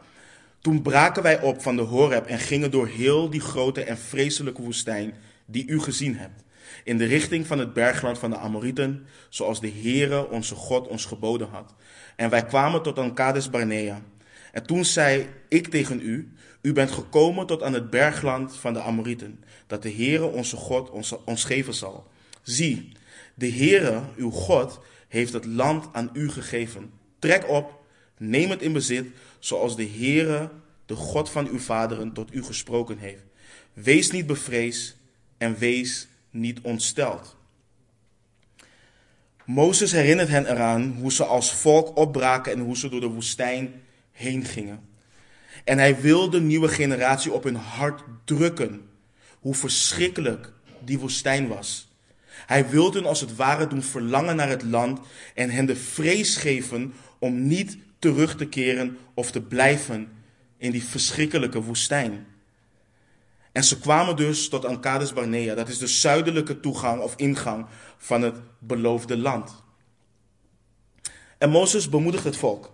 Toen 0.61 0.82
braken 0.82 1.22
wij 1.22 1.40
op 1.40 1.62
van 1.62 1.76
de 1.76 1.82
Horeb 1.82 2.26
en 2.26 2.38
gingen 2.38 2.70
door 2.70 2.86
heel 2.86 3.30
die 3.30 3.40
grote 3.40 3.82
en 3.82 3.98
vreselijke 3.98 4.62
woestijn 4.62 5.14
die 5.46 5.66
u 5.66 5.80
gezien 5.80 6.16
hebt. 6.16 6.42
In 6.84 6.98
de 6.98 7.04
richting 7.04 7.46
van 7.46 7.58
het 7.58 7.72
bergland 7.72 8.18
van 8.18 8.30
de 8.30 8.36
Amorieten, 8.36 9.06
zoals 9.28 9.61
de 9.61 9.70
Heere 9.70 10.28
onze 10.30 10.54
God 10.54 10.88
ons 10.88 11.04
geboden 11.04 11.48
had. 11.48 11.74
En 12.16 12.30
wij 12.30 12.44
kwamen 12.44 12.82
tot 12.82 12.98
aan 12.98 13.14
Kades 13.14 13.50
Barnea. 13.50 14.02
En 14.52 14.66
toen 14.66 14.84
zei 14.84 15.28
ik 15.48 15.68
tegen 15.68 16.00
u, 16.00 16.32
u 16.62 16.72
bent 16.72 16.90
gekomen 16.90 17.46
tot 17.46 17.62
aan 17.62 17.74
het 17.74 17.90
bergland 17.90 18.56
van 18.56 18.72
de 18.72 18.80
Amorieten, 18.80 19.44
dat 19.66 19.82
de 19.82 19.92
Heere 19.92 20.24
onze 20.24 20.56
God 20.56 20.90
ons, 20.90 21.14
ons 21.24 21.44
geven 21.44 21.74
zal. 21.74 22.06
Zie, 22.42 22.92
de 23.34 23.50
Heere, 23.50 24.00
uw 24.16 24.30
God, 24.30 24.80
heeft 25.08 25.32
het 25.32 25.44
land 25.44 25.88
aan 25.92 26.11
u 26.12 26.30
gegeven. 26.30 26.90
Trek 27.18 27.48
op, 27.48 27.80
neem 28.18 28.50
het 28.50 28.62
in 28.62 28.72
bezit, 28.72 29.06
zoals 29.41 29.76
de 29.76 29.88
Heere, 29.88 30.51
de 30.86 30.95
God 30.95 31.30
van 31.30 31.49
uw 31.49 31.59
vaderen, 31.59 32.12
tot 32.12 32.34
u 32.34 32.43
gesproken 32.43 32.99
heeft. 32.99 33.22
Wees 33.72 34.11
niet 34.11 34.26
bevreesd 34.26 34.97
en 35.38 35.59
wees 35.59 36.09
niet 36.30 36.61
ontsteld. 36.61 37.36
Mozes 39.45 39.93
herinnert 39.93 40.28
hen 40.28 40.47
eraan 40.47 40.97
hoe 40.99 41.12
ze 41.12 41.24
als 41.24 41.55
volk 41.55 41.97
opbraken 41.97 42.53
en 42.53 42.61
hoe 42.61 42.76
ze 42.76 42.88
door 42.88 43.01
de 43.01 43.07
woestijn 43.07 43.82
heen 44.12 44.45
gingen. 44.45 44.88
En 45.64 45.78
hij 45.78 46.01
wil 46.01 46.30
de 46.30 46.41
nieuwe 46.41 46.68
generatie 46.68 47.32
op 47.32 47.45
hun 47.45 47.57
hart 47.57 48.03
drukken 48.24 48.88
hoe 49.41 49.55
verschrikkelijk 49.55 50.53
die 50.84 50.99
woestijn 50.99 51.49
was. 51.49 51.88
Hij 52.47 52.68
wilde 52.68 52.99
hen 52.99 53.09
als 53.09 53.20
het 53.20 53.36
ware 53.36 53.66
doen 53.66 53.82
verlangen 53.82 54.36
naar 54.36 54.49
het 54.49 54.62
land 54.62 55.01
en 55.34 55.51
hen 55.51 55.66
de 55.66 55.76
vrees 55.76 56.36
geven 56.36 56.93
om 57.18 57.47
niet 57.47 57.76
terug 58.01 58.36
te 58.36 58.46
keren 58.46 58.98
of 59.14 59.30
te 59.30 59.40
blijven 59.40 60.09
in 60.57 60.70
die 60.70 60.84
verschrikkelijke 60.84 61.62
woestijn. 61.62 62.26
En 63.53 63.64
ze 63.64 63.78
kwamen 63.78 64.16
dus 64.16 64.48
tot 64.48 64.64
Ankades 64.64 65.12
Barnea, 65.12 65.55
dat 65.55 65.68
is 65.68 65.78
de 65.78 65.86
zuidelijke 65.86 66.61
toegang 66.61 67.03
of 67.03 67.16
ingang 67.16 67.66
van 67.98 68.22
het 68.22 68.36
beloofde 68.59 69.16
land. 69.16 69.62
En 71.38 71.51
Mozes 71.51 71.88
bemoedigt 71.88 72.24
het 72.24 72.36
volk. 72.36 72.72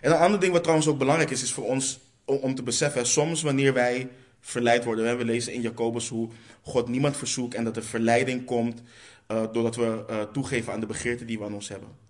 En 0.00 0.10
een 0.10 0.18
ander 0.18 0.40
ding 0.40 0.52
wat 0.52 0.62
trouwens 0.62 0.88
ook 0.88 0.98
belangrijk 0.98 1.30
is, 1.30 1.42
is 1.42 1.52
voor 1.52 1.64
ons 1.64 2.00
om, 2.24 2.54
te 2.54 2.62
beseffen, 2.62 3.06
soms 3.06 3.42
wanneer 3.42 3.72
wij 3.72 4.08
verleid 4.40 4.84
worden, 4.84 5.18
we 5.18 5.24
lezen 5.24 5.52
in 5.52 5.60
Jacobus 5.60 6.08
hoe 6.08 6.28
God 6.62 6.88
niemand 6.88 7.16
verzoekt 7.16 7.54
en 7.54 7.64
dat 7.64 7.76
er 7.76 7.84
verleiding 7.84 8.44
komt 8.44 8.82
uh, 9.28 9.42
doordat 9.52 9.76
we 9.76 10.04
uh, 10.10 10.22
toegeven 10.22 10.72
aan 10.72 10.80
de 10.80 10.86
begeerte 10.86 11.24
die 11.24 11.38
we 11.38 11.44
aan 11.44 11.54
ons 11.54 11.68
hebben. 11.68 12.05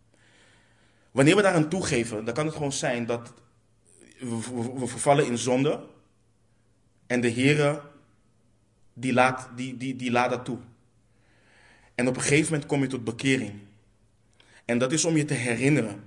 Wanneer 1.16 1.36
we 1.36 1.42
daaraan 1.42 1.68
toegeven, 1.68 2.24
dan 2.24 2.34
kan 2.34 2.46
het 2.46 2.54
gewoon 2.54 2.72
zijn 2.72 3.06
dat 3.06 3.32
we, 4.18 4.86
vervallen 4.86 5.26
in 5.26 5.38
zonde. 5.38 5.84
En 7.06 7.20
de 7.20 7.28
Heer, 7.28 7.82
die 8.92 9.12
laat, 9.12 9.48
die, 9.56 9.76
die, 9.76 9.96
die 9.96 10.10
laat 10.10 10.30
dat 10.30 10.44
toe. 10.44 10.58
En 11.94 12.08
op 12.08 12.16
een 12.16 12.22
gegeven 12.22 12.52
moment 12.52 12.66
kom 12.66 12.80
je 12.80 12.86
tot 12.86 13.04
bekering. 13.04 13.52
En 14.64 14.78
dat 14.78 14.92
is 14.92 15.04
om 15.04 15.16
je 15.16 15.24
te 15.24 15.34
herinneren 15.34 16.04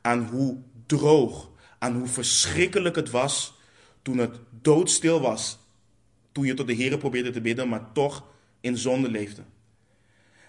aan 0.00 0.26
hoe 0.26 0.56
droog, 0.86 1.50
aan 1.78 1.96
hoe 1.96 2.08
verschrikkelijk 2.08 2.96
het 2.96 3.10
was 3.10 3.54
toen 4.02 4.18
het 4.18 4.38
doodstil 4.50 5.20
was. 5.20 5.58
Toen 6.32 6.44
je 6.44 6.54
tot 6.54 6.66
de 6.66 6.72
Heer 6.72 6.98
probeerde 6.98 7.30
te 7.30 7.40
bidden, 7.40 7.68
maar 7.68 7.92
toch 7.92 8.24
in 8.60 8.76
zonde 8.76 9.10
leefde. 9.10 9.42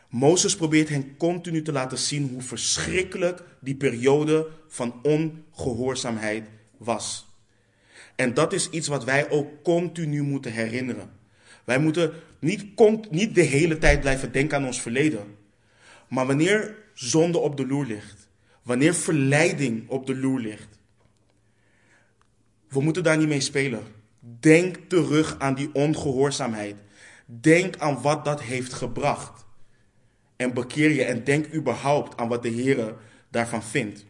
Mozes 0.10 0.56
probeert 0.56 0.90
hen 0.90 1.18
continu 1.18 1.62
te 1.62 1.72
laten 1.72 1.98
zien 1.98 2.30
hoe 2.30 2.42
verschrikkelijk 2.42 3.44
die 3.60 3.76
periode 3.76 4.48
van 4.68 5.02
ongehoorzaamheid 5.04 6.48
was. 6.78 7.28
En 8.16 8.34
dat 8.34 8.54
is 8.54 8.70
iets 8.70 8.88
wat 8.88 9.04
wij 9.04 9.30
ook 9.30 9.64
continu 9.64 10.22
moeten 10.22 10.52
herinneren. 10.52 11.10
Wij 11.64 11.80
moeten 11.80 12.14
niet, 12.40 12.66
niet 13.10 13.36
de 13.36 13.42
hele 13.42 13.78
tijd 13.78 14.00
blijven 14.00 14.32
denken 14.32 14.58
aan 14.58 14.66
ons 14.66 14.82
verleden. 14.82 15.36
Maar 16.08 16.28
wanneer 16.28 16.76
zonde 16.94 17.38
op 17.38 17.58
de 17.58 17.68
loer 17.68 17.86
ligt, 17.86 18.30
wanneer 18.64 18.96
verleiding 18.96 19.90
op 19.90 20.06
de 20.06 20.16
loer 20.16 20.40
ligt, 20.40 20.80
we 22.68 22.82
moeten 22.82 23.04
daar 23.04 23.18
niet 23.18 23.28
mee 23.28 23.42
spelen. 23.42 23.84
Denk 24.20 24.78
terug 24.88 25.40
aan 25.40 25.56
die 25.56 25.70
ongehoorzaamheid. 25.74 26.76
Denk 27.26 27.78
aan 27.78 28.02
wat 28.02 28.26
dat 28.26 28.42
heeft 28.42 28.74
gebracht. 28.74 29.46
En 30.40 30.54
bekeer 30.54 30.92
je 30.92 31.04
en 31.04 31.24
denk 31.24 31.54
überhaupt 31.54 32.18
aan 32.18 32.28
wat 32.28 32.44
de 32.44 32.50
Heer 32.50 32.96
daarvan 33.30 33.64
vindt. 33.64 34.06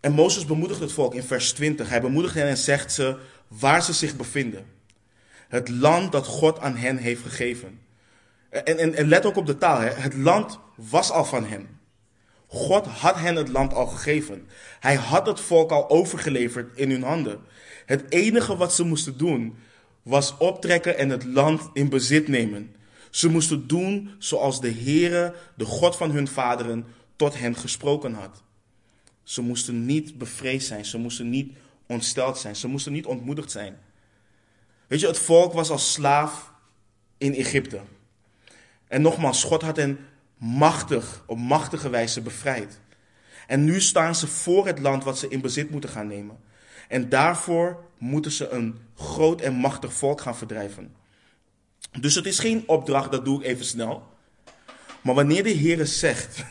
En 0.00 0.12
Mozes 0.12 0.44
bemoedigt 0.44 0.80
het 0.80 0.92
volk 0.92 1.14
in 1.14 1.22
vers 1.22 1.52
20. 1.52 1.88
Hij 1.88 2.00
bemoedigt 2.00 2.34
hen 2.34 2.46
en 2.46 2.56
zegt 2.56 2.92
ze 2.92 3.18
waar 3.48 3.82
ze 3.82 3.92
zich 3.92 4.16
bevinden. 4.16 4.66
Het 5.48 5.68
land 5.68 6.12
dat 6.12 6.26
God 6.26 6.60
aan 6.60 6.76
hen 6.76 6.96
heeft 6.96 7.22
gegeven. 7.22 7.80
En, 8.48 8.78
en, 8.78 8.94
en 8.94 9.08
let 9.08 9.26
ook 9.26 9.36
op 9.36 9.46
de 9.46 9.58
taal. 9.58 9.80
Hè. 9.80 9.88
Het 9.88 10.14
land 10.14 10.58
was 10.74 11.10
al 11.10 11.24
van 11.24 11.44
hen. 11.44 11.78
God 12.46 12.86
had 12.86 13.16
hen 13.16 13.36
het 13.36 13.48
land 13.48 13.74
al 13.74 13.86
gegeven. 13.86 14.48
Hij 14.80 14.94
had 14.94 15.26
het 15.26 15.40
volk 15.40 15.70
al 15.70 15.90
overgeleverd 15.90 16.76
in 16.76 16.90
hun 16.90 17.02
handen. 17.02 17.40
Het 17.86 18.04
enige 18.08 18.56
wat 18.56 18.74
ze 18.74 18.84
moesten 18.84 19.18
doen 19.18 19.58
was 20.02 20.36
optrekken 20.36 20.98
en 20.98 21.08
het 21.08 21.24
land 21.24 21.70
in 21.72 21.88
bezit 21.88 22.28
nemen. 22.28 22.74
Ze 23.10 23.28
moesten 23.28 23.66
doen 23.66 24.10
zoals 24.18 24.60
de 24.60 24.72
Heere, 24.72 25.34
de 25.56 25.64
God 25.64 25.96
van 25.96 26.10
hun 26.10 26.28
vaderen, 26.28 26.86
tot 27.16 27.38
hen 27.38 27.56
gesproken 27.56 28.14
had. 28.14 28.42
Ze 29.22 29.42
moesten 29.42 29.86
niet 29.86 30.18
bevreesd 30.18 30.66
zijn, 30.66 30.84
ze 30.84 30.98
moesten 30.98 31.30
niet 31.30 31.52
ontsteld 31.86 32.38
zijn, 32.38 32.56
ze 32.56 32.68
moesten 32.68 32.92
niet 32.92 33.06
ontmoedigd 33.06 33.50
zijn. 33.50 33.78
Weet 34.86 35.00
je, 35.00 35.06
het 35.06 35.18
volk 35.18 35.52
was 35.52 35.70
als 35.70 35.92
slaaf 35.92 36.52
in 37.18 37.34
Egypte. 37.34 37.80
En 38.88 39.02
nogmaals, 39.02 39.44
God 39.44 39.62
had 39.62 39.76
hen 39.76 39.98
machtig, 40.36 41.24
op 41.26 41.38
machtige 41.38 41.90
wijze 41.90 42.20
bevrijd. 42.20 42.80
En 43.46 43.64
nu 43.64 43.80
staan 43.80 44.14
ze 44.14 44.26
voor 44.26 44.66
het 44.66 44.78
land 44.78 45.04
wat 45.04 45.18
ze 45.18 45.28
in 45.28 45.40
bezit 45.40 45.70
moeten 45.70 45.90
gaan 45.90 46.06
nemen. 46.06 46.38
En 46.88 47.08
daarvoor 47.08 47.84
moeten 47.98 48.32
ze 48.32 48.48
een 48.48 48.78
groot 48.94 49.40
en 49.40 49.54
machtig 49.54 49.92
volk 49.92 50.20
gaan 50.20 50.36
verdrijven. 50.36 50.94
Dus 52.00 52.14
het 52.14 52.26
is 52.26 52.38
geen 52.38 52.62
opdracht, 52.66 53.12
dat 53.12 53.24
doe 53.24 53.40
ik 53.40 53.46
even 53.46 53.64
snel. 53.64 54.08
Maar 55.00 55.14
wanneer 55.14 55.42
de 55.42 55.50
Heer 55.50 55.86
zegt, 55.86 56.44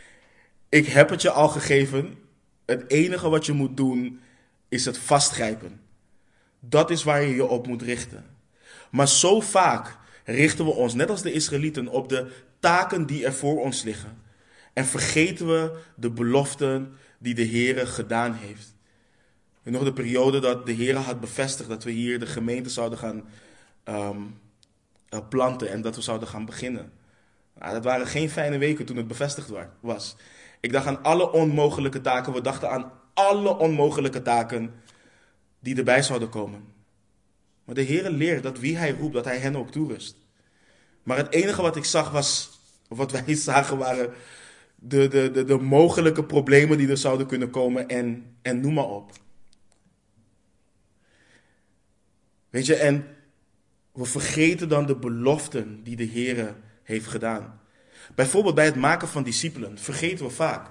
ik 0.68 0.86
heb 0.86 1.10
het 1.10 1.22
je 1.22 1.30
al 1.30 1.48
gegeven, 1.48 2.18
het 2.64 2.90
enige 2.90 3.28
wat 3.28 3.46
je 3.46 3.52
moet 3.52 3.76
doen 3.76 4.20
is 4.68 4.84
het 4.84 4.98
vastgrijpen. 4.98 5.80
Dat 6.60 6.90
is 6.90 7.02
waar 7.02 7.22
je 7.22 7.34
je 7.34 7.46
op 7.46 7.66
moet 7.66 7.82
richten. 7.82 8.24
Maar 8.90 9.08
zo 9.08 9.40
vaak 9.40 9.96
richten 10.24 10.64
we 10.64 10.70
ons, 10.70 10.94
net 10.94 11.10
als 11.10 11.22
de 11.22 11.32
Israëlieten, 11.32 11.88
op 11.88 12.08
de 12.08 12.30
taken 12.58 13.06
die 13.06 13.24
er 13.24 13.34
voor 13.34 13.60
ons 13.60 13.82
liggen. 13.82 14.22
En 14.72 14.84
vergeten 14.84 15.46
we 15.46 15.78
de 15.96 16.10
beloften 16.10 16.96
die 17.18 17.34
de 17.34 17.42
Heer 17.42 17.86
gedaan 17.86 18.32
heeft. 18.32 18.74
Nog 19.62 19.84
de 19.84 19.92
periode 19.92 20.40
dat 20.40 20.66
de 20.66 20.72
Heer 20.72 20.96
had 20.96 21.20
bevestigd 21.20 21.68
dat 21.68 21.84
we 21.84 21.90
hier 21.90 22.18
de 22.18 22.26
gemeente 22.26 22.70
zouden 22.70 22.98
gaan 22.98 23.24
um, 23.84 24.38
planten 25.22 25.70
en 25.70 25.82
dat 25.82 25.96
we 25.96 26.02
zouden 26.02 26.28
gaan 26.28 26.44
beginnen. 26.44 26.92
Nou, 27.58 27.72
dat 27.72 27.84
waren 27.84 28.06
geen 28.06 28.30
fijne 28.30 28.58
weken 28.58 28.84
toen 28.84 28.96
het 28.96 29.08
bevestigd 29.08 29.50
was. 29.80 30.16
Ik 30.60 30.72
dacht 30.72 30.86
aan 30.86 31.02
alle 31.02 31.32
onmogelijke 31.32 32.00
taken. 32.00 32.32
We 32.32 32.40
dachten 32.40 32.70
aan 32.70 32.92
alle 33.14 33.56
onmogelijke 33.56 34.22
taken 34.22 34.74
die 35.60 35.76
erbij 35.76 36.02
zouden 36.02 36.28
komen. 36.28 36.64
Maar 37.64 37.74
de 37.74 37.82
Heer 37.82 38.10
leert 38.10 38.42
dat 38.42 38.58
wie 38.58 38.76
Hij 38.76 38.90
roept, 38.90 39.14
dat 39.14 39.24
Hij 39.24 39.38
hen 39.38 39.56
ook 39.56 39.70
toerust. 39.70 40.16
Maar 41.02 41.16
het 41.16 41.32
enige 41.32 41.62
wat 41.62 41.76
ik 41.76 41.84
zag 41.84 42.10
was, 42.10 42.60
of 42.88 42.96
wat 42.96 43.12
wij 43.12 43.34
zagen 43.50 43.78
waren 43.78 44.12
de, 44.74 45.08
de, 45.08 45.30
de, 45.30 45.44
de 45.44 45.58
mogelijke 45.58 46.24
problemen 46.24 46.78
die 46.78 46.88
er 46.88 46.96
zouden 46.96 47.26
kunnen 47.26 47.50
komen 47.50 47.88
en, 47.88 48.36
en 48.42 48.60
noem 48.60 48.74
maar 48.74 48.88
op. 48.88 49.12
Weet 52.50 52.66
je, 52.66 52.74
en 52.74 53.13
we 53.94 54.04
vergeten 54.04 54.68
dan 54.68 54.86
de 54.86 54.96
beloften 54.96 55.80
die 55.82 55.96
de 55.96 56.04
Heer 56.04 56.54
heeft 56.82 57.06
gedaan. 57.06 57.60
Bijvoorbeeld 58.14 58.54
bij 58.54 58.64
het 58.64 58.76
maken 58.76 59.08
van 59.08 59.22
discipelen 59.22 59.78
vergeten 59.78 60.24
we 60.24 60.30
vaak 60.30 60.70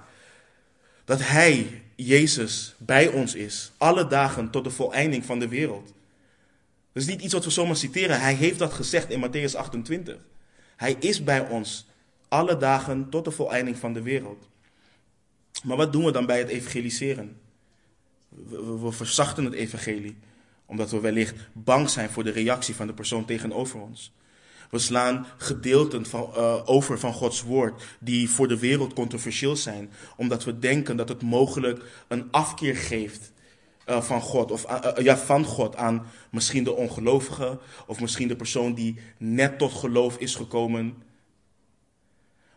dat 1.04 1.20
Hij, 1.20 1.82
Jezus, 1.94 2.74
bij 2.78 3.08
ons 3.08 3.34
is, 3.34 3.72
alle 3.76 4.06
dagen 4.06 4.50
tot 4.50 4.64
de 4.64 4.70
voleinding 4.70 5.24
van 5.24 5.38
de 5.38 5.48
wereld. 5.48 5.92
Dat 6.92 7.02
is 7.02 7.08
niet 7.08 7.22
iets 7.22 7.32
wat 7.32 7.44
we 7.44 7.50
zomaar 7.50 7.76
citeren. 7.76 8.20
Hij 8.20 8.34
heeft 8.34 8.58
dat 8.58 8.72
gezegd 8.72 9.10
in 9.10 9.26
Matthäus 9.26 9.56
28. 9.56 10.16
Hij 10.76 10.96
is 10.98 11.24
bij 11.24 11.48
ons 11.48 11.86
alle 12.28 12.56
dagen 12.56 13.10
tot 13.10 13.24
de 13.24 13.30
voleinding 13.30 13.76
van 13.76 13.92
de 13.92 14.02
wereld. 14.02 14.48
Maar 15.62 15.76
wat 15.76 15.92
doen 15.92 16.04
we 16.04 16.12
dan 16.12 16.26
bij 16.26 16.38
het 16.38 16.48
evangeliseren? 16.48 17.36
We, 18.28 18.78
we, 18.78 18.92
verzachten 18.92 19.44
het 19.44 19.54
evangelie, 19.54 20.16
omdat 20.66 20.90
we 20.90 21.00
wellicht 21.00 21.34
bang 21.52 21.90
zijn 21.90 22.10
voor 22.10 22.24
de 22.24 22.30
reactie 22.30 22.74
van 22.74 22.86
de 22.86 22.94
persoon 22.94 23.24
tegenover 23.24 23.80
ons. 23.80 24.12
We 24.70 24.78
slaan 24.78 25.26
gedeelten 25.36 26.06
van, 26.06 26.30
uh, 26.36 26.60
over 26.64 26.98
van 26.98 27.12
Gods 27.12 27.42
woord 27.42 27.84
die 28.00 28.30
voor 28.30 28.48
de 28.48 28.58
wereld 28.58 28.92
controversieel 28.92 29.56
zijn, 29.56 29.90
omdat 30.16 30.44
we 30.44 30.58
denken 30.58 30.96
dat 30.96 31.08
het 31.08 31.22
mogelijk 31.22 32.04
een 32.08 32.30
afkeer 32.30 32.76
geeft 32.76 33.32
uh, 33.86 34.02
van 34.02 34.20
God, 34.20 34.50
of 34.50 34.70
uh, 34.70 35.04
ja, 35.04 35.16
van 35.16 35.44
God 35.44 35.76
aan 35.76 36.06
misschien 36.30 36.64
de 36.64 36.74
ongelovige, 36.74 37.58
of 37.86 38.00
misschien 38.00 38.28
de 38.28 38.36
persoon 38.36 38.74
die 38.74 38.98
net 39.18 39.58
tot 39.58 39.72
geloof 39.72 40.18
is 40.18 40.34
gekomen. 40.34 41.02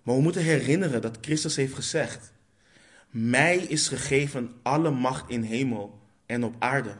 Maar 0.03 0.15
we 0.15 0.21
moeten 0.21 0.43
herinneren 0.43 1.01
dat 1.01 1.17
Christus 1.21 1.55
heeft 1.55 1.73
gezegd: 1.73 2.33
Mij 3.09 3.57
is 3.57 3.87
gegeven 3.87 4.53
alle 4.63 4.91
macht 4.91 5.29
in 5.29 5.41
hemel 5.41 5.99
en 6.25 6.43
op 6.43 6.55
aarde. 6.59 6.95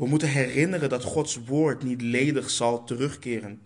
We 0.00 0.06
moeten 0.06 0.28
herinneren 0.28 0.88
dat 0.88 1.04
Gods 1.04 1.44
woord 1.44 1.82
niet 1.82 2.02
ledig 2.02 2.50
zal 2.50 2.84
terugkeren. 2.84 3.60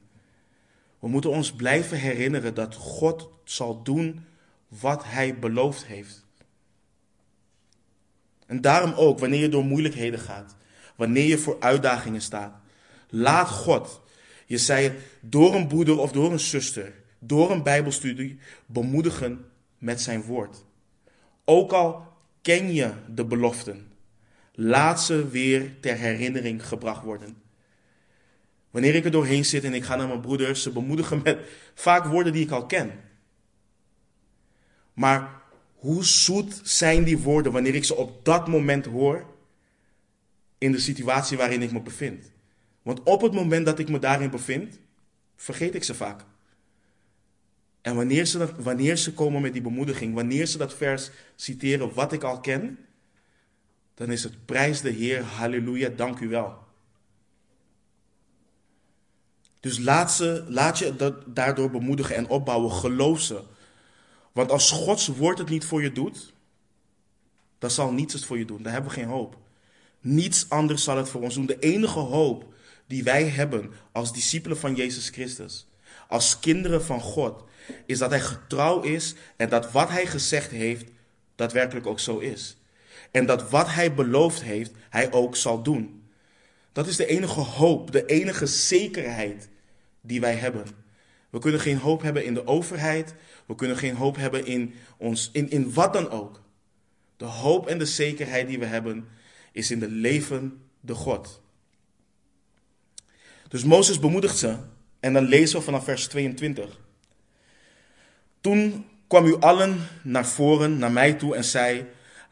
We 0.99 1.09
moeten 1.09 1.31
ons 1.31 1.53
blijven 1.53 1.99
herinneren 1.99 2.55
dat 2.55 2.75
God 2.75 3.29
zal 3.45 3.83
doen 3.83 4.25
wat 4.69 5.05
Hij 5.05 5.39
beloofd 5.39 5.87
heeft. 5.87 6.27
En 8.47 8.61
daarom 8.61 8.93
ook, 8.93 9.19
wanneer 9.19 9.41
je 9.41 9.49
door 9.49 9.65
moeilijkheden 9.65 10.19
gaat, 10.19 10.57
wanneer 10.97 11.27
je 11.27 11.39
voor 11.39 11.57
uitdagingen 11.61 12.23
staat, 12.23 12.61
laat 13.09 13.49
God, 13.49 14.03
je 14.47 14.59
zei 14.59 14.93
door 15.21 15.55
een 15.55 15.67
broeder 15.67 15.99
of 15.99 16.13
door 16.13 16.33
een 16.33 16.41
zuster, 16.41 16.93
door 17.19 17.51
een 17.51 17.63
Bijbelstudie, 17.63 18.39
bemoedigen 18.67 19.45
met 19.79 20.01
zijn 20.01 20.23
woord. 20.23 20.65
Ook 21.45 21.73
al 21.73 22.07
ken 22.43 22.73
je 22.73 22.93
de 23.09 23.25
beloften, 23.25 23.93
laat 24.55 25.03
ze 25.03 25.29
weer 25.29 25.81
ter 25.81 25.97
herinnering 25.97 26.67
gebracht 26.69 27.05
worden. 27.05 27.37
Wanneer 28.71 28.95
ik 28.95 29.05
er 29.05 29.11
doorheen 29.11 29.45
zit 29.45 29.65
en 29.65 29.75
ik 29.75 29.85
ga 29.85 29.97
naar 29.97 30.09
mijn 30.09 30.21
broeders, 30.21 30.63
ze 30.63 30.73
bemoedigen 30.73 31.21
met 31.23 31.39
vaak 31.75 32.05
woorden 32.05 32.33
die 32.33 32.45
ik 32.45 32.51
al 32.51 32.67
ken. 32.67 32.91
Maar 34.93 35.43
hoe 35.75 36.05
zoet 36.05 36.61
zijn 36.63 37.05
die 37.05 37.19
woorden 37.19 37.53
wanneer 37.53 37.75
ik 37.75 37.85
ze 37.85 37.97
op 37.97 38.25
dat 38.25 38.49
moment 38.49 38.85
hoor 38.85 39.27
in 40.59 40.73
de 40.73 40.79
situatie 40.79 41.37
waarin 41.37 41.63
ik 41.63 41.73
me 41.73 41.81
bevind? 41.81 42.33
Want 42.83 43.03
op 43.03 43.21
het 43.23 43.33
moment 43.33 43.67
dat 43.67 43.79
ik 43.79 43.89
me 43.89 43.99
daarin 43.99 44.31
bevind, 44.31 44.79
vergeet 45.37 45.75
ik 45.75 45.85
ze 45.85 45.95
vaak. 45.95 46.25
En 47.81 47.97
wanneer 47.97 48.25
ze, 48.25 48.39
dat, 48.39 48.53
wanneer 48.59 48.97
ze 48.97 49.13
komen 49.13 49.43
met 49.43 49.53
die 49.53 49.63
bemoediging, 49.63 50.15
wanneer 50.15 50.47
ze 50.47 50.59
dat 50.59 50.75
vers 50.75 51.11
citeren 51.35 51.95
wat 51.95 52.13
ik 52.13 52.23
al 52.23 52.41
ken, 52.41 52.79
dan 53.95 54.11
is 54.11 54.23
het 54.23 54.45
prijs 54.45 54.81
de 54.81 54.91
Heer, 54.91 55.23
halleluja, 55.23 55.89
dank 55.89 56.21
u 56.21 56.29
wel. 56.29 56.63
Dus 59.61 59.79
laat, 59.79 60.13
ze, 60.13 60.45
laat 60.49 60.79
je 60.79 61.15
daardoor 61.27 61.71
bemoedigen 61.71 62.17
en 62.17 62.29
opbouwen. 62.29 62.73
Geloof 62.73 63.21
ze. 63.21 63.43
Want 64.33 64.51
als 64.51 64.71
Gods 64.71 65.07
woord 65.07 65.39
het 65.39 65.49
niet 65.49 65.65
voor 65.65 65.83
je 65.83 65.93
doet, 65.93 66.33
dan 67.59 67.71
zal 67.71 67.93
niets 67.93 68.13
het 68.13 68.25
voor 68.25 68.39
je 68.39 68.45
doen. 68.45 68.63
Dan 68.63 68.73
hebben 68.73 68.91
we 68.91 68.97
geen 68.97 69.09
hoop. 69.09 69.37
Niets 70.01 70.49
anders 70.49 70.85
zal 70.85 70.97
het 70.97 71.09
voor 71.09 71.23
ons 71.23 71.35
doen. 71.35 71.47
De 71.47 71.59
enige 71.59 71.99
hoop 71.99 72.55
die 72.87 73.03
wij 73.03 73.25
hebben 73.25 73.73
als 73.93 74.13
discipelen 74.13 74.59
van 74.59 74.75
Jezus 74.75 75.09
Christus, 75.09 75.67
als 76.09 76.39
kinderen 76.41 76.85
van 76.85 77.01
God, 77.01 77.45
is 77.87 77.99
dat 77.99 78.11
Hij 78.11 78.21
getrouw 78.21 78.81
is 78.81 79.15
en 79.37 79.49
dat 79.49 79.73
wat 79.73 79.89
Hij 79.89 80.07
gezegd 80.07 80.51
heeft, 80.51 80.91
daadwerkelijk 81.35 81.87
ook 81.87 82.01
zo 82.01 82.19
is. 82.19 82.57
En 83.15 83.27
dat 83.27 83.51
wat 83.51 83.69
Hij 83.69 83.95
beloofd 83.95 84.43
heeft, 84.43 84.73
Hij 84.91 85.13
ook 85.13 85.37
zal 85.37 85.63
doen. 85.63 86.03
Dat 86.73 86.87
is 86.87 86.97
de 86.97 87.07
enige 87.07 87.41
hoop, 87.41 87.93
de 87.93 88.07
enige 88.07 88.47
zekerheid 88.47 89.49
die 90.01 90.21
wij 90.21 90.35
hebben. 90.35 90.67
We 91.31 91.39
kunnen 91.39 91.61
geen 91.61 91.79
hoop 91.79 92.03
hebben 92.03 92.25
in 92.25 92.35
de 92.35 92.47
overheid. 92.47 93.15
We 93.47 93.55
kunnen 93.55 93.77
geen 93.77 93.95
hoop 93.95 94.17
hebben 94.17 94.47
in, 94.47 94.75
ons, 94.97 95.31
in, 95.33 95.51
in 95.51 95.73
wat 95.73 95.93
dan 95.93 96.11
ook. 96.11 96.41
De 97.17 97.25
hoop 97.25 97.67
en 97.67 97.79
de 97.79 97.87
zekerheid 97.87 98.47
die 98.47 98.59
we 98.59 98.65
hebben 98.65 99.09
is 99.53 99.71
in 99.71 99.79
de 99.79 99.89
levende 99.89 100.95
God. 100.95 101.43
Dus 103.49 103.65
Mozes 103.65 103.99
bemoedigt 103.99 104.39
ze 104.39 104.57
en 105.01 105.13
dan 105.13 105.25
lezen 105.25 105.59
we 105.59 105.65
vanaf 105.65 105.85
vers 105.85 106.07
22. 106.07 106.81
Toen 108.41 108.87
kwam 109.07 109.27
u 109.27 109.37
allen 109.37 109.89
naar 110.03 110.27
voren, 110.27 110.79
naar 110.79 110.93
mij 110.93 111.13
toe 111.13 111.37
en 111.37 111.45
zei: 111.45 111.87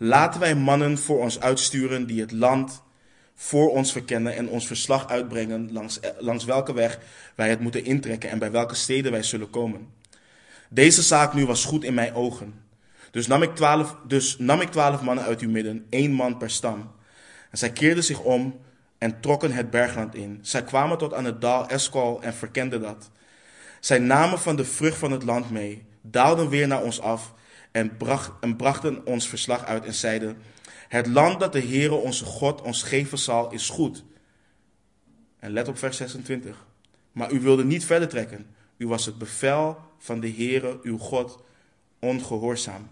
Laten 0.05 0.41
wij 0.41 0.55
mannen 0.55 0.99
voor 0.99 1.19
ons 1.19 1.41
uitsturen 1.41 2.07
die 2.07 2.21
het 2.21 2.33
land 2.33 2.83
voor 3.35 3.71
ons 3.71 3.93
verkennen 3.93 4.37
en 4.37 4.49
ons 4.49 4.67
verslag 4.67 5.09
uitbrengen 5.09 5.73
langs, 5.73 6.01
langs 6.19 6.45
welke 6.45 6.73
weg 6.73 6.99
wij 7.35 7.49
het 7.49 7.61
moeten 7.61 7.85
intrekken 7.85 8.31
en 8.31 8.39
bij 8.39 8.51
welke 8.51 8.75
steden 8.75 9.13
wij 9.13 9.23
zullen 9.23 9.51
komen. 9.51 9.89
Deze 10.69 11.03
zaak 11.03 11.35
nu 11.35 11.47
was 11.47 11.65
goed 11.65 11.85
in 11.85 11.95
mijn 11.95 12.15
ogen. 12.15 12.55
Dus 13.11 13.27
nam 13.27 13.43
ik 13.43 13.55
twaalf, 13.55 13.97
dus 14.07 14.39
nam 14.39 14.61
ik 14.61 14.71
twaalf 14.71 15.03
mannen 15.03 15.25
uit 15.25 15.41
uw 15.41 15.51
midden, 15.51 15.87
één 15.89 16.13
man 16.13 16.37
per 16.37 16.51
stam. 16.51 16.91
En 17.51 17.59
zij 17.59 17.73
keerden 17.73 18.05
zich 18.05 18.21
om 18.21 18.61
en 18.99 19.21
trokken 19.21 19.53
het 19.53 19.71
bergland 19.71 20.15
in. 20.15 20.39
Zij 20.41 20.63
kwamen 20.63 20.99
tot 20.99 21.15
aan 21.15 21.25
het 21.25 21.41
dal 21.41 21.69
Eskol 21.69 22.23
en 22.23 22.35
verkenden 22.35 22.81
dat. 22.81 23.11
Zij 23.81 23.99
namen 23.99 24.39
van 24.39 24.57
de 24.57 24.65
vrucht 24.65 24.99
van 24.99 25.13
het 25.13 25.23
land 25.23 25.51
mee, 25.51 25.85
daalden 26.01 26.49
weer 26.49 26.67
naar 26.67 26.83
ons 26.83 27.01
af 27.01 27.33
en, 27.73 27.97
bracht, 27.97 28.33
en 28.41 28.57
brachten 28.57 29.07
ons 29.07 29.29
verslag 29.29 29.65
uit 29.65 29.85
en 29.85 29.95
zeiden: 29.95 30.37
Het 30.89 31.07
land 31.07 31.41
dat 31.41 31.53
de 31.53 31.63
Heere 31.63 31.95
onze 31.95 32.25
God 32.25 32.63
ons 32.63 32.83
geven 32.83 33.19
zal, 33.19 33.53
is 33.53 33.69
goed. 33.69 34.05
En 35.39 35.53
let 35.53 35.69
op 35.69 35.79
vers 35.79 35.97
26. 35.97 36.67
Maar 37.13 37.33
u 37.33 37.41
wilde 37.41 37.65
niet 37.65 37.85
verder 37.85 38.09
trekken. 38.09 38.47
U 38.77 38.87
was 38.87 39.07
het 39.07 39.19
bevel 39.19 39.79
van 39.99 40.21
de 40.21 40.33
Heere, 40.33 40.79
uw 40.83 40.99
God, 40.99 41.43
ongehoorzaam. 41.99 42.89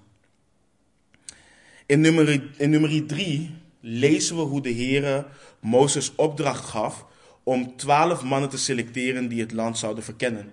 In 1.87 2.01
nummer, 2.01 2.43
in 2.57 2.71
nummer 2.71 3.07
3 3.07 3.55
lezen 3.81 4.37
we 4.37 4.43
hoe 4.43 4.61
de 4.61 4.73
Heere 4.75 5.27
Mozes 5.61 6.15
opdracht 6.15 6.65
gaf 6.65 7.07
om 7.43 7.77
twaalf 7.77 8.23
mannen 8.23 8.51
te 8.51 8.59
selecteren 8.59 9.29
die 9.29 9.41
het 9.41 9.53
land 9.53 9.79
zouden 9.79 10.05
verkennen. 10.05 10.53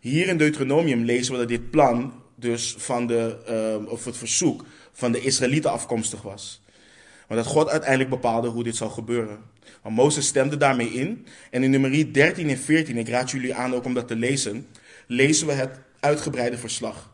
Hier 0.00 0.28
in 0.28 0.36
Deuteronomium 0.36 1.04
lezen 1.04 1.32
we 1.32 1.38
dat 1.38 1.48
dit 1.48 1.70
plan 1.70 2.21
dus 2.42 2.74
van 2.78 3.06
de, 3.06 3.36
uh, 3.82 3.90
of 3.90 4.04
het 4.04 4.16
verzoek 4.16 4.64
van 4.92 5.12
de 5.12 5.20
Israëlieten 5.20 5.70
afkomstig 5.70 6.22
was. 6.22 6.62
Maar 7.28 7.36
dat 7.36 7.46
God 7.46 7.68
uiteindelijk 7.68 8.10
bepaalde 8.10 8.48
hoe 8.48 8.64
dit 8.64 8.76
zou 8.76 8.90
gebeuren. 8.90 9.38
Maar 9.82 9.92
Mozes 9.92 10.26
stemde 10.26 10.56
daarmee 10.56 10.92
in. 10.92 11.26
En 11.50 11.62
in 11.62 11.70
nummer 11.70 12.12
13 12.12 12.48
en 12.48 12.58
14, 12.58 12.96
ik 12.96 13.08
raad 13.08 13.30
jullie 13.30 13.54
aan 13.54 13.74
ook 13.74 13.84
om 13.84 13.94
dat 13.94 14.08
te 14.08 14.16
lezen, 14.16 14.66
lezen 15.06 15.46
we 15.46 15.52
het 15.52 15.78
uitgebreide 16.00 16.58
verslag. 16.58 17.10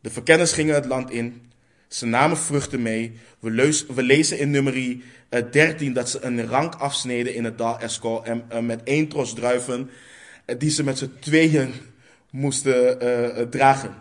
De 0.00 0.10
verkenners 0.10 0.52
gingen 0.52 0.74
het 0.74 0.84
land 0.84 1.10
in. 1.10 1.50
Ze 1.88 2.06
namen 2.06 2.36
vruchten 2.36 2.82
mee. 2.82 3.12
We, 3.38 4.02
lezen 4.02 4.38
in 4.38 4.50
nummer 4.50 4.96
13 5.50 5.92
dat 5.92 6.10
ze 6.10 6.24
een 6.24 6.46
rank 6.46 6.74
afsneden 6.74 7.34
in 7.34 7.44
het 7.44 7.58
dal 7.58 7.80
Eskol. 7.80 8.24
En 8.24 8.44
uh, 8.52 8.58
met 8.58 8.82
één 8.82 9.08
tros 9.08 9.34
druiven, 9.34 9.90
uh, 10.46 10.58
die 10.58 10.70
ze 10.70 10.84
met 10.84 10.98
z'n 10.98 11.12
tweeën 11.20 11.72
moesten 12.30 13.50
dragen. 13.50 13.94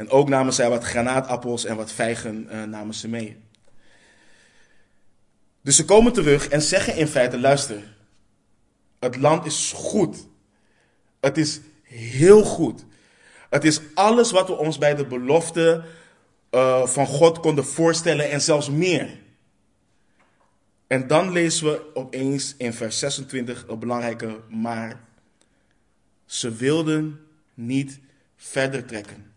En 0.00 0.10
ook 0.10 0.28
namen 0.28 0.52
zij 0.52 0.68
wat 0.68 0.84
granaatappels 0.84 1.64
en 1.64 1.76
wat 1.76 1.92
vijgen 1.92 2.48
namen 2.70 2.94
ze 2.94 3.08
mee. 3.08 3.36
Dus 5.62 5.76
ze 5.76 5.84
komen 5.84 6.12
terug 6.12 6.48
en 6.48 6.62
zeggen 6.62 6.96
in 6.96 7.06
feite: 7.06 7.38
luister, 7.38 7.96
het 8.98 9.16
land 9.16 9.46
is 9.46 9.72
goed. 9.76 10.26
Het 11.20 11.38
is 11.38 11.60
heel 11.82 12.42
goed. 12.42 12.84
Het 13.50 13.64
is 13.64 13.80
alles 13.94 14.30
wat 14.30 14.46
we 14.46 14.56
ons 14.56 14.78
bij 14.78 14.94
de 14.94 15.06
belofte 15.06 15.84
uh, 16.50 16.86
van 16.86 17.06
God 17.06 17.40
konden 17.40 17.64
voorstellen 17.64 18.30
en 18.30 18.40
zelfs 18.40 18.70
meer. 18.70 19.18
En 20.86 21.06
dan 21.06 21.32
lezen 21.32 21.66
we 21.66 21.94
opeens 21.94 22.54
in 22.58 22.72
vers 22.72 22.98
26 22.98 23.64
een 23.68 23.78
belangrijke 23.78 24.40
maar. 24.48 25.00
Ze 26.24 26.54
wilden 26.54 27.20
niet 27.54 27.98
verder 28.36 28.84
trekken. 28.84 29.29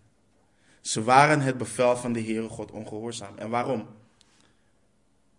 Ze 0.84 1.04
waren 1.04 1.42
het 1.42 1.58
bevel 1.58 1.98
van 1.98 2.14
de 2.14 2.22
Heere 2.22 2.50
God 2.50 2.72
ongehoorzaam. 2.72 3.38
En 3.38 3.50
waarom? 3.50 3.88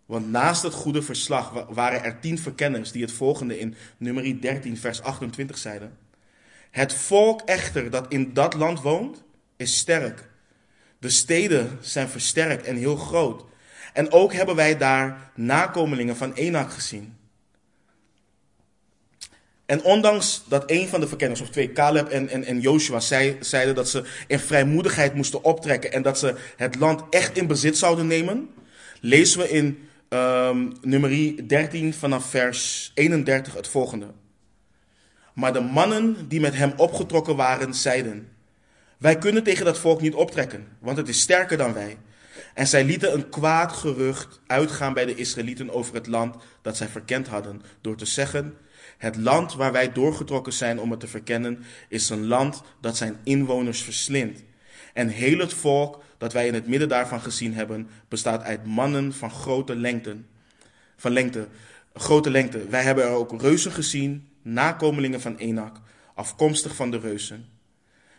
Want 0.05 0.31
naast 0.31 0.63
het 0.63 0.73
goede 0.73 1.01
verslag 1.01 1.65
waren 1.69 2.03
er 2.03 2.19
tien 2.19 2.39
verkenners 2.39 2.91
die 2.91 3.01
het 3.01 3.11
volgende 3.11 3.59
in 3.59 3.75
nummer 3.97 4.41
13, 4.41 4.77
vers 4.77 5.01
28 5.01 5.57
zeiden. 5.57 5.97
Het 6.71 6.93
volk 6.93 7.41
echter 7.41 7.89
dat 7.89 8.05
in 8.07 8.33
dat 8.33 8.53
land 8.53 8.81
woont, 8.81 9.23
is 9.55 9.77
sterk. 9.77 10.29
De 10.99 11.09
steden 11.09 11.77
zijn 11.81 12.09
versterkt 12.09 12.65
en 12.65 12.75
heel 12.75 12.95
groot. 12.95 13.45
En 13.93 14.11
ook 14.11 14.33
hebben 14.33 14.55
wij 14.55 14.77
daar 14.77 15.31
nakomelingen 15.35 16.15
van 16.15 16.33
Enak 16.33 16.71
gezien. 16.71 17.17
En 19.65 19.83
ondanks 19.83 20.43
dat 20.47 20.63
een 20.71 20.87
van 20.87 20.99
de 20.99 21.07
verkenners, 21.07 21.41
of 21.41 21.49
twee, 21.49 21.71
Caleb 21.71 22.09
en, 22.09 22.29
en, 22.29 22.43
en 22.43 22.59
Joshua, 22.59 22.99
zei, 22.99 23.37
zeiden 23.39 23.75
dat 23.75 23.89
ze 23.89 24.03
in 24.27 24.39
vrijmoedigheid 24.39 25.13
moesten 25.13 25.43
optrekken 25.43 25.91
en 25.91 26.01
dat 26.01 26.19
ze 26.19 26.35
het 26.55 26.75
land 26.75 27.03
echt 27.09 27.37
in 27.37 27.47
bezit 27.47 27.77
zouden 27.77 28.07
nemen, 28.07 28.49
lezen 29.01 29.39
we 29.39 29.49
in 29.49 29.87
um, 30.09 30.71
nummer 30.81 31.47
13 31.47 31.93
vanaf 31.93 32.25
vers 32.25 32.91
31 32.93 33.53
het 33.53 33.67
volgende. 33.67 34.07
Maar 35.33 35.53
de 35.53 35.61
mannen 35.61 36.27
die 36.27 36.39
met 36.39 36.55
hem 36.55 36.73
opgetrokken 36.77 37.35
waren, 37.35 37.73
zeiden: 37.73 38.27
Wij 38.97 39.17
kunnen 39.17 39.43
tegen 39.43 39.65
dat 39.65 39.79
volk 39.79 40.01
niet 40.01 40.13
optrekken, 40.13 40.67
want 40.79 40.97
het 40.97 41.07
is 41.07 41.19
sterker 41.19 41.57
dan 41.57 41.73
wij. 41.73 41.97
En 42.53 42.67
zij 42.67 42.83
lieten 42.83 43.13
een 43.13 43.29
kwaad 43.29 43.71
gerucht 43.71 44.39
uitgaan 44.47 44.93
bij 44.93 45.05
de 45.05 45.15
Israëlieten 45.15 45.73
over 45.73 45.95
het 45.95 46.07
land 46.07 46.35
dat 46.61 46.77
zij 46.77 46.87
verkend 46.87 47.27
hadden, 47.27 47.61
door 47.81 47.95
te 47.95 48.05
zeggen: 48.05 48.57
Het 49.05 49.15
land 49.15 49.53
waar 49.53 49.71
wij 49.71 49.91
doorgetrokken 49.91 50.53
zijn 50.53 50.79
om 50.79 50.91
het 50.91 50.99
te 50.99 51.07
verkennen, 51.07 51.63
is 51.89 52.09
een 52.09 52.25
land 52.27 52.61
dat 52.81 52.97
zijn 52.97 53.17
inwoners 53.23 53.81
verslindt. 53.81 54.43
En 54.93 55.07
heel 55.07 55.37
het 55.37 55.53
volk 55.53 56.03
dat 56.17 56.33
wij 56.33 56.47
in 56.47 56.53
het 56.53 56.67
midden 56.67 56.89
daarvan 56.89 57.21
gezien 57.21 57.53
hebben, 57.53 57.89
bestaat 58.07 58.43
uit 58.43 58.65
mannen 58.65 59.13
van 59.13 59.31
grote 59.31 59.75
lengte. 59.75 60.17
Van 60.95 61.11
lengte, 61.11 61.47
grote 61.93 62.29
lengte. 62.29 62.67
Wij 62.67 62.83
hebben 62.83 63.03
er 63.03 63.09
ook 63.09 63.41
reuzen 63.41 63.71
gezien, 63.71 64.27
nakomelingen 64.41 65.21
van 65.21 65.37
Enak, 65.37 65.81
afkomstig 66.15 66.75
van 66.75 66.91
de 66.91 66.99
reuzen. 66.99 67.45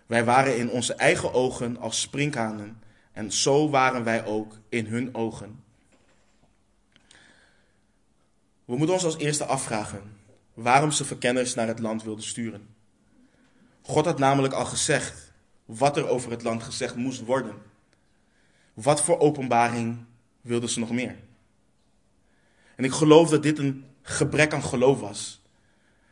Wij 0.06 0.24
waren 0.24 0.58
in 0.58 0.70
onze 0.70 0.94
eigen 0.94 1.32
ogen 1.32 1.76
als 1.78 2.00
sprinkhanen 2.00 2.82
en 3.12 3.32
zo 3.32 3.70
waren 3.70 4.04
wij 4.04 4.24
ook 4.24 4.58
in 4.68 4.86
hun 4.86 5.14
ogen. 5.14 5.64
We 8.64 8.76
moeten 8.76 8.94
ons 8.94 9.04
als 9.04 9.18
eerste 9.18 9.44
afvragen 9.44 10.16
waarom 10.56 10.90
ze 10.90 11.04
verkenners 11.04 11.54
naar 11.54 11.66
het 11.66 11.78
land 11.78 12.02
wilden 12.02 12.24
sturen. 12.24 12.68
God 13.82 14.04
had 14.04 14.18
namelijk 14.18 14.54
al 14.54 14.64
gezegd 14.64 15.32
wat 15.64 15.96
er 15.96 16.08
over 16.08 16.30
het 16.30 16.42
land 16.42 16.62
gezegd 16.62 16.94
moest 16.94 17.24
worden. 17.24 17.54
Wat 18.74 19.02
voor 19.02 19.18
openbaring 19.18 20.04
wilden 20.40 20.68
ze 20.68 20.78
nog 20.78 20.90
meer? 20.90 21.16
En 22.76 22.84
ik 22.84 22.92
geloof 22.92 23.30
dat 23.30 23.42
dit 23.42 23.58
een 23.58 23.84
gebrek 24.02 24.52
aan 24.52 24.62
geloof 24.62 25.00
was. 25.00 25.42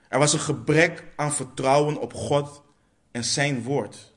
Er 0.09 0.19
was 0.19 0.33
een 0.33 0.41
gebrek 0.41 1.05
aan 1.17 1.33
vertrouwen 1.33 2.01
op 2.01 2.15
God 2.15 2.63
en 3.11 3.25
zijn 3.25 3.63
woord. 3.63 4.13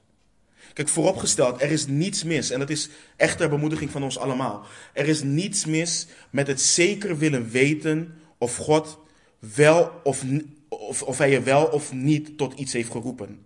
Kijk, 0.74 0.90
vooropgesteld, 0.90 1.62
er 1.62 1.72
is 1.72 1.88
niets 1.88 2.24
mis, 2.24 2.50
en 2.50 2.60
dat 2.60 2.70
is 2.70 2.90
echt 3.16 3.38
ter 3.38 3.50
bemoediging 3.50 3.92
van 3.92 4.04
ons 4.04 4.18
allemaal. 4.18 4.66
Er 4.94 5.08
is 5.08 5.24
niets 5.24 5.66
mis 5.66 6.08
met 6.30 6.48
het 6.48 6.62
zeker 6.62 7.18
willen 7.18 7.50
weten 7.50 8.22
of 8.38 8.56
God 8.56 9.00
wel 9.40 10.02
of, 10.04 10.24
of, 10.68 11.04
of 11.04 11.18
hij 11.18 11.30
je 11.30 11.42
wel 11.42 11.66
of 11.66 11.94
niet 11.94 12.38
tot 12.38 12.54
iets 12.54 12.74
heeft 12.74 12.92
geroepen. 12.92 13.46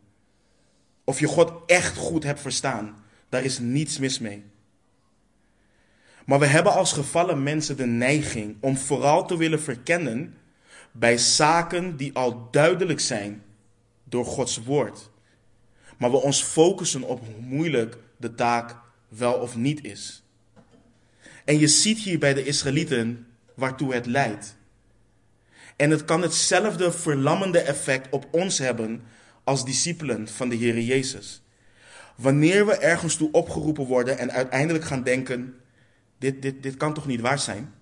Of 1.03 1.19
je 1.19 1.27
God 1.27 1.51
echt 1.65 1.97
goed 1.97 2.23
hebt 2.23 2.39
verstaan. 2.39 3.03
Daar 3.29 3.43
is 3.43 3.59
niets 3.59 3.99
mis 3.99 4.19
mee. 4.19 4.43
Maar 6.25 6.39
we 6.39 6.45
hebben 6.45 6.73
als 6.73 6.93
gevallen 6.93 7.43
mensen 7.43 7.77
de 7.77 7.85
neiging 7.85 8.55
om 8.59 8.77
vooral 8.77 9.27
te 9.27 9.37
willen 9.37 9.61
verkennen 9.61 10.37
bij 10.91 11.17
zaken 11.17 11.97
die 11.97 12.13
al 12.13 12.47
duidelijk 12.51 12.99
zijn 12.99 13.43
door 14.03 14.25
Gods 14.25 14.57
woord. 14.63 15.09
Maar 15.97 16.11
we 16.11 16.17
ons 16.17 16.43
focussen 16.43 17.03
op 17.03 17.25
hoe 17.25 17.41
moeilijk 17.41 17.97
de 18.17 18.35
taak 18.35 18.75
wel 19.07 19.33
of 19.33 19.55
niet 19.55 19.83
is. 19.83 20.23
En 21.45 21.59
je 21.59 21.67
ziet 21.67 21.97
hier 21.97 22.19
bij 22.19 22.33
de 22.33 22.45
Israëlieten 22.45 23.27
waartoe 23.55 23.93
het 23.93 24.05
leidt. 24.05 24.55
En 25.81 25.89
het 25.89 26.05
kan 26.05 26.21
hetzelfde 26.21 26.91
verlammende 26.91 27.59
effect 27.59 28.09
op 28.09 28.27
ons 28.31 28.57
hebben 28.57 29.03
als 29.43 29.65
discipelen 29.65 30.27
van 30.27 30.49
de 30.49 30.55
Heer 30.55 30.79
Jezus. 30.79 31.43
Wanneer 32.15 32.65
we 32.65 32.75
ergens 32.77 33.15
toe 33.15 33.31
opgeroepen 33.31 33.85
worden 33.85 34.17
en 34.17 34.31
uiteindelijk 34.31 34.85
gaan 34.85 35.03
denken: 35.03 35.55
dit, 36.17 36.41
dit, 36.41 36.63
dit 36.63 36.77
kan 36.77 36.93
toch 36.93 37.05
niet 37.05 37.21
waar 37.21 37.39
zijn? 37.39 37.73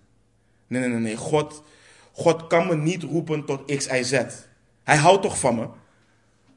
Nee, 0.68 0.82
nee, 0.82 0.90
nee, 0.90 1.00
nee. 1.00 1.16
God, 1.16 1.64
God 2.12 2.48
kan 2.48 2.68
me 2.68 2.76
niet 2.76 3.04
roepen 3.04 3.46
tot 3.46 3.76
X, 3.76 3.88
Y, 3.88 4.04
Z. 4.04 4.22
Hij 4.84 4.98
houdt 4.98 5.22
toch 5.22 5.40
van 5.40 5.56
me? 5.56 5.68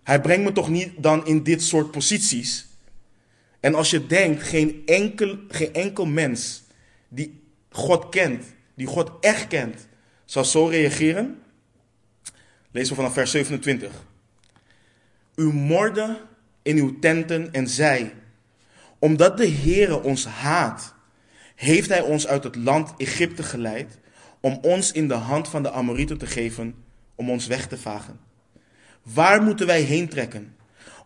Hij 0.02 0.20
brengt 0.20 0.44
me 0.44 0.52
toch 0.52 0.68
niet 0.68 0.92
dan 0.96 1.26
in 1.26 1.42
dit 1.42 1.62
soort 1.62 1.90
posities? 1.90 2.66
En 3.60 3.74
als 3.74 3.90
je 3.90 4.06
denkt, 4.06 4.42
geen 4.42 4.82
enkel, 4.86 5.38
geen 5.48 5.74
enkel 5.74 6.06
mens 6.06 6.62
die 7.08 7.42
God 7.70 8.08
kent, 8.08 8.44
die 8.74 8.86
God 8.86 9.10
echt 9.20 9.46
kent, 9.46 9.90
zal 10.32 10.44
zo 10.44 10.66
reageren. 10.66 11.42
Lezen 12.70 12.90
we 12.90 12.94
vanaf 12.94 13.12
vers 13.12 13.30
27. 13.30 14.04
U 15.34 15.52
morde 15.52 16.20
in 16.62 16.76
uw 16.76 16.98
tenten 16.98 17.52
en 17.52 17.68
zei, 17.68 18.12
omdat 18.98 19.36
de 19.36 19.48
Heere 19.48 20.02
ons 20.02 20.26
haat, 20.26 20.94
heeft 21.54 21.88
hij 21.88 22.00
ons 22.00 22.26
uit 22.26 22.44
het 22.44 22.56
land 22.56 22.94
Egypte 22.96 23.42
geleid 23.42 23.98
om 24.40 24.58
ons 24.62 24.92
in 24.92 25.08
de 25.08 25.14
hand 25.14 25.48
van 25.48 25.62
de 25.62 25.70
Amorieten 25.70 26.18
te 26.18 26.26
geven 26.26 26.74
om 27.14 27.30
ons 27.30 27.46
weg 27.46 27.66
te 27.66 27.78
vagen. 27.78 28.20
Waar 29.02 29.42
moeten 29.42 29.66
wij 29.66 29.80
heen 29.80 30.08
trekken? 30.08 30.56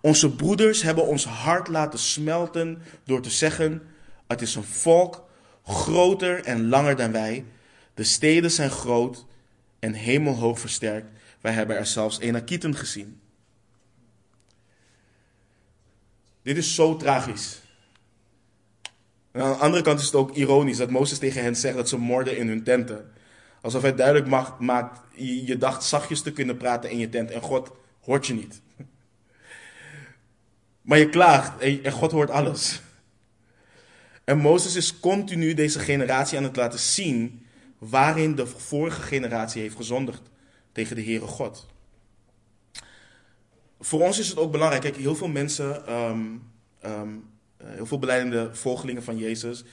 Onze 0.01 0.35
broeders 0.35 0.83
hebben 0.83 1.07
ons 1.07 1.25
hart 1.25 1.69
laten 1.69 1.99
smelten 1.99 2.83
door 3.05 3.23
te 3.23 3.31
zeggen: 3.31 3.83
Het 4.27 4.43
is 4.43 4.55
een 4.55 4.65
volk 4.65 5.29
groter 5.65 6.45
en 6.45 6.69
langer 6.69 6.97
dan 6.97 7.13
wij. 7.13 7.45
De 7.97 8.05
steden 8.05 8.51
zijn 8.51 8.71
groot 8.71 9.25
en 9.79 9.93
hemelhoog 9.93 10.61
versterkt. 10.61 11.07
Wij 11.41 11.53
hebben 11.53 11.77
er 11.77 11.87
zelfs 11.87 12.19
Enakieten 12.19 12.75
gezien. 12.75 13.21
Dit 16.43 16.57
is 16.57 16.75
zo 16.75 16.97
tragisch. 16.97 17.61
Aan 19.33 19.53
de 19.53 19.57
andere 19.57 19.83
kant 19.83 19.99
is 19.99 20.05
het 20.05 20.15
ook 20.15 20.35
ironisch 20.35 20.77
dat 20.77 20.91
Mozes 20.91 21.19
tegen 21.19 21.43
hen 21.43 21.57
zegt 21.57 21.77
dat 21.77 21.89
ze 21.89 21.99
moorden 21.99 22.37
in 22.37 22.49
hun 22.49 22.63
tenten. 22.63 23.13
Alsof 23.61 23.83
hij 23.83 23.95
duidelijk 23.95 24.59
maakt, 24.59 25.01
je 25.15 25.57
dacht 25.59 25.85
zachtjes 25.85 26.23
te 26.23 26.33
kunnen 26.33 26.57
praten 26.57 26.91
in 26.91 26.99
je 26.99 27.09
tent 27.09 27.31
en 27.31 27.41
God 27.41 27.73
hoort 28.01 28.27
je 28.27 28.35
niet. 28.35 28.61
Maar 30.83 30.99
je 30.99 31.09
klaagt 31.09 31.59
en 31.61 31.93
God 31.93 32.13
hoort 32.13 32.31
alles. 32.31 32.81
En 34.25 34.39
Mozes 34.39 34.75
is 34.75 35.01
continu 35.01 35.55
deze 35.55 35.79
generatie 35.79 36.39
aan 36.39 36.45
het 36.45 36.57
laten 36.57 36.79
zien 36.79 37.46
waarin 37.79 38.35
de 38.35 38.47
vorige 38.47 39.01
generatie 39.01 39.63
heeft 39.63 39.77
gezondigd 39.77 40.23
tegen 40.73 40.97
de 40.97 41.03
Heere 41.03 41.27
God. 41.27 41.67
Voor 43.81 44.01
ons 44.01 44.19
is 44.19 44.29
het 44.29 44.39
ook 44.39 44.53
belangrijk, 44.53 44.83
kijk, 44.83 44.97
heel 44.97 45.15
veel 45.15 45.29
mensen, 45.29 45.87
ehm, 45.87 46.25
ehm, 46.81 47.09
eh, 47.57 47.67
heel 47.71 47.87
veel 47.87 47.99
beleidende 47.99 48.55
volgelingen 48.55 49.03
van 49.03 49.19
Jezus, 49.19 49.65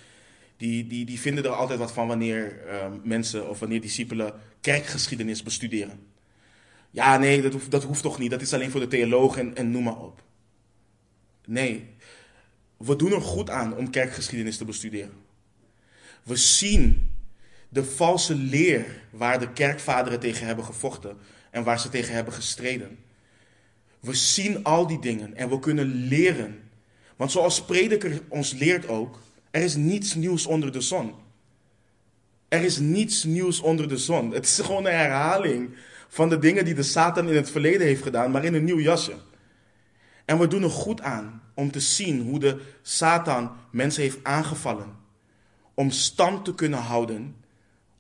die, 0.58 0.88
die, 0.88 1.06
die 1.06 1.20
vinden 1.20 1.44
er 1.44 1.50
altijd 1.50 1.80
wat 1.80 1.92
van 1.92 2.08
wanneer 2.08 2.66
ehm, 2.68 3.00
mensen 3.04 3.50
of 3.50 3.60
wanneer 3.60 3.82
discipelen 3.82 4.34
kerkgeschiedenis 4.62 5.44
bestuderen. 5.44 6.00
Ja, 6.92 7.18
nee, 7.18 7.42
dat 7.42 7.54
hoeft, 7.54 7.72
dat 7.72 7.84
hoeft 7.84 8.02
toch 8.02 8.20
niet, 8.20 8.32
dat 8.32 8.42
is 8.42 8.54
alleen 8.54 8.72
voor 8.72 8.80
de 8.80 8.88
theologen 8.88 9.42
en, 9.42 9.56
en 9.56 9.72
noem 9.72 9.84
maar 9.84 10.00
op. 10.00 10.24
Nee, 11.46 11.90
we 12.78 12.96
doen 12.96 13.12
er 13.12 13.22
goed 13.22 13.50
aan 13.50 13.76
om 13.76 13.90
kerkgeschiedenis 13.90 14.58
te 14.58 14.66
bestuderen. 14.66 15.14
We 16.24 16.36
zien 16.36 17.13
de 17.74 17.84
valse 17.84 18.36
leer 18.36 18.86
waar 19.10 19.40
de 19.40 19.54
kerkvaderen 19.54 20.20
tegen 20.20 20.46
hebben 20.46 20.66
gevochten 20.66 21.18
en 21.52 21.64
waar 21.64 21.80
ze 21.80 21.90
tegen 21.90 22.14
hebben 22.14 22.34
gestreden. 22.34 22.98
We 24.00 24.14
zien 24.14 24.64
al 24.64 24.88
die 24.88 25.00
dingen 25.00 25.36
en 25.36 25.50
we 25.50 25.60
kunnen 25.60 25.86
leren. 25.86 26.60
Want 27.16 27.32
zoals 27.32 27.66
prediker 27.66 28.22
ons 28.28 28.54
leert 28.54 28.88
ook, 28.88 29.20
er 29.52 29.62
is 29.62 29.76
niets 29.76 30.16
nieuws 30.16 30.46
onder 30.46 30.72
de 30.72 30.82
zon. 30.82 31.14
Er 32.48 32.64
is 32.64 32.78
niets 32.78 33.24
nieuws 33.24 33.60
onder 33.60 33.88
de 33.88 33.98
zon. 33.98 34.32
Het 34.32 34.46
is 34.46 34.60
gewoon 34.60 34.86
een 34.86 34.94
herhaling 34.94 35.76
van 36.08 36.30
de 36.30 36.40
dingen 36.40 36.66
die 36.66 36.74
de 36.74 36.84
Satan 36.84 37.30
in 37.30 37.36
het 37.36 37.52
verleden 37.52 37.88
heeft 37.88 38.04
gedaan, 38.04 38.32
maar 38.32 38.46
in 38.46 38.54
een 38.54 38.64
nieuw 38.64 38.80
jasje. 38.80 39.14
En 40.26 40.40
we 40.40 40.48
doen 40.48 40.64
er 40.64 40.70
goed 40.70 41.02
aan 41.02 41.42
om 41.54 41.72
te 41.72 41.80
zien 41.80 42.22
hoe 42.22 42.40
de 42.40 42.62
Satan 42.82 43.52
mensen 43.72 44.02
heeft 44.02 44.24
aangevallen. 44.24 44.96
Om 45.74 45.92
stand 45.92 46.46
te 46.46 46.56
kunnen 46.56 46.80
houden 46.80 47.36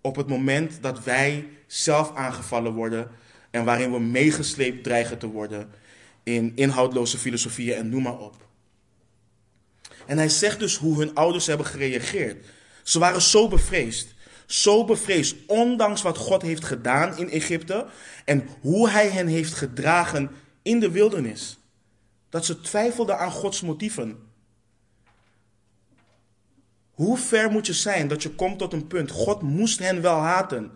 op 0.04 0.16
het 0.16 0.28
moment 0.28 0.78
dat 0.82 1.04
wij 1.04 1.47
zelf 1.68 2.16
aangevallen 2.16 2.74
worden 2.74 3.10
en 3.51 3.66
waarin 3.66 3.91
we 3.91 3.99
meegesleept 3.99 4.84
dreigen 4.84 5.18
te 5.18 5.28
worden 5.28 5.72
in 6.24 6.51
inhoudloze 6.56 7.18
filosofieën 7.18 7.76
en 7.76 7.89
noem 7.89 8.04
maar 8.04 8.20
op. 8.20 8.36
En 10.06 10.18
hij 10.18 10.30
zegt 10.30 10.60
dus 10.60 10.78
hoe 10.78 10.97
hun 10.97 11.16
ouders 11.16 11.45
hebben 11.45 11.66
gereageerd. 11.66 12.45
Ze 12.84 12.99
waren 12.99 13.22
zo 13.22 13.47
bevreesd. 13.47 14.14
Zo 14.45 14.86
bevreesd, 14.86 15.36
ondanks 15.47 16.01
wat 16.01 16.18
God 16.18 16.41
heeft 16.41 16.64
gedaan 16.64 17.18
in 17.18 17.30
Egypte 17.30 17.86
en 18.26 18.47
hoe 18.62 18.89
hij 18.89 19.10
hen 19.10 19.28
heeft 19.28 19.54
gedragen 19.54 20.32
in 20.62 20.80
de 20.80 20.91
wildernis. 20.91 21.58
Dat 22.30 22.45
ze 22.45 22.62
twijfelden 22.62 23.20
aan 23.20 23.32
Gods 23.32 23.62
motieven. 23.62 24.32
Hoe 26.94 27.18
ver 27.18 27.52
moet 27.52 27.66
je 27.66 27.74
zijn 27.74 28.08
dat 28.08 28.24
je 28.24 28.30
komt 28.30 28.60
tot 28.60 28.74
een 28.74 28.88
punt? 28.88 29.12
God 29.12 29.41
moest 29.41 29.80
hen 29.80 30.02
wel 30.02 30.20
haten. 30.20 30.72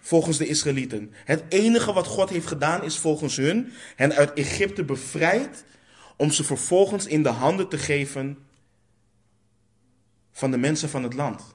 Volgens 0.00 0.38
de 0.38 0.46
Israëlieten. 0.46 1.12
Het 1.24 1.44
enige 1.48 1.92
wat 1.92 2.06
God 2.06 2.30
heeft 2.30 2.46
gedaan 2.46 2.82
is 2.82 2.98
volgens 2.98 3.36
hun 3.36 3.72
hen 3.96 4.12
uit 4.12 4.32
Egypte 4.32 4.84
bevrijd 4.84 5.64
om 6.16 6.30
ze 6.30 6.44
vervolgens 6.44 7.06
in 7.06 7.22
de 7.22 7.28
handen 7.28 7.68
te 7.68 7.78
geven 7.78 8.38
van 10.32 10.50
de 10.50 10.56
mensen 10.56 10.88
van 10.88 11.02
het 11.02 11.14
land. 11.14 11.54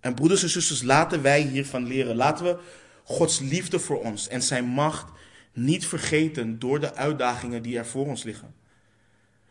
En 0.00 0.14
broeders 0.14 0.42
en 0.42 0.48
zusters, 0.48 0.82
laten 0.82 1.22
wij 1.22 1.40
hiervan 1.40 1.86
leren. 1.86 2.16
Laten 2.16 2.44
we 2.44 2.58
Gods 3.04 3.40
liefde 3.40 3.78
voor 3.78 4.00
ons 4.02 4.28
en 4.28 4.42
zijn 4.42 4.64
macht 4.64 5.12
niet 5.52 5.86
vergeten 5.86 6.58
door 6.58 6.80
de 6.80 6.94
uitdagingen 6.94 7.62
die 7.62 7.78
er 7.78 7.86
voor 7.86 8.06
ons 8.06 8.22
liggen. 8.22 8.54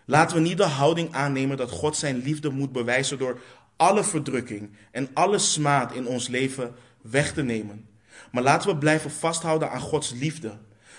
Laten 0.09 0.37
we 0.37 0.43
niet 0.43 0.57
de 0.57 0.63
houding 0.63 1.13
aannemen 1.13 1.57
dat 1.57 1.71
God 1.71 1.97
zijn 1.97 2.17
liefde 2.17 2.49
moet 2.49 2.71
bewijzen 2.71 3.17
door 3.17 3.41
alle 3.75 4.03
verdrukking 4.03 4.69
en 4.91 5.09
alle 5.13 5.37
smaad 5.37 5.93
in 5.93 6.07
ons 6.07 6.27
leven 6.27 6.75
weg 7.01 7.33
te 7.33 7.43
nemen. 7.43 7.87
Maar 8.31 8.43
laten 8.43 8.69
we 8.69 8.77
blijven 8.77 9.11
vasthouden 9.11 9.71
aan 9.71 9.79
Gods 9.79 10.11
liefde. 10.11 10.57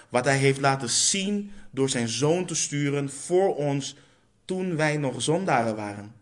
Wat 0.09 0.25
Hij 0.25 0.37
heeft 0.37 0.61
laten 0.61 0.89
zien 0.89 1.53
door 1.71 1.89
zijn 1.89 2.09
zoon 2.09 2.45
te 2.45 2.55
sturen 2.55 3.11
voor 3.11 3.57
ons 3.57 3.97
toen 4.45 4.77
wij 4.77 4.97
nog 4.97 5.23
zondaren 5.23 5.77
waren. 5.77 6.15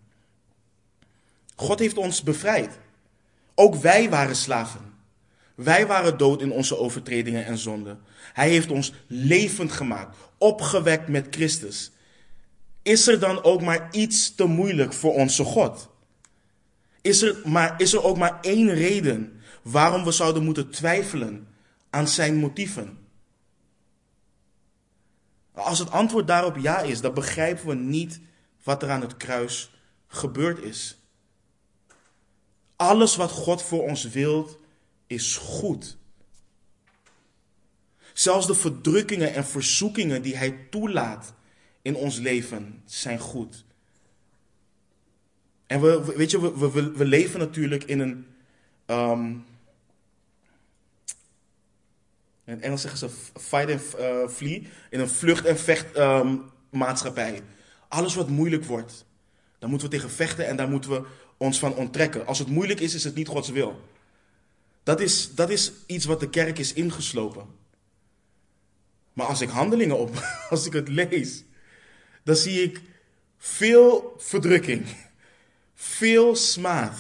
God 1.55 1.79
heeft 1.79 1.97
ons 1.97 2.23
bevrijd. 2.23 2.79
Ook 3.55 3.75
wij 3.75 4.11
waren 4.11 4.37
slaven. 4.37 4.95
Wij 5.55 5.87
waren 5.87 6.19
dood 6.19 6.43
in 6.43 6.53
onze 6.53 6.79
overtredingen 6.79 7.45
en 7.45 7.59
zonden. 7.59 8.01
Hij 8.33 8.49
heeft 8.49 8.71
ons 8.71 8.93
levend 9.07 9.73
gemaakt, 9.73 10.17
opgewekt 10.39 11.09
met 11.09 11.27
Christus. 11.31 11.91
Is 12.87 13.07
er 13.07 13.21
dan 13.21 13.43
ook 13.43 13.63
maar 13.63 13.89
iets 13.91 14.35
te 14.35 14.45
moeilijk 14.45 14.93
voor 14.93 15.15
onze 15.15 15.45
God? 15.45 15.89
Is 17.01 17.23
er, 17.23 17.49
maar, 17.49 17.81
is 17.81 17.93
er 17.93 18.03
ook 18.05 18.17
maar 18.17 18.41
één 18.41 18.75
reden 18.75 19.41
waarom 19.63 20.05
we 20.05 20.13
zouden 20.13 20.45
moeten 20.45 20.71
twijfelen 20.71 21.49
aan 21.91 22.09
zijn 22.09 22.37
motieven? 22.37 22.99
Als 25.53 25.79
het 25.79 25.91
antwoord 25.91 26.27
daarop 26.27 26.57
ja 26.57 26.79
is, 26.79 27.01
dan 27.01 27.15
begrijpen 27.15 27.67
we 27.67 27.75
niet 27.75 28.21
wat 28.63 28.83
er 28.83 28.91
aan 28.91 29.01
het 29.01 29.17
kruis 29.17 29.71
gebeurd 30.07 30.63
is. 30.63 30.99
Alles 32.77 33.17
wat 33.17 33.31
God 33.31 33.63
voor 33.63 33.83
ons 33.83 34.09
wilt, 34.09 34.59
is 35.07 35.37
goed. 35.37 35.97
Zelfs 38.13 38.47
de 38.47 38.55
verdrukkingen 38.55 39.35
en 39.35 39.47
verzoekingen 39.47 40.23
die 40.23 40.37
Hij 40.37 40.67
toelaat 40.71 41.35
in 41.87 41.97
ons 41.97 42.19
leven 42.19 42.83
zijn 42.85 43.19
goed. 43.19 43.65
En 45.67 45.81
we, 45.81 46.15
weet 46.17 46.31
je, 46.31 46.59
we, 46.59 46.71
we, 46.71 46.93
we 46.93 47.05
leven 47.05 47.39
natuurlijk 47.39 47.85
in 47.85 48.01
een. 48.01 48.27
Um, 48.87 49.45
in 52.45 52.53
het 52.53 52.61
Engels 52.61 52.81
zeggen 52.81 52.99
ze 52.99 53.09
fight 53.41 53.71
and 53.71 53.83
uh, 53.99 54.29
flee. 54.29 54.69
In 54.91 55.01
een 55.01 55.09
vlucht- 55.09 55.45
en 55.45 55.59
vecht 55.59 55.97
um, 55.97 56.43
maatschappij. 56.71 57.43
Alles 57.89 58.15
wat 58.15 58.29
moeilijk 58.29 58.65
wordt, 58.65 59.05
daar 59.59 59.71
moeten 59.71 59.91
we 59.91 59.97
tegen 59.97 60.11
vechten 60.11 60.47
en 60.47 60.57
daar 60.57 60.69
moeten 60.69 60.91
we 60.91 61.07
ons 61.37 61.59
van 61.59 61.75
onttrekken. 61.75 62.27
Als 62.27 62.39
het 62.39 62.49
moeilijk 62.49 62.81
is, 62.81 62.95
is 62.95 63.05
het 63.05 63.15
niet 63.15 63.29
Gods 63.29 63.49
wil. 63.49 63.81
Dat 64.83 65.01
is, 65.01 65.35
dat 65.35 65.51
is 65.51 65.73
iets 65.87 66.05
wat 66.05 66.21
de 66.21 66.31
kerk 66.31 66.59
is 66.59 66.73
ingeslopen. 66.73 67.47
Maar 69.13 69.27
als 69.27 69.41
ik 69.41 69.49
handelingen 69.49 69.99
op, 69.99 70.11
als 70.51 70.67
ik 70.67 70.73
het 70.73 70.89
lees, 70.89 71.45
dan 72.27 72.37
zie 72.37 72.63
ik 72.63 72.81
veel 73.39 74.15
verdrukking, 74.19 74.87
veel 75.75 76.37
smaad. 76.37 76.99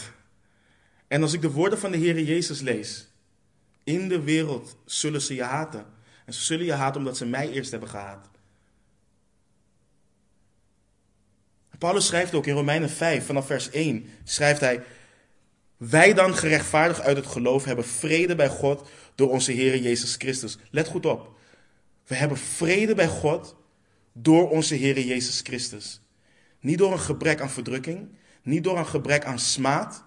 En 1.08 1.22
als 1.22 1.32
ik 1.32 1.40
de 1.40 1.50
woorden 1.50 1.78
van 1.78 1.90
de 1.90 1.96
Heer 1.96 2.20
Jezus 2.20 2.60
lees, 2.60 3.08
in 3.84 4.08
de 4.08 4.20
wereld 4.20 4.76
zullen 4.84 5.22
ze 5.22 5.34
je 5.34 5.42
haten. 5.42 5.86
En 6.24 6.32
ze 6.32 6.40
zullen 6.40 6.64
je 6.64 6.72
haten 6.72 7.00
omdat 7.00 7.16
ze 7.16 7.26
mij 7.26 7.50
eerst 7.50 7.70
hebben 7.70 7.88
gehaat. 7.88 8.28
Paulus 11.78 12.06
schrijft 12.06 12.34
ook 12.34 12.46
in 12.46 12.54
Romeinen 12.54 12.90
5, 12.90 13.26
vanaf 13.26 13.46
vers 13.46 13.70
1, 13.70 14.06
schrijft 14.24 14.60
hij, 14.60 14.82
wij 15.76 16.14
dan 16.14 16.36
gerechtvaardigd 16.36 17.00
uit 17.00 17.16
het 17.16 17.26
geloof 17.26 17.64
hebben 17.64 17.84
vrede 17.84 18.34
bij 18.34 18.48
God 18.48 18.88
door 19.14 19.30
onze 19.30 19.52
Heer 19.52 19.78
Jezus 19.78 20.14
Christus. 20.14 20.58
Let 20.70 20.88
goed 20.88 21.06
op. 21.06 21.38
We 22.06 22.14
hebben 22.14 22.38
vrede 22.38 22.94
bij 22.94 23.08
God 23.08 23.56
door 24.18 24.50
onze 24.50 24.74
Heer 24.74 25.00
Jezus 25.00 25.40
Christus. 25.42 26.00
Niet 26.60 26.78
door 26.78 26.92
een 26.92 26.98
gebrek 26.98 27.40
aan 27.40 27.50
verdrukking, 27.50 28.08
niet 28.42 28.64
door 28.64 28.78
een 28.78 28.86
gebrek 28.86 29.24
aan 29.24 29.38
smaad. 29.38 30.04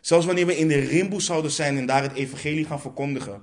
Zelfs 0.00 0.26
wanneer 0.26 0.46
we 0.46 0.58
in 0.58 0.68
de 0.68 0.78
rimboe 0.78 1.22
zouden 1.22 1.50
zijn 1.50 1.76
en 1.76 1.86
daar 1.86 2.02
het 2.02 2.12
evangelie 2.12 2.64
gaan 2.64 2.80
verkondigen. 2.80 3.42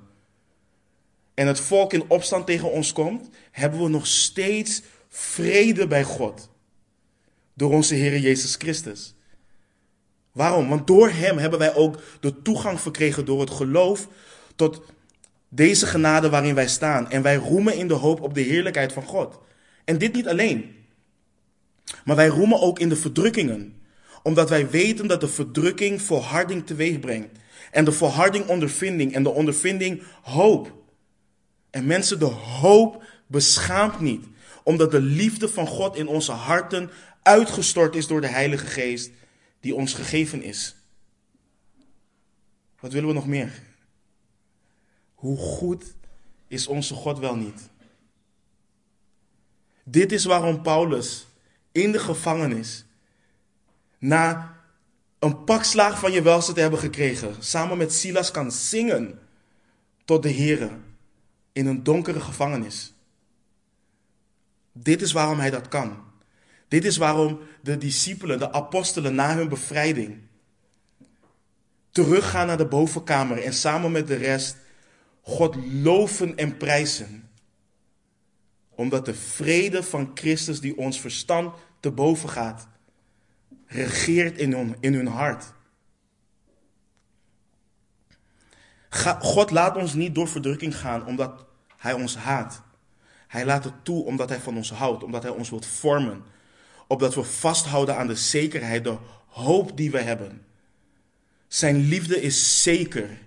En 1.34 1.48
het 1.48 1.60
volk 1.60 1.94
in 1.94 2.10
opstand 2.10 2.46
tegen 2.46 2.72
ons 2.72 2.94
komt, 2.94 3.30
hebben 3.52 3.84
we 3.84 3.90
nog 3.90 4.08
steeds 4.08 4.82
vrede 5.10 5.88
bij 5.88 6.04
God. 6.04 6.50
Door 7.54 7.72
onze 7.72 7.96
Heer 7.96 8.20
Jezus 8.20 8.56
Christus. 8.56 9.16
Waarom? 10.32 10.70
Want 10.70 10.88
door 10.88 11.10
Hem 11.10 11.38
hebben 11.38 11.60
wij 11.60 11.76
ook 11.76 12.02
de 12.20 12.42
toegang 12.42 12.80
verkregen 12.80 13.26
door 13.26 13.40
het 13.40 13.50
geloof 13.50 14.08
tot 14.56 14.82
deze 15.50 15.86
genade 15.86 16.30
waarin 16.30 16.56
wij 16.56 16.68
staan. 16.68 17.10
En 17.10 17.22
wij 17.22 17.36
roemen 17.36 17.76
in 17.78 17.88
de 17.88 17.94
hoop 17.94 18.22
op 18.22 18.34
de 18.34 18.42
heerlijkheid 18.42 18.94
van 18.94 19.04
God. 19.04 19.40
En 19.86 19.98
dit 19.98 20.14
niet 20.14 20.28
alleen. 20.28 20.76
Maar 22.06 22.16
wij 22.16 22.28
roemen 22.28 22.62
ook 22.62 22.80
in 22.80 22.90
de 22.90 22.96
verdrukkingen. 22.96 23.82
Omdat 24.24 24.50
wij 24.50 24.70
weten 24.70 25.08
dat 25.08 25.22
de 25.22 25.28
verdrukking 25.28 26.02
volharding 26.02 26.66
teweeg 26.66 27.00
brengt. 27.00 27.40
En 27.72 27.86
de 27.86 27.92
volharding 27.92 28.48
ondervinding. 28.48 29.14
En 29.14 29.24
de 29.24 29.30
ondervinding 29.30 30.04
hoop. 30.22 30.74
En 31.70 31.86
mensen, 31.86 32.20
de 32.20 32.26
hoop 32.26 33.04
beschaamt 33.28 34.00
niet. 34.00 34.26
Omdat 34.64 34.92
de 34.92 35.02
liefde 35.02 35.50
van 35.50 35.68
God 35.68 35.96
in 35.96 36.08
onze 36.08 36.32
harten 36.32 36.90
uitgestort 37.22 37.96
is 37.96 38.08
door 38.08 38.22
de 38.22 38.28
Heilige 38.28 38.66
Geest 38.66 39.12
die 39.60 39.76
ons 39.76 39.94
gegeven 39.94 40.44
is. 40.44 40.76
Wat 42.80 42.94
willen 42.94 43.08
we 43.08 43.14
nog 43.14 43.28
meer? 43.28 43.62
Hoe 45.14 45.38
goed 45.38 45.96
is 46.48 46.68
onze 46.68 46.94
God 46.94 47.20
wel 47.20 47.36
niet? 47.36 47.70
Dit 49.88 50.12
is 50.12 50.26
waarom 50.26 50.62
Paulus 50.62 51.28
in 51.72 51.92
de 51.92 52.00
gevangenis, 52.00 52.86
na 53.98 54.58
een 55.20 55.44
pak 55.44 55.64
slaag 55.64 56.00
van 56.00 56.12
je 56.12 56.22
welste 56.22 56.54
te 56.54 56.60
hebben 56.60 56.80
gekregen, 56.80 57.36
samen 57.40 57.78
met 57.78 57.94
Silas 57.94 58.32
kan 58.32 58.52
zingen 58.52 59.20
tot 60.06 60.24
de 60.24 60.34
Here 60.34 60.70
in 61.52 61.66
een 61.66 61.84
donkere 61.84 62.20
gevangenis. 62.20 62.94
Dit 64.72 65.02
is 65.02 65.12
waarom 65.12 65.40
hij 65.40 65.50
dat 65.50 65.68
kan. 65.68 66.04
Dit 66.68 66.86
is 66.86 66.98
waarom 66.98 67.40
de 67.62 67.78
discipelen, 67.78 68.40
de 68.40 68.52
apostelen 68.52 69.16
na 69.16 69.36
hun 69.36 69.50
bevrijding 69.50 70.22
teruggaan 71.92 72.48
naar 72.48 72.58
de 72.58 72.66
bovenkamer 72.66 73.44
en 73.44 73.54
samen 73.54 73.92
met 73.92 74.08
de 74.08 74.16
rest 74.16 74.58
God 75.22 75.56
loven 75.72 76.38
en 76.38 76.58
prijzen. 76.58 77.25
Omdat 78.76 79.06
de 79.06 79.14
vrede 79.14 79.84
van 79.84 80.12
Christus 80.14 80.60
die 80.60 80.78
ons 80.78 81.00
verstand 81.00 81.56
te 81.80 81.92
boven 81.92 82.30
gaat, 82.30 82.68
regeert 83.66 84.38
in 84.38 84.52
hun, 84.52 84.76
in 84.80 84.94
hun 84.94 85.08
hart. 85.08 85.54
God 89.20 89.52
laat 89.52 89.76
ons 89.76 89.94
niet 89.94 90.16
door 90.16 90.28
verdrukking 90.28 90.78
gaan 90.78 91.06
omdat 91.06 91.46
Hij 91.78 91.94
ons 91.94 92.16
haat. 92.16 92.62
Hij 93.28 93.46
laat 93.46 93.64
het 93.64 93.74
toe 93.84 94.04
omdat 94.04 94.30
Hij 94.30 94.40
van 94.40 94.56
ons 94.56 94.72
houdt, 94.72 95.04
omdat 95.04 95.24
Hij 95.24 95.32
ons 95.32 95.50
wilt 95.50 95.66
vormen. 95.66 96.24
Opdat 96.88 97.16
we 97.16 97.24
vasthouden 97.24 97.98
aan 97.98 98.08
de 98.08 98.16
zekerheid, 98.16 98.84
de 98.84 98.98
hoop 99.28 99.78
die 99.78 99.92
we 99.92 100.02
hebben. 100.02 100.46
Zijn 101.48 101.78
liefde 101.78 102.22
is 102.22 102.64
zeker. 102.64 103.18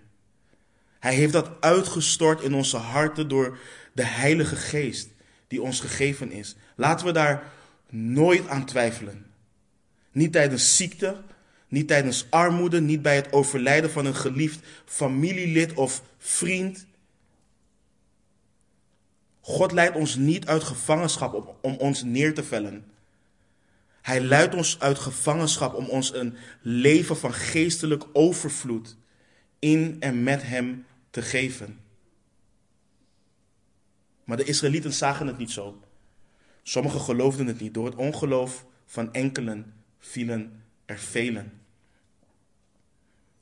Hij 0.99 1.15
heeft 1.15 1.33
dat 1.33 1.51
uitgestort 1.61 2.41
in 2.41 2.55
onze 2.55 2.77
harten 2.77 3.29
door 3.29 3.59
de 3.93 4.05
Heilige 4.05 4.57
Geest 4.57 5.09
die 5.49 5.63
ons 5.63 5.81
gegeven 5.81 6.31
is. 6.31 6.57
Laten 6.75 7.07
we 7.07 7.13
daar 7.13 7.53
nooit 7.91 8.49
aan 8.49 8.65
twijfelen. 8.65 9.27
Niet 10.13 10.33
tijdens 10.33 10.77
ziekte, 10.77 11.17
niet 11.69 11.89
tijdens 11.89 12.27
armoede, 12.31 12.81
niet 12.81 13.03
bij 13.03 13.17
het 13.17 13.33
overlijden 13.33 13.91
van 13.91 14.07
een 14.07 14.15
geliefd 14.15 14.61
familielid 14.85 15.75
of 15.75 16.03
vriend. 16.19 16.87
God 19.41 19.73
leidt 19.73 19.97
ons 19.97 20.17
niet 20.17 20.47
uit 20.47 20.63
gevangenschap 20.63 21.57
om 21.61 21.75
ons 21.75 22.03
neer 22.03 22.35
te 22.35 22.45
vellen. 22.45 22.85
Hij 24.03 24.21
leidt 24.21 24.55
ons 24.55 24.81
uit 24.81 24.99
gevangenschap 24.99 25.75
om 25.75 25.89
ons 25.89 26.15
een 26.15 26.37
leven 26.63 27.17
van 27.17 27.33
geestelijk 27.33 28.05
overvloed 28.13 28.97
in 29.59 29.97
en 30.01 30.23
met 30.23 30.43
Hem 30.43 30.87
te 31.11 31.23
geven. 31.23 31.79
Maar 34.29 34.37
de 34.37 34.45
Israëlieten 34.45 34.93
zagen 34.93 35.27
het 35.27 35.39
niet 35.39 35.51
zo. 35.51 35.83
Sommigen 36.63 37.01
geloofden 37.01 37.47
het 37.47 37.61
niet. 37.61 37.75
Door 37.75 37.85
het 37.85 37.95
ongeloof 37.95 38.67
van 38.87 39.13
enkelen 39.13 39.75
vielen 39.99 40.63
er 40.85 40.99
velen. 40.99 41.61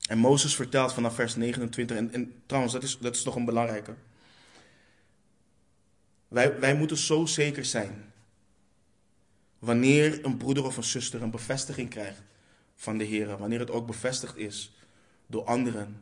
En 0.07 0.17
Mozes 0.17 0.55
vertelt 0.55 0.93
vanaf 0.93 1.15
vers 1.15 1.35
29, 1.35 1.97
en, 1.97 2.13
en 2.13 2.41
trouwens, 2.45 2.73
dat 2.73 2.83
is, 2.83 2.97
dat 2.97 3.15
is 3.15 3.23
nog 3.23 3.35
een 3.35 3.45
belangrijke. 3.45 3.95
Wij, 6.27 6.59
wij 6.59 6.75
moeten 6.75 6.97
zo 6.97 7.25
zeker 7.25 7.65
zijn. 7.65 8.13
Wanneer 9.59 10.25
een 10.25 10.37
broeder 10.37 10.65
of 10.65 10.77
een 10.77 10.83
zuster 10.83 11.21
een 11.21 11.31
bevestiging 11.31 11.89
krijgt 11.89 12.21
van 12.75 12.97
de 12.97 13.03
Heer, 13.03 13.37
wanneer 13.37 13.59
het 13.59 13.71
ook 13.71 13.87
bevestigd 13.87 14.37
is 14.37 14.75
door 15.25 15.43
anderen, 15.43 16.01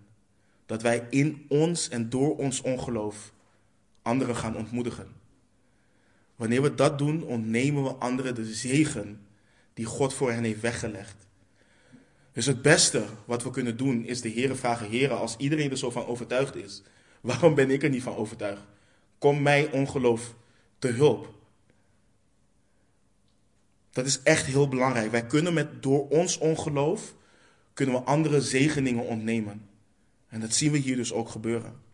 dat 0.65 0.81
wij 0.81 1.07
in 1.09 1.45
ons 1.49 1.89
en 1.89 2.09
door 2.09 2.38
ons 2.38 2.61
ongeloof 2.61 3.33
anderen 4.06 4.36
gaan 4.36 4.56
ontmoedigen. 4.56 5.08
Wanneer 6.36 6.62
we 6.62 6.76
dat 6.76 6.97
doen, 6.97 7.24
ontnemen 7.24 7.84
we 7.84 7.89
anderen 7.89 8.36
de 8.36 8.53
zegen 8.53 9.28
die 9.74 9.86
God 9.86 10.14
voor 10.14 10.32
hen 10.32 10.43
heeft 10.43 10.62
weggelegd. 10.62 11.28
Dus 12.32 12.45
het 12.45 12.62
beste 12.62 13.06
wat 13.26 13.43
we 13.43 13.49
kunnen 13.49 13.78
doen 13.78 14.06
is 14.06 14.22
de 14.22 14.30
Heer 14.30 14.56
vragen: 14.56 14.89
Heer, 14.89 15.14
als 15.14 15.38
iedereen 15.38 15.72
er 15.72 15.78
zo 15.78 15.89
van 15.89 16.06
overtuigd 16.06 16.56
is, 16.56 16.82
waarom 17.22 17.56
ben 17.56 17.70
ik 17.70 17.84
er 17.84 17.89
niet 17.89 18.03
van 18.03 18.16
overtuigd? 18.16 18.62
Kom 19.18 19.41
mij 19.41 19.72
ongeloof 19.72 20.36
te 20.80 20.88
hulp. 20.88 21.34
Dat 23.91 24.06
is 24.06 24.22
echt 24.22 24.45
heel 24.45 24.68
belangrijk. 24.68 25.12
Wij 25.12 25.26
kunnen 25.26 25.53
met 25.53 25.84
door 25.84 26.08
ons 26.10 26.38
ongeloof 26.38 27.16
kunnen 27.74 27.95
we 27.95 28.01
andere 28.01 28.41
zegeningen 28.41 29.06
ontnemen. 29.06 29.70
En 30.28 30.39
dat 30.39 30.53
zien 30.53 30.72
we 30.72 30.78
hier 30.78 30.95
dus 30.95 31.14
ook 31.14 31.30
gebeuren. 31.30 31.84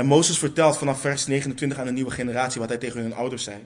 En 0.00 0.06
Mozes 0.06 0.38
vertelt 0.38 0.78
vanaf 0.78 1.00
vers 1.00 1.26
29 1.26 1.78
aan 1.78 1.86
de 1.86 1.92
nieuwe 1.92 2.10
generatie 2.10 2.60
wat 2.60 2.68
hij 2.68 2.78
tegen 2.78 3.00
hun 3.00 3.14
ouders 3.14 3.44
zei. 3.44 3.58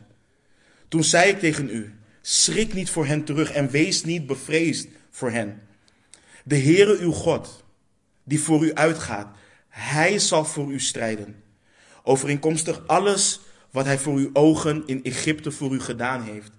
Toen 0.89 1.05
zei 1.05 1.31
ik 1.31 1.39
tegen 1.39 1.69
u, 1.69 1.95
schrik 2.21 2.73
niet 2.73 2.91
voor 2.91 3.07
hen 3.07 3.25
terug 3.25 3.51
en 3.53 3.71
wees 3.71 4.05
niet 4.05 4.27
bevreesd 4.27 4.89
voor 5.11 5.31
hen. 5.31 5.63
De 6.45 6.59
Heere 6.59 6.99
uw 6.99 7.13
God, 7.13 7.65
die 8.25 8.41
voor 8.41 8.65
u 8.65 8.75
uitgaat, 8.75 9.37
hij 9.69 10.19
zal 10.19 10.45
voor 10.45 10.73
u 10.73 10.81
strijden. 10.81 11.43
Overeenkomstig 12.03 12.87
alles 12.87 13.41
wat 13.71 13.85
hij 13.85 13.99
voor 13.99 14.17
uw 14.17 14.31
ogen 14.33 14.83
in 14.87 15.05
Egypte 15.05 15.51
voor 15.51 15.75
u 15.75 15.81
gedaan 15.81 16.23
heeft. 16.23 16.51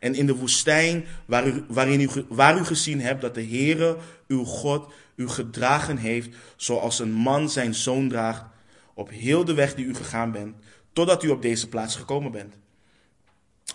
En 0.00 0.14
in 0.14 0.26
de 0.26 0.36
woestijn 0.36 1.04
waar 1.26 1.64
waarin 1.68 2.00
u, 2.00 2.08
waar 2.28 2.58
u 2.58 2.64
gezien 2.64 3.00
hebt 3.00 3.20
dat 3.20 3.34
de 3.34 3.46
Heere 3.46 3.96
uw 4.28 4.44
God 4.44 4.92
u 5.16 5.28
gedragen 5.28 5.96
heeft 5.96 6.28
zoals 6.56 6.98
een 6.98 7.12
man 7.12 7.50
zijn 7.50 7.74
zoon 7.74 8.08
draagt 8.08 8.52
op 8.94 9.10
heel 9.10 9.44
de 9.44 9.54
weg 9.54 9.74
die 9.74 9.84
u 9.84 9.94
gegaan 9.94 10.32
bent, 10.32 10.56
totdat 10.92 11.22
u 11.22 11.28
op 11.28 11.42
deze 11.42 11.68
plaats 11.68 11.96
gekomen 11.96 12.32
bent. 12.32 12.54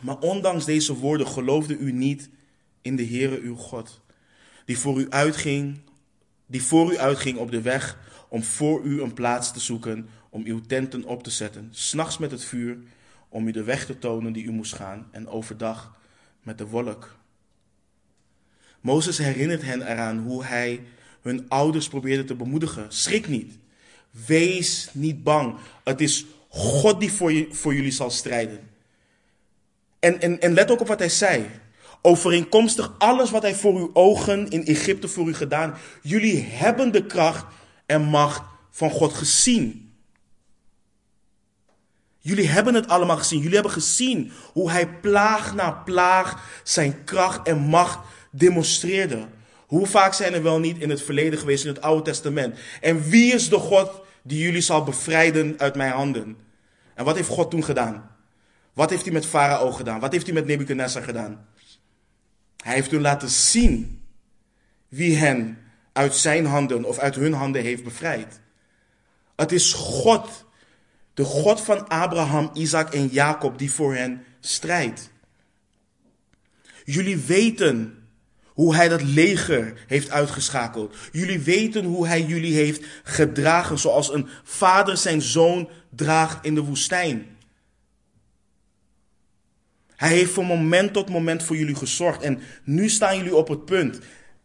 Maar 0.02 0.20
ondanks 0.20 0.66
deze 0.66 0.98
woorden 0.98 1.28
geloofde 1.28 1.78
u 1.78 1.92
niet 1.92 2.30
in 2.82 2.96
de 2.96 3.06
Heere 3.06 3.40
uw 3.40 3.56
God, 3.56 4.02
die 4.66 4.78
voor 4.78 5.00
u 5.00 5.10
uitging, 5.10 5.80
die 6.46 6.64
voor 6.64 6.92
u 6.92 6.98
uitging 6.98 7.38
op 7.38 7.52
de 7.52 7.62
weg 7.62 7.98
om 8.30 8.44
voor 8.44 8.84
u 8.84 9.02
een 9.02 9.14
plaats 9.14 9.54
te 9.54 9.60
zoeken, 9.60 10.10
om 10.30 10.44
uw 10.46 10.62
tenten 10.62 11.04
op 11.04 11.24
te 11.24 11.30
zetten, 11.30 11.68
s'nachts 11.72 12.18
met 12.18 12.32
het 12.32 12.44
vuur, 12.44 12.78
om 13.30 13.48
u 13.48 13.52
de 13.52 13.64
weg 13.64 13.86
te 13.86 14.00
tonen 14.00 14.34
die 14.34 14.44
u 14.44 14.52
moest 14.52 14.74
gaan, 14.74 15.08
en 15.12 15.28
overdag 15.28 15.98
met 16.44 16.58
de 16.58 16.68
wolk. 16.68 17.18
Mozes 18.82 19.18
herinnert 19.18 19.62
hen 19.62 19.82
eraan 19.82 20.18
hoe 20.18 20.46
hij 20.46 20.82
hun 21.22 21.50
ouders 21.50 21.88
probeerde 21.88 22.24
te 22.24 22.36
bemoedigen. 22.36 22.86
Schrik 22.92 23.28
niet. 23.28 23.58
Wees 24.26 24.90
niet 24.92 25.24
bang. 25.24 25.56
Het 25.84 26.02
is 26.02 26.26
God 26.50 27.00
die 27.00 27.12
voor, 27.12 27.32
je, 27.32 27.48
voor 27.52 27.74
jullie 27.74 27.92
zal 27.92 28.10
strijden. 28.10 28.70
En, 30.00 30.22
en, 30.22 30.40
en 30.40 30.54
let 30.54 30.72
ook 30.72 30.82
op 30.82 30.88
wat 30.88 31.00
hij 31.00 31.10
zei. 31.10 31.50
Overeenkomstig 32.02 32.94
alles 32.98 33.32
wat 33.32 33.42
hij 33.42 33.56
voor 33.56 33.76
uw 33.78 33.90
ogen 33.94 34.50
in 34.50 34.66
Egypte 34.66 35.08
voor 35.08 35.28
u 35.28 35.34
gedaan. 35.34 35.78
Jullie 36.02 36.42
hebben 36.42 36.92
de 36.92 37.06
kracht 37.06 37.46
en 37.86 38.02
macht 38.02 38.42
van 38.72 38.90
God 38.90 39.14
gezien. 39.14 39.94
Jullie 42.20 42.48
hebben 42.48 42.74
het 42.74 42.88
allemaal 42.88 43.18
gezien. 43.18 43.40
Jullie 43.40 43.54
hebben 43.54 43.72
gezien 43.72 44.32
hoe 44.54 44.72
hij 44.72 44.88
plaag 44.88 45.56
na 45.56 45.72
plaag 45.72 46.62
zijn 46.64 47.04
kracht 47.04 47.48
en 47.48 47.58
macht 47.58 48.00
demonstreerde. 48.32 49.28
Hoe 49.70 49.88
vaak 49.88 50.14
zijn 50.14 50.34
er 50.34 50.44
wel 50.44 50.60
niet 50.60 50.78
in 50.78 50.90
het 50.90 51.02
verleden 51.02 51.40
geweest 51.40 51.66
in 51.66 51.74
het 51.74 51.82
Oude 51.82 52.02
Testament? 52.02 52.60
En 52.82 53.10
wie 53.10 53.34
is 53.34 53.50
de 53.50 53.58
God 53.58 54.02
die 54.22 54.44
jullie 54.44 54.62
zal 54.62 54.84
bevrijden 54.84 55.56
uit 55.58 55.76
mijn 55.76 55.92
handen? 55.92 56.38
En 56.94 57.06
wat 57.06 57.16
heeft 57.16 57.28
God 57.30 57.52
toen 57.52 57.64
gedaan? 57.64 58.16
Wat 58.74 58.90
heeft 58.90 59.04
hij 59.04 59.14
met 59.14 59.26
Farao 59.26 59.72
gedaan? 59.72 60.00
Wat 60.00 60.12
heeft 60.12 60.26
hij 60.26 60.34
met 60.34 60.46
Nebuchadnezzar 60.46 61.04
gedaan? 61.04 61.48
Hij 62.64 62.74
heeft 62.74 62.92
hun 62.92 63.02
laten 63.02 63.30
zien 63.30 64.02
wie 64.88 65.16
hen 65.16 65.58
uit 65.94 66.16
zijn 66.16 66.46
handen 66.46 66.84
of 66.84 66.98
uit 66.98 67.16
hun 67.16 67.34
handen 67.34 67.62
heeft 67.62 67.84
bevrijd. 67.84 68.40
Het 69.36 69.52
is 69.52 69.74
God, 69.74 70.46
de 71.14 71.24
God 71.24 71.62
van 71.62 71.88
Abraham, 71.88 72.50
Isaac 72.54 72.94
en 72.94 73.08
Jacob, 73.08 73.58
die 73.58 73.72
voor 73.72 73.96
hen 73.96 74.24
strijdt. 74.40 75.12
Jullie 76.84 77.18
weten 77.18 77.99
hoe 78.60 78.76
hij 78.76 78.90
dat 78.90 79.04
leger 79.04 79.74
heeft 79.88 80.10
uitgeschakeld. 80.10 80.96
Jullie 81.12 81.40
weten 81.40 81.86
hoe 81.86 82.08
hij 82.08 82.24
jullie 82.24 82.54
heeft 82.54 82.86
gedragen 83.04 83.80
zoals 83.80 84.14
een 84.14 84.28
vader 84.44 84.98
zijn 84.98 85.22
zoon 85.22 85.70
draagt 85.90 86.46
in 86.46 86.56
de 86.56 86.64
woestijn. 86.64 87.26
Hij 89.96 90.10
heeft 90.10 90.34
van 90.34 90.46
moment 90.46 90.94
tot 90.94 91.10
moment 91.10 91.44
voor 91.44 91.56
jullie 91.56 91.76
gezorgd 91.76 92.22
en 92.22 92.40
nu 92.64 92.90
staan 92.90 93.18
jullie 93.18 93.36
op 93.36 93.48
het 93.48 93.66
punt. 93.66 94.00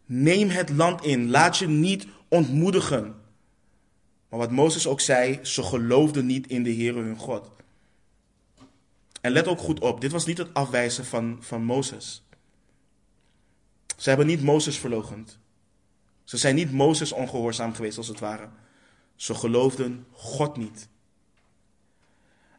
Neem 0.06 0.48
het 0.48 0.70
land 0.70 1.04
in, 1.04 1.30
laat 1.30 1.58
je 1.58 1.68
niet 1.68 2.06
ontmoedigen. 2.28 3.14
Maar 4.28 4.38
wat 4.38 4.50
Mozes 4.50 4.86
ook 4.86 5.00
zei, 5.00 5.38
ze 5.42 5.62
geloofden 5.62 6.26
niet 6.26 6.46
in 6.46 6.62
de 6.62 6.74
Heere 6.74 7.00
hun 7.00 7.18
God. 7.18 7.50
En 9.20 9.32
let 9.32 9.48
ook 9.48 9.60
goed 9.60 9.80
op, 9.80 10.00
dit 10.00 10.12
was 10.12 10.26
niet 10.26 10.38
het 10.38 10.54
afwijzen 10.54 11.04
van, 11.04 11.38
van 11.40 11.64
Mozes. 11.64 12.23
Ze 13.96 14.08
hebben 14.08 14.26
niet 14.26 14.42
Mozes 14.42 14.78
verlogend. 14.78 15.38
Ze 16.24 16.36
zijn 16.36 16.54
niet 16.54 16.72
Mozes 16.72 17.12
ongehoorzaam 17.12 17.74
geweest 17.74 17.98
als 17.98 18.08
het 18.08 18.20
ware. 18.20 18.48
Ze 19.16 19.34
geloofden 19.34 20.06
God 20.10 20.56
niet. 20.56 20.88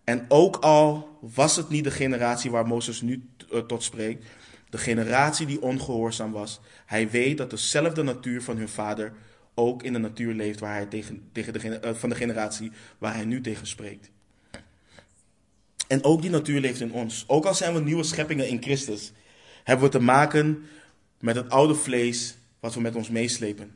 En 0.04 0.26
ook 0.28 0.56
al 0.56 1.18
was 1.22 1.56
het 1.56 1.70
niet 1.70 1.84
de 1.84 1.92
generatie 1.92 2.52
waar 2.52 2.68
Mozes 2.68 3.02
nu 3.02 3.30
eh, 3.52 3.60
tot 3.60 3.84
spreekt, 3.84 4.26
de 4.70 4.78
generatie 4.78 5.46
die 5.46 5.62
ongehoorzaam 5.62 6.32
was, 6.32 6.60
hij 6.86 7.10
weet 7.10 7.38
dat 7.38 7.50
dezelfde 7.50 8.04
natuur 8.04 8.42
van 8.42 8.58
hun 8.58 8.70
vader 8.70 9.14
ook 9.54 9.84
in 9.84 9.94
de 9.94 10.00
natuur 10.00 10.34
leeft 10.34 10.60
waar 10.60 10.74
hij 10.74 10.86
tegen, 10.86 11.30
tegen 11.32 11.54
de, 11.54 11.80
uh, 11.86 11.94
van 11.94 12.10
de 12.10 12.16
generatie 12.16 12.72
waar 12.98 13.14
hij 13.14 13.26
nu 13.26 13.42
tegen 13.42 13.68
spreekt. 13.68 14.10
En 15.88 16.04
ook 16.04 16.22
die 16.22 16.30
natuur 16.30 16.60
leeft 16.60 16.80
in 16.80 16.92
ons. 16.92 17.24
Ook 17.28 17.46
al 17.46 17.54
zijn 17.54 17.74
we 17.74 17.82
nieuwe 17.82 18.04
scheppingen 18.04 18.48
in 18.48 18.62
Christus, 18.62 19.12
hebben 19.64 19.86
we 19.86 19.92
te 19.92 20.04
maken 20.04 20.66
met 21.26 21.36
het 21.36 21.50
oude 21.50 21.76
vlees 21.76 22.38
wat 22.60 22.74
we 22.74 22.82
met 22.82 22.96
ons 22.96 23.10
meeslepen. 23.10 23.76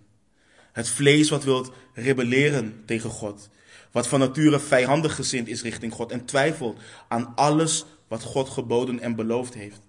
Het 0.72 0.90
vlees 0.90 1.30
wat 1.30 1.44
wilt 1.44 1.72
rebelleren 1.94 2.84
tegen 2.86 3.10
God. 3.10 3.50
Wat 3.92 4.08
van 4.08 4.20
nature 4.20 4.60
vijandig 4.60 5.16
gezind 5.16 5.48
is 5.48 5.62
richting 5.62 5.94
God 5.94 6.12
en 6.12 6.26
twijfelt 6.26 6.80
aan 7.08 7.36
alles 7.36 7.86
wat 8.08 8.24
God 8.24 8.50
geboden 8.50 9.00
en 9.00 9.16
beloofd 9.16 9.54
heeft. 9.54 9.80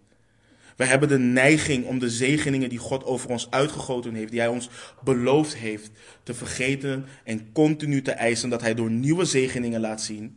We 0.76 0.84
hebben 0.84 1.08
de 1.08 1.18
neiging 1.18 1.86
om 1.86 1.98
de 1.98 2.10
zegeningen 2.10 2.68
die 2.68 2.78
God 2.78 3.04
over 3.04 3.30
ons 3.30 3.50
uitgegoten 3.50 4.14
heeft, 4.14 4.30
die 4.30 4.40
Hij 4.40 4.48
ons 4.48 4.68
beloofd 5.04 5.56
heeft, 5.56 5.90
te 6.22 6.34
vergeten 6.34 7.06
en 7.24 7.52
continu 7.52 8.02
te 8.02 8.12
eisen 8.12 8.48
dat 8.48 8.60
Hij 8.60 8.74
door 8.74 8.90
nieuwe 8.90 9.24
zegeningen 9.24 9.80
laat 9.80 10.02
zien 10.02 10.36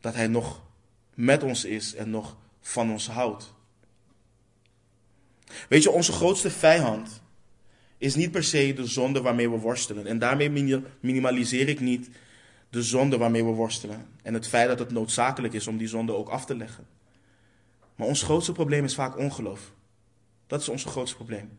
dat 0.00 0.14
Hij 0.14 0.26
nog 0.26 0.62
met 1.14 1.42
ons 1.42 1.64
is 1.64 1.94
en 1.94 2.10
nog 2.10 2.36
van 2.60 2.90
ons 2.90 3.08
houdt. 3.08 3.56
Weet 5.68 5.82
je, 5.82 5.90
onze 5.90 6.12
grootste 6.12 6.50
vijand 6.50 7.22
is 7.98 8.14
niet 8.14 8.30
per 8.30 8.44
se 8.44 8.72
de 8.72 8.86
zonde 8.86 9.20
waarmee 9.20 9.50
we 9.50 9.58
worstelen. 9.58 10.06
En 10.06 10.18
daarmee 10.18 10.50
minimaliseer 11.00 11.68
ik 11.68 11.80
niet 11.80 12.08
de 12.70 12.82
zonde 12.82 13.18
waarmee 13.18 13.44
we 13.44 13.50
worstelen. 13.50 14.06
En 14.22 14.34
het 14.34 14.48
feit 14.48 14.68
dat 14.68 14.78
het 14.78 14.90
noodzakelijk 14.90 15.54
is 15.54 15.66
om 15.66 15.76
die 15.76 15.88
zonde 15.88 16.14
ook 16.14 16.28
af 16.28 16.44
te 16.44 16.56
leggen. 16.56 16.86
Maar 17.94 18.06
ons 18.06 18.22
grootste 18.22 18.52
probleem 18.52 18.84
is 18.84 18.94
vaak 18.94 19.18
ongeloof. 19.18 19.72
Dat 20.46 20.60
is 20.60 20.68
ons 20.68 20.84
grootste 20.84 21.16
probleem. 21.16 21.50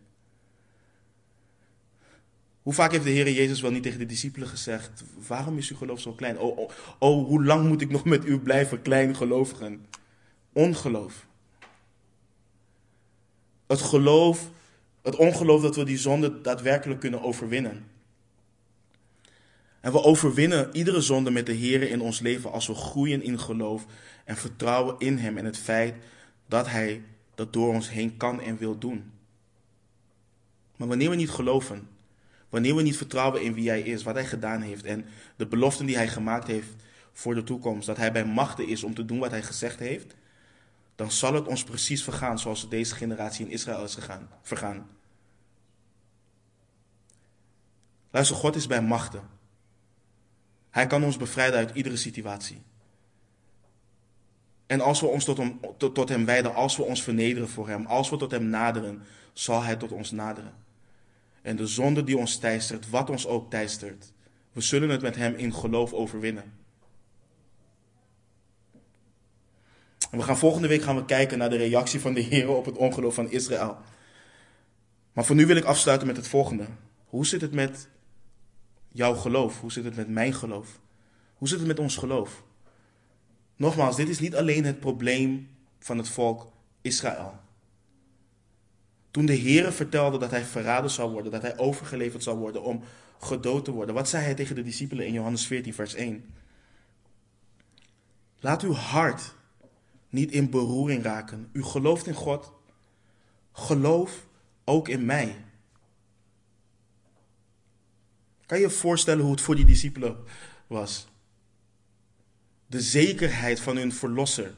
Hoe 2.61 2.73
vaak 2.73 2.91
heeft 2.91 3.03
de 3.03 3.09
Heer 3.09 3.31
Jezus 3.31 3.61
wel 3.61 3.71
niet 3.71 3.83
tegen 3.83 3.99
de 3.99 4.05
discipelen 4.05 4.47
gezegd: 4.47 5.03
Waarom 5.27 5.57
is 5.57 5.69
uw 5.69 5.77
geloof 5.77 5.99
zo 5.99 6.13
klein? 6.13 6.39
Oh, 6.39 6.57
oh, 6.57 6.69
oh, 6.99 7.27
hoe 7.27 7.45
lang 7.45 7.67
moet 7.67 7.81
ik 7.81 7.89
nog 7.89 8.05
met 8.05 8.25
u 8.25 8.39
blijven, 8.39 8.81
klein 8.81 9.15
gelovigen? 9.15 9.85
Ongeloof. 10.53 11.27
Het 13.69 13.81
geloof, 13.81 14.49
het 15.01 15.15
ongeloof 15.15 15.61
dat 15.61 15.75
we 15.75 15.83
die 15.83 15.97
zonde 15.97 16.41
daadwerkelijk 16.41 16.99
kunnen 16.99 17.21
overwinnen. 17.21 17.85
En 19.79 19.91
we 19.91 20.03
overwinnen 20.03 20.69
iedere 20.75 21.01
zonde 21.01 21.31
met 21.31 21.45
de 21.45 21.53
Heer 21.53 21.81
in 21.81 22.01
ons 22.01 22.19
leven 22.19 22.51
als 22.51 22.67
we 22.67 22.73
groeien 22.73 23.23
in 23.23 23.39
geloof 23.39 23.85
en 24.25 24.37
vertrouwen 24.37 24.95
in 24.97 25.17
Hem 25.17 25.37
en 25.37 25.45
het 25.45 25.57
feit 25.57 25.95
dat 26.47 26.67
Hij 26.67 27.01
dat 27.35 27.53
door 27.53 27.73
ons 27.73 27.89
heen 27.89 28.17
kan 28.17 28.41
en 28.41 28.57
wil 28.57 28.77
doen. 28.77 29.11
Maar 30.75 30.87
wanneer 30.87 31.09
we 31.09 31.15
niet 31.15 31.29
geloven, 31.29 31.87
wanneer 32.49 32.75
we 32.75 32.81
niet 32.81 32.97
vertrouwen 32.97 33.41
in 33.41 33.53
wie 33.53 33.69
Hij 33.69 33.81
is, 33.81 34.03
wat 34.03 34.15
Hij 34.15 34.25
gedaan 34.25 34.61
heeft 34.61 34.83
en 34.83 35.05
de 35.35 35.47
beloften 35.47 35.85
die 35.85 35.95
Hij 35.95 36.07
gemaakt 36.07 36.47
heeft 36.47 36.75
voor 37.13 37.35
de 37.35 37.43
toekomst, 37.43 37.87
dat 37.87 37.97
Hij 37.97 38.11
bij 38.11 38.25
machten 38.25 38.67
is 38.67 38.83
om 38.83 38.93
te 38.93 39.05
doen 39.05 39.19
wat 39.19 39.31
Hij 39.31 39.43
gezegd 39.43 39.79
heeft, 39.79 40.15
dan 40.99 41.11
zal 41.11 41.33
het 41.33 41.47
ons 41.47 41.63
precies 41.63 42.03
vergaan 42.03 42.39
zoals 42.39 42.69
deze 42.69 42.95
generatie 42.95 43.45
in 43.45 43.51
Israël 43.51 43.83
is 43.83 43.93
gegaan, 43.93 44.29
vergaan. 44.41 44.89
Luister, 48.11 48.35
God 48.35 48.55
is 48.55 48.67
bij 48.67 48.81
machten. 48.81 49.29
Hij 50.69 50.87
kan 50.87 51.03
ons 51.03 51.17
bevrijden 51.17 51.59
uit 51.59 51.75
iedere 51.75 51.97
situatie. 51.97 52.61
En 54.65 54.81
als 54.81 54.99
we 54.99 55.07
ons 55.07 55.25
tot 55.25 55.37
hem, 55.37 55.59
tot 55.77 56.09
hem 56.09 56.25
wijden, 56.25 56.55
als 56.55 56.77
we 56.77 56.83
ons 56.83 57.03
vernederen 57.03 57.49
voor 57.49 57.67
Hem, 57.67 57.85
als 57.85 58.09
we 58.09 58.17
tot 58.17 58.31
Hem 58.31 58.45
naderen, 58.45 59.01
zal 59.33 59.63
Hij 59.63 59.75
tot 59.75 59.91
ons 59.91 60.11
naderen. 60.11 60.53
En 61.41 61.55
de 61.55 61.67
zonde 61.67 62.03
die 62.03 62.17
ons 62.17 62.37
teistert, 62.37 62.89
wat 62.89 63.09
ons 63.09 63.27
ook 63.27 63.49
teistert, 63.49 64.13
we 64.51 64.61
zullen 64.61 64.89
het 64.89 65.01
met 65.01 65.15
Hem 65.15 65.35
in 65.35 65.53
geloof 65.53 65.93
overwinnen. 65.93 66.58
En 70.09 70.17
we 70.17 70.23
gaan 70.23 70.37
volgende 70.37 70.67
week 70.67 70.81
gaan 70.81 70.95
we 70.95 71.05
kijken 71.05 71.37
naar 71.37 71.49
de 71.49 71.57
reactie 71.57 71.99
van 71.99 72.13
de 72.13 72.21
Heer 72.21 72.49
op 72.49 72.65
het 72.65 72.77
ongeloof 72.77 73.13
van 73.13 73.31
Israël. 73.31 73.77
Maar 75.13 75.25
voor 75.25 75.35
nu 75.35 75.45
wil 75.45 75.55
ik 75.55 75.63
afsluiten 75.63 76.07
met 76.07 76.17
het 76.17 76.27
volgende. 76.27 76.65
Hoe 77.05 77.25
zit 77.25 77.41
het 77.41 77.53
met 77.53 77.87
jouw 78.91 79.15
geloof? 79.15 79.59
Hoe 79.59 79.71
zit 79.71 79.83
het 79.83 79.95
met 79.95 80.09
mijn 80.09 80.33
geloof? 80.33 80.79
Hoe 81.33 81.47
zit 81.47 81.57
het 81.57 81.67
met 81.67 81.79
ons 81.79 81.97
geloof? 81.97 82.43
Nogmaals, 83.55 83.95
dit 83.95 84.09
is 84.09 84.19
niet 84.19 84.35
alleen 84.35 84.65
het 84.65 84.79
probleem 84.79 85.49
van 85.79 85.97
het 85.97 86.09
volk 86.09 86.51
Israël. 86.81 87.33
Toen 89.11 89.25
de 89.25 89.33
Heer 89.33 89.73
vertelde 89.73 90.17
dat 90.17 90.31
hij 90.31 90.43
verraden 90.43 90.89
zou 90.89 91.11
worden, 91.11 91.31
dat 91.31 91.41
hij 91.41 91.57
overgeleverd 91.57 92.23
zou 92.23 92.37
worden 92.37 92.63
om 92.63 92.83
gedood 93.19 93.65
te 93.65 93.71
worden, 93.71 93.95
wat 93.95 94.09
zei 94.09 94.23
hij 94.23 94.33
tegen 94.33 94.55
de 94.55 94.63
discipelen 94.63 95.05
in 95.05 95.13
Johannes 95.13 95.47
14, 95.47 95.73
vers 95.73 95.93
1? 95.93 96.25
Laat 98.39 98.61
uw 98.61 98.73
hart 98.73 99.33
niet 100.09 100.31
in 100.31 100.49
beroering 100.49 101.03
raken. 101.03 101.49
U 101.51 101.63
gelooft 101.63 102.07
in 102.07 102.13
God, 102.13 102.53
geloof 103.51 104.27
ook 104.63 104.87
in 104.87 105.05
mij. 105.05 105.35
Kan 108.45 108.57
je 108.57 108.63
je 108.63 108.69
voorstellen 108.69 109.23
hoe 109.23 109.31
het 109.31 109.41
voor 109.41 109.55
die 109.55 109.65
discipelen 109.65 110.17
was? 110.67 111.07
De 112.65 112.81
zekerheid 112.81 113.59
van 113.59 113.77
hun 113.77 113.93
verlosser, 113.93 114.53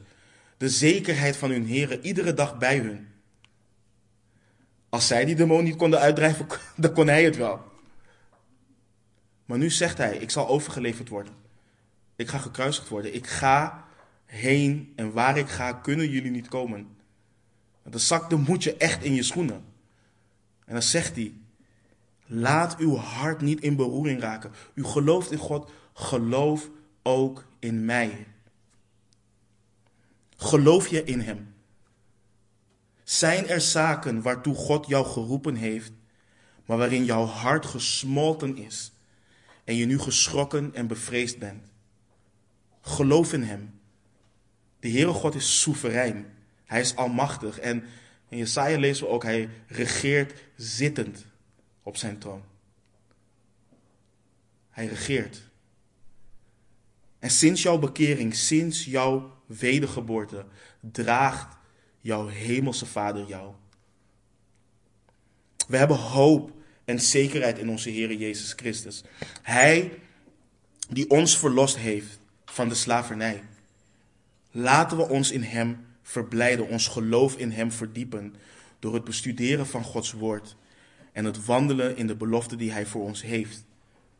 de 0.56 0.68
zekerheid 0.68 1.36
van 1.36 1.50
hun 1.50 1.66
Heer, 1.66 2.00
iedere 2.00 2.34
dag 2.34 2.58
bij 2.58 2.78
hun. 2.78 3.08
Als 4.88 5.06
zij 5.06 5.24
die 5.24 5.34
demon 5.34 5.64
niet 5.64 5.76
konden 5.76 6.00
uitdrijven, 6.00 6.46
dan 6.76 6.92
kon 6.92 7.06
hij 7.06 7.24
het 7.24 7.36
wel. 7.36 7.70
Maar 9.44 9.58
nu 9.58 9.70
zegt 9.70 9.98
hij: 9.98 10.16
Ik 10.16 10.30
zal 10.30 10.48
overgeleverd 10.48 11.08
worden. 11.08 11.34
Ik 12.16 12.28
ga 12.28 12.38
gekruisigd 12.38 12.88
worden. 12.88 13.14
Ik 13.14 13.26
ga 13.26 13.81
heen 14.32 14.92
en 14.96 15.12
waar 15.12 15.38
ik 15.38 15.48
ga, 15.48 15.72
kunnen 15.72 16.10
jullie 16.10 16.30
niet 16.30 16.48
komen. 16.48 16.96
De 17.82 17.98
zak 17.98 18.30
de 18.30 18.36
moet 18.36 18.62
je 18.62 18.76
echt 18.76 19.04
in 19.04 19.14
je 19.14 19.22
schoenen. 19.22 19.64
En 20.64 20.72
dan 20.72 20.82
zegt 20.82 21.16
hij: 21.16 21.34
Laat 22.26 22.76
uw 22.76 22.96
hart 22.96 23.40
niet 23.40 23.60
in 23.60 23.76
beroering 23.76 24.20
raken. 24.20 24.52
U 24.74 24.84
gelooft 24.84 25.30
in 25.30 25.38
God, 25.38 25.70
geloof 25.92 26.68
ook 27.02 27.46
in 27.58 27.84
mij. 27.84 28.26
Geloof 30.36 30.88
je 30.88 31.04
in 31.04 31.20
Hem? 31.20 31.54
Zijn 33.04 33.48
er 33.48 33.60
zaken 33.60 34.22
waartoe 34.22 34.54
God 34.54 34.86
jou 34.86 35.06
geroepen 35.06 35.54
heeft, 35.54 35.92
maar 36.66 36.78
waarin 36.78 37.04
jouw 37.04 37.24
hart 37.24 37.66
gesmolten 37.66 38.56
is 38.56 38.92
en 39.64 39.74
je 39.74 39.86
nu 39.86 39.98
geschrokken 39.98 40.74
en 40.74 40.86
bevreesd 40.86 41.38
bent? 41.38 41.64
Geloof 42.80 43.32
in 43.32 43.42
Hem. 43.42 43.80
De 44.82 44.90
Heere 44.90 45.12
God 45.12 45.34
is 45.34 45.60
soeverein. 45.60 46.26
Hij 46.64 46.80
is 46.80 46.96
almachtig. 46.96 47.58
En 47.58 47.84
in 48.28 48.38
Jesaja 48.38 48.78
lezen 48.78 49.06
we 49.06 49.12
ook, 49.12 49.22
hij 49.22 49.48
regeert 49.66 50.40
zittend 50.56 51.26
op 51.82 51.96
zijn 51.96 52.18
troon. 52.18 52.42
Hij 54.70 54.86
regeert. 54.86 55.42
En 57.18 57.30
sinds 57.30 57.62
jouw 57.62 57.78
bekering, 57.78 58.34
sinds 58.34 58.84
jouw 58.84 59.42
wedergeboorte, 59.46 60.44
draagt 60.80 61.56
jouw 62.00 62.26
hemelse 62.26 62.86
Vader 62.86 63.26
jou. 63.26 63.54
We 65.68 65.76
hebben 65.76 65.96
hoop 65.96 66.52
en 66.84 67.00
zekerheid 67.00 67.58
in 67.58 67.68
onze 67.68 67.90
Heer 67.90 68.12
Jezus 68.12 68.52
Christus. 68.52 69.02
Hij 69.42 69.98
die 70.88 71.10
ons 71.10 71.38
verlost 71.38 71.76
heeft 71.76 72.18
van 72.44 72.68
de 72.68 72.74
slavernij. 72.74 73.42
Laten 74.54 74.96
we 74.96 75.08
ons 75.08 75.30
in 75.30 75.42
Hem 75.42 75.86
verblijden, 76.02 76.68
ons 76.68 76.88
geloof 76.88 77.36
in 77.36 77.50
Hem 77.50 77.72
verdiepen 77.72 78.34
door 78.78 78.94
het 78.94 79.04
bestuderen 79.04 79.66
van 79.66 79.84
Gods 79.84 80.12
Woord 80.12 80.56
en 81.12 81.24
het 81.24 81.44
wandelen 81.44 81.96
in 81.96 82.06
de 82.06 82.16
belofte 82.16 82.56
die 82.56 82.72
Hij 82.72 82.86
voor 82.86 83.02
ons 83.02 83.22
heeft. 83.22 83.64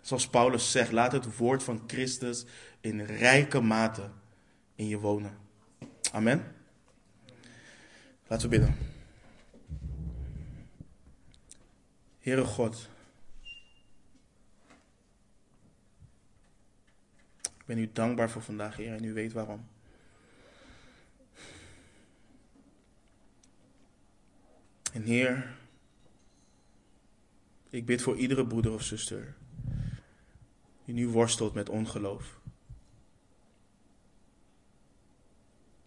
Zoals 0.01 0.29
Paulus 0.29 0.71
zegt, 0.71 0.93
laat 0.93 1.13
het 1.13 1.37
woord 1.37 1.63
van 1.63 1.83
Christus 1.87 2.45
in 2.81 3.01
rijke 3.01 3.61
mate 3.61 4.11
in 4.75 4.89
je 4.89 4.99
wonen. 4.99 5.37
Amen. 6.13 6.55
Laten 8.27 8.51
we 8.51 8.59
bidden. 8.59 8.77
Heere 12.21 12.45
God, 12.45 12.89
ik 17.43 17.65
ben 17.65 17.79
u 17.79 17.91
dankbaar 17.93 18.31
voor 18.31 18.43
vandaag, 18.43 18.77
Heer, 18.77 18.95
en 18.95 19.05
u 19.05 19.13
weet 19.13 19.33
waarom. 19.33 19.72
En 24.93 25.03
Heer, 25.03 25.57
ik 27.71 27.87
bid 27.87 28.03
voor 28.03 28.17
iedere 28.17 28.47
broeder 28.47 28.73
of 28.73 28.83
zuster 28.83 29.35
die 30.85 30.95
nu 30.95 31.09
worstelt 31.09 31.55
met 31.55 31.69
ongeloof. 31.69 32.41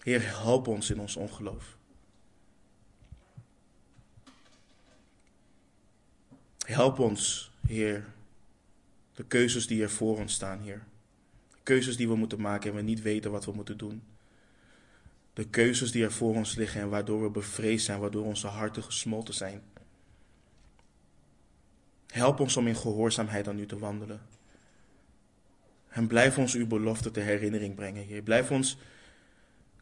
Heer, 0.01 0.37
help 0.37 0.67
ons 0.67 0.89
in 0.89 0.99
ons 0.99 1.15
ongeloof. 1.15 1.77
Help 6.65 6.99
ons, 6.99 7.51
Heer, 7.67 8.05
de 9.13 9.25
keuzes 9.25 9.67
die 9.67 9.81
er 9.81 9.89
voor 9.89 10.17
ons 10.17 10.33
staan, 10.33 10.59
Heer. 10.59 10.85
De 11.51 11.57
keuzes 11.63 11.97
die 11.97 12.07
we 12.07 12.15
moeten 12.15 12.41
maken 12.41 12.69
en 12.69 12.75
we 12.75 12.81
niet 12.81 13.01
weten 13.01 13.31
wat 13.31 13.45
we 13.45 13.51
moeten 13.51 13.77
doen. 13.77 14.03
De 15.35 15.45
keuzes 15.45 15.91
die 15.91 16.03
er 16.03 16.11
voor 16.11 16.35
ons 16.35 16.55
liggen 16.55 16.81
en 16.81 16.89
waardoor 16.89 17.21
we 17.21 17.29
bevreesd 17.29 17.85
zijn, 17.85 17.99
waardoor 17.99 18.25
onze 18.25 18.47
harten 18.47 18.83
gesmolten 18.83 19.33
zijn. 19.33 19.61
Help 22.07 22.39
ons 22.39 22.57
om 22.57 22.67
in 22.67 22.75
gehoorzaamheid 22.75 23.47
aan 23.47 23.59
U 23.59 23.65
te 23.65 23.79
wandelen. 23.79 24.21
En 25.89 26.07
blijf 26.07 26.37
ons 26.37 26.53
uw 26.53 26.67
belofte 26.67 27.11
ter 27.11 27.23
herinnering 27.23 27.75
brengen, 27.75 28.03
Heer. 28.03 28.21
Blijf 28.21 28.51
ons 28.51 28.77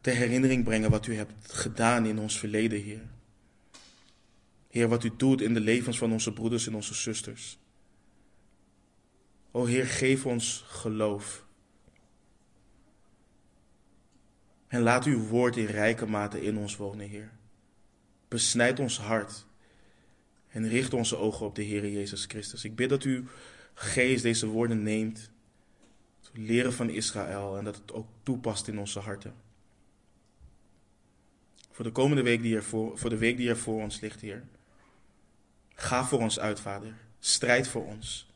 ter 0.00 0.14
herinnering 0.14 0.64
brengen 0.64 0.90
wat 0.90 1.06
u 1.06 1.16
hebt 1.16 1.52
gedaan 1.52 2.06
in 2.06 2.18
ons 2.18 2.38
verleden, 2.38 2.82
Heer. 2.82 3.06
Heer, 4.68 4.88
wat 4.88 5.04
u 5.04 5.10
doet 5.16 5.40
in 5.40 5.54
de 5.54 5.60
levens 5.60 5.98
van 5.98 6.12
onze 6.12 6.32
broeders 6.32 6.66
en 6.66 6.74
onze 6.74 6.94
zusters. 6.94 7.58
O 9.50 9.64
Heer, 9.64 9.86
geef 9.86 10.26
ons 10.26 10.64
geloof. 10.66 11.44
En 14.74 14.80
laat 14.80 15.04
uw 15.04 15.26
woord 15.26 15.56
in 15.56 15.66
rijke 15.66 16.06
mate 16.06 16.42
in 16.42 16.58
ons 16.58 16.76
wonen, 16.76 17.08
Heer. 17.08 17.30
Besnijd 18.28 18.80
ons 18.80 18.98
hart 18.98 19.46
en 20.48 20.68
richt 20.68 20.94
onze 20.94 21.16
ogen 21.16 21.46
op 21.46 21.54
de 21.54 21.62
Heer 21.62 21.90
Jezus 21.90 22.24
Christus. 22.24 22.64
Ik 22.64 22.76
bid 22.76 22.88
dat 22.88 23.02
uw 23.02 23.24
geest 23.74 24.22
deze 24.22 24.46
woorden 24.46 24.82
neemt 24.82 25.30
leren 26.32 26.72
van 26.72 26.90
Israël 26.90 27.58
en 27.58 27.64
dat 27.64 27.76
het 27.76 27.92
ook 27.92 28.08
toepast 28.22 28.68
in 28.68 28.78
onze 28.78 28.98
harten. 28.98 29.34
Voor 31.70 31.84
de 31.84 31.92
komende 31.92 32.22
week 32.22 32.42
die 32.42 32.56
er 32.56 32.64
voor, 32.64 32.98
voor 32.98 33.10
de 33.10 33.18
week 33.18 33.36
die 33.36 33.48
er 33.48 33.58
voor 33.58 33.82
ons 33.82 34.00
ligt, 34.00 34.20
Heer. 34.20 34.44
Ga 35.74 36.04
voor 36.04 36.20
ons 36.20 36.38
uit, 36.38 36.60
Vader. 36.60 36.94
Strijd 37.18 37.68
voor 37.68 37.86
ons. 37.86 38.30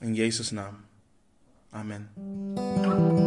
In 0.00 0.14
Jezus' 0.14 0.50
naam. 0.50 0.84
Amen. 1.70 3.17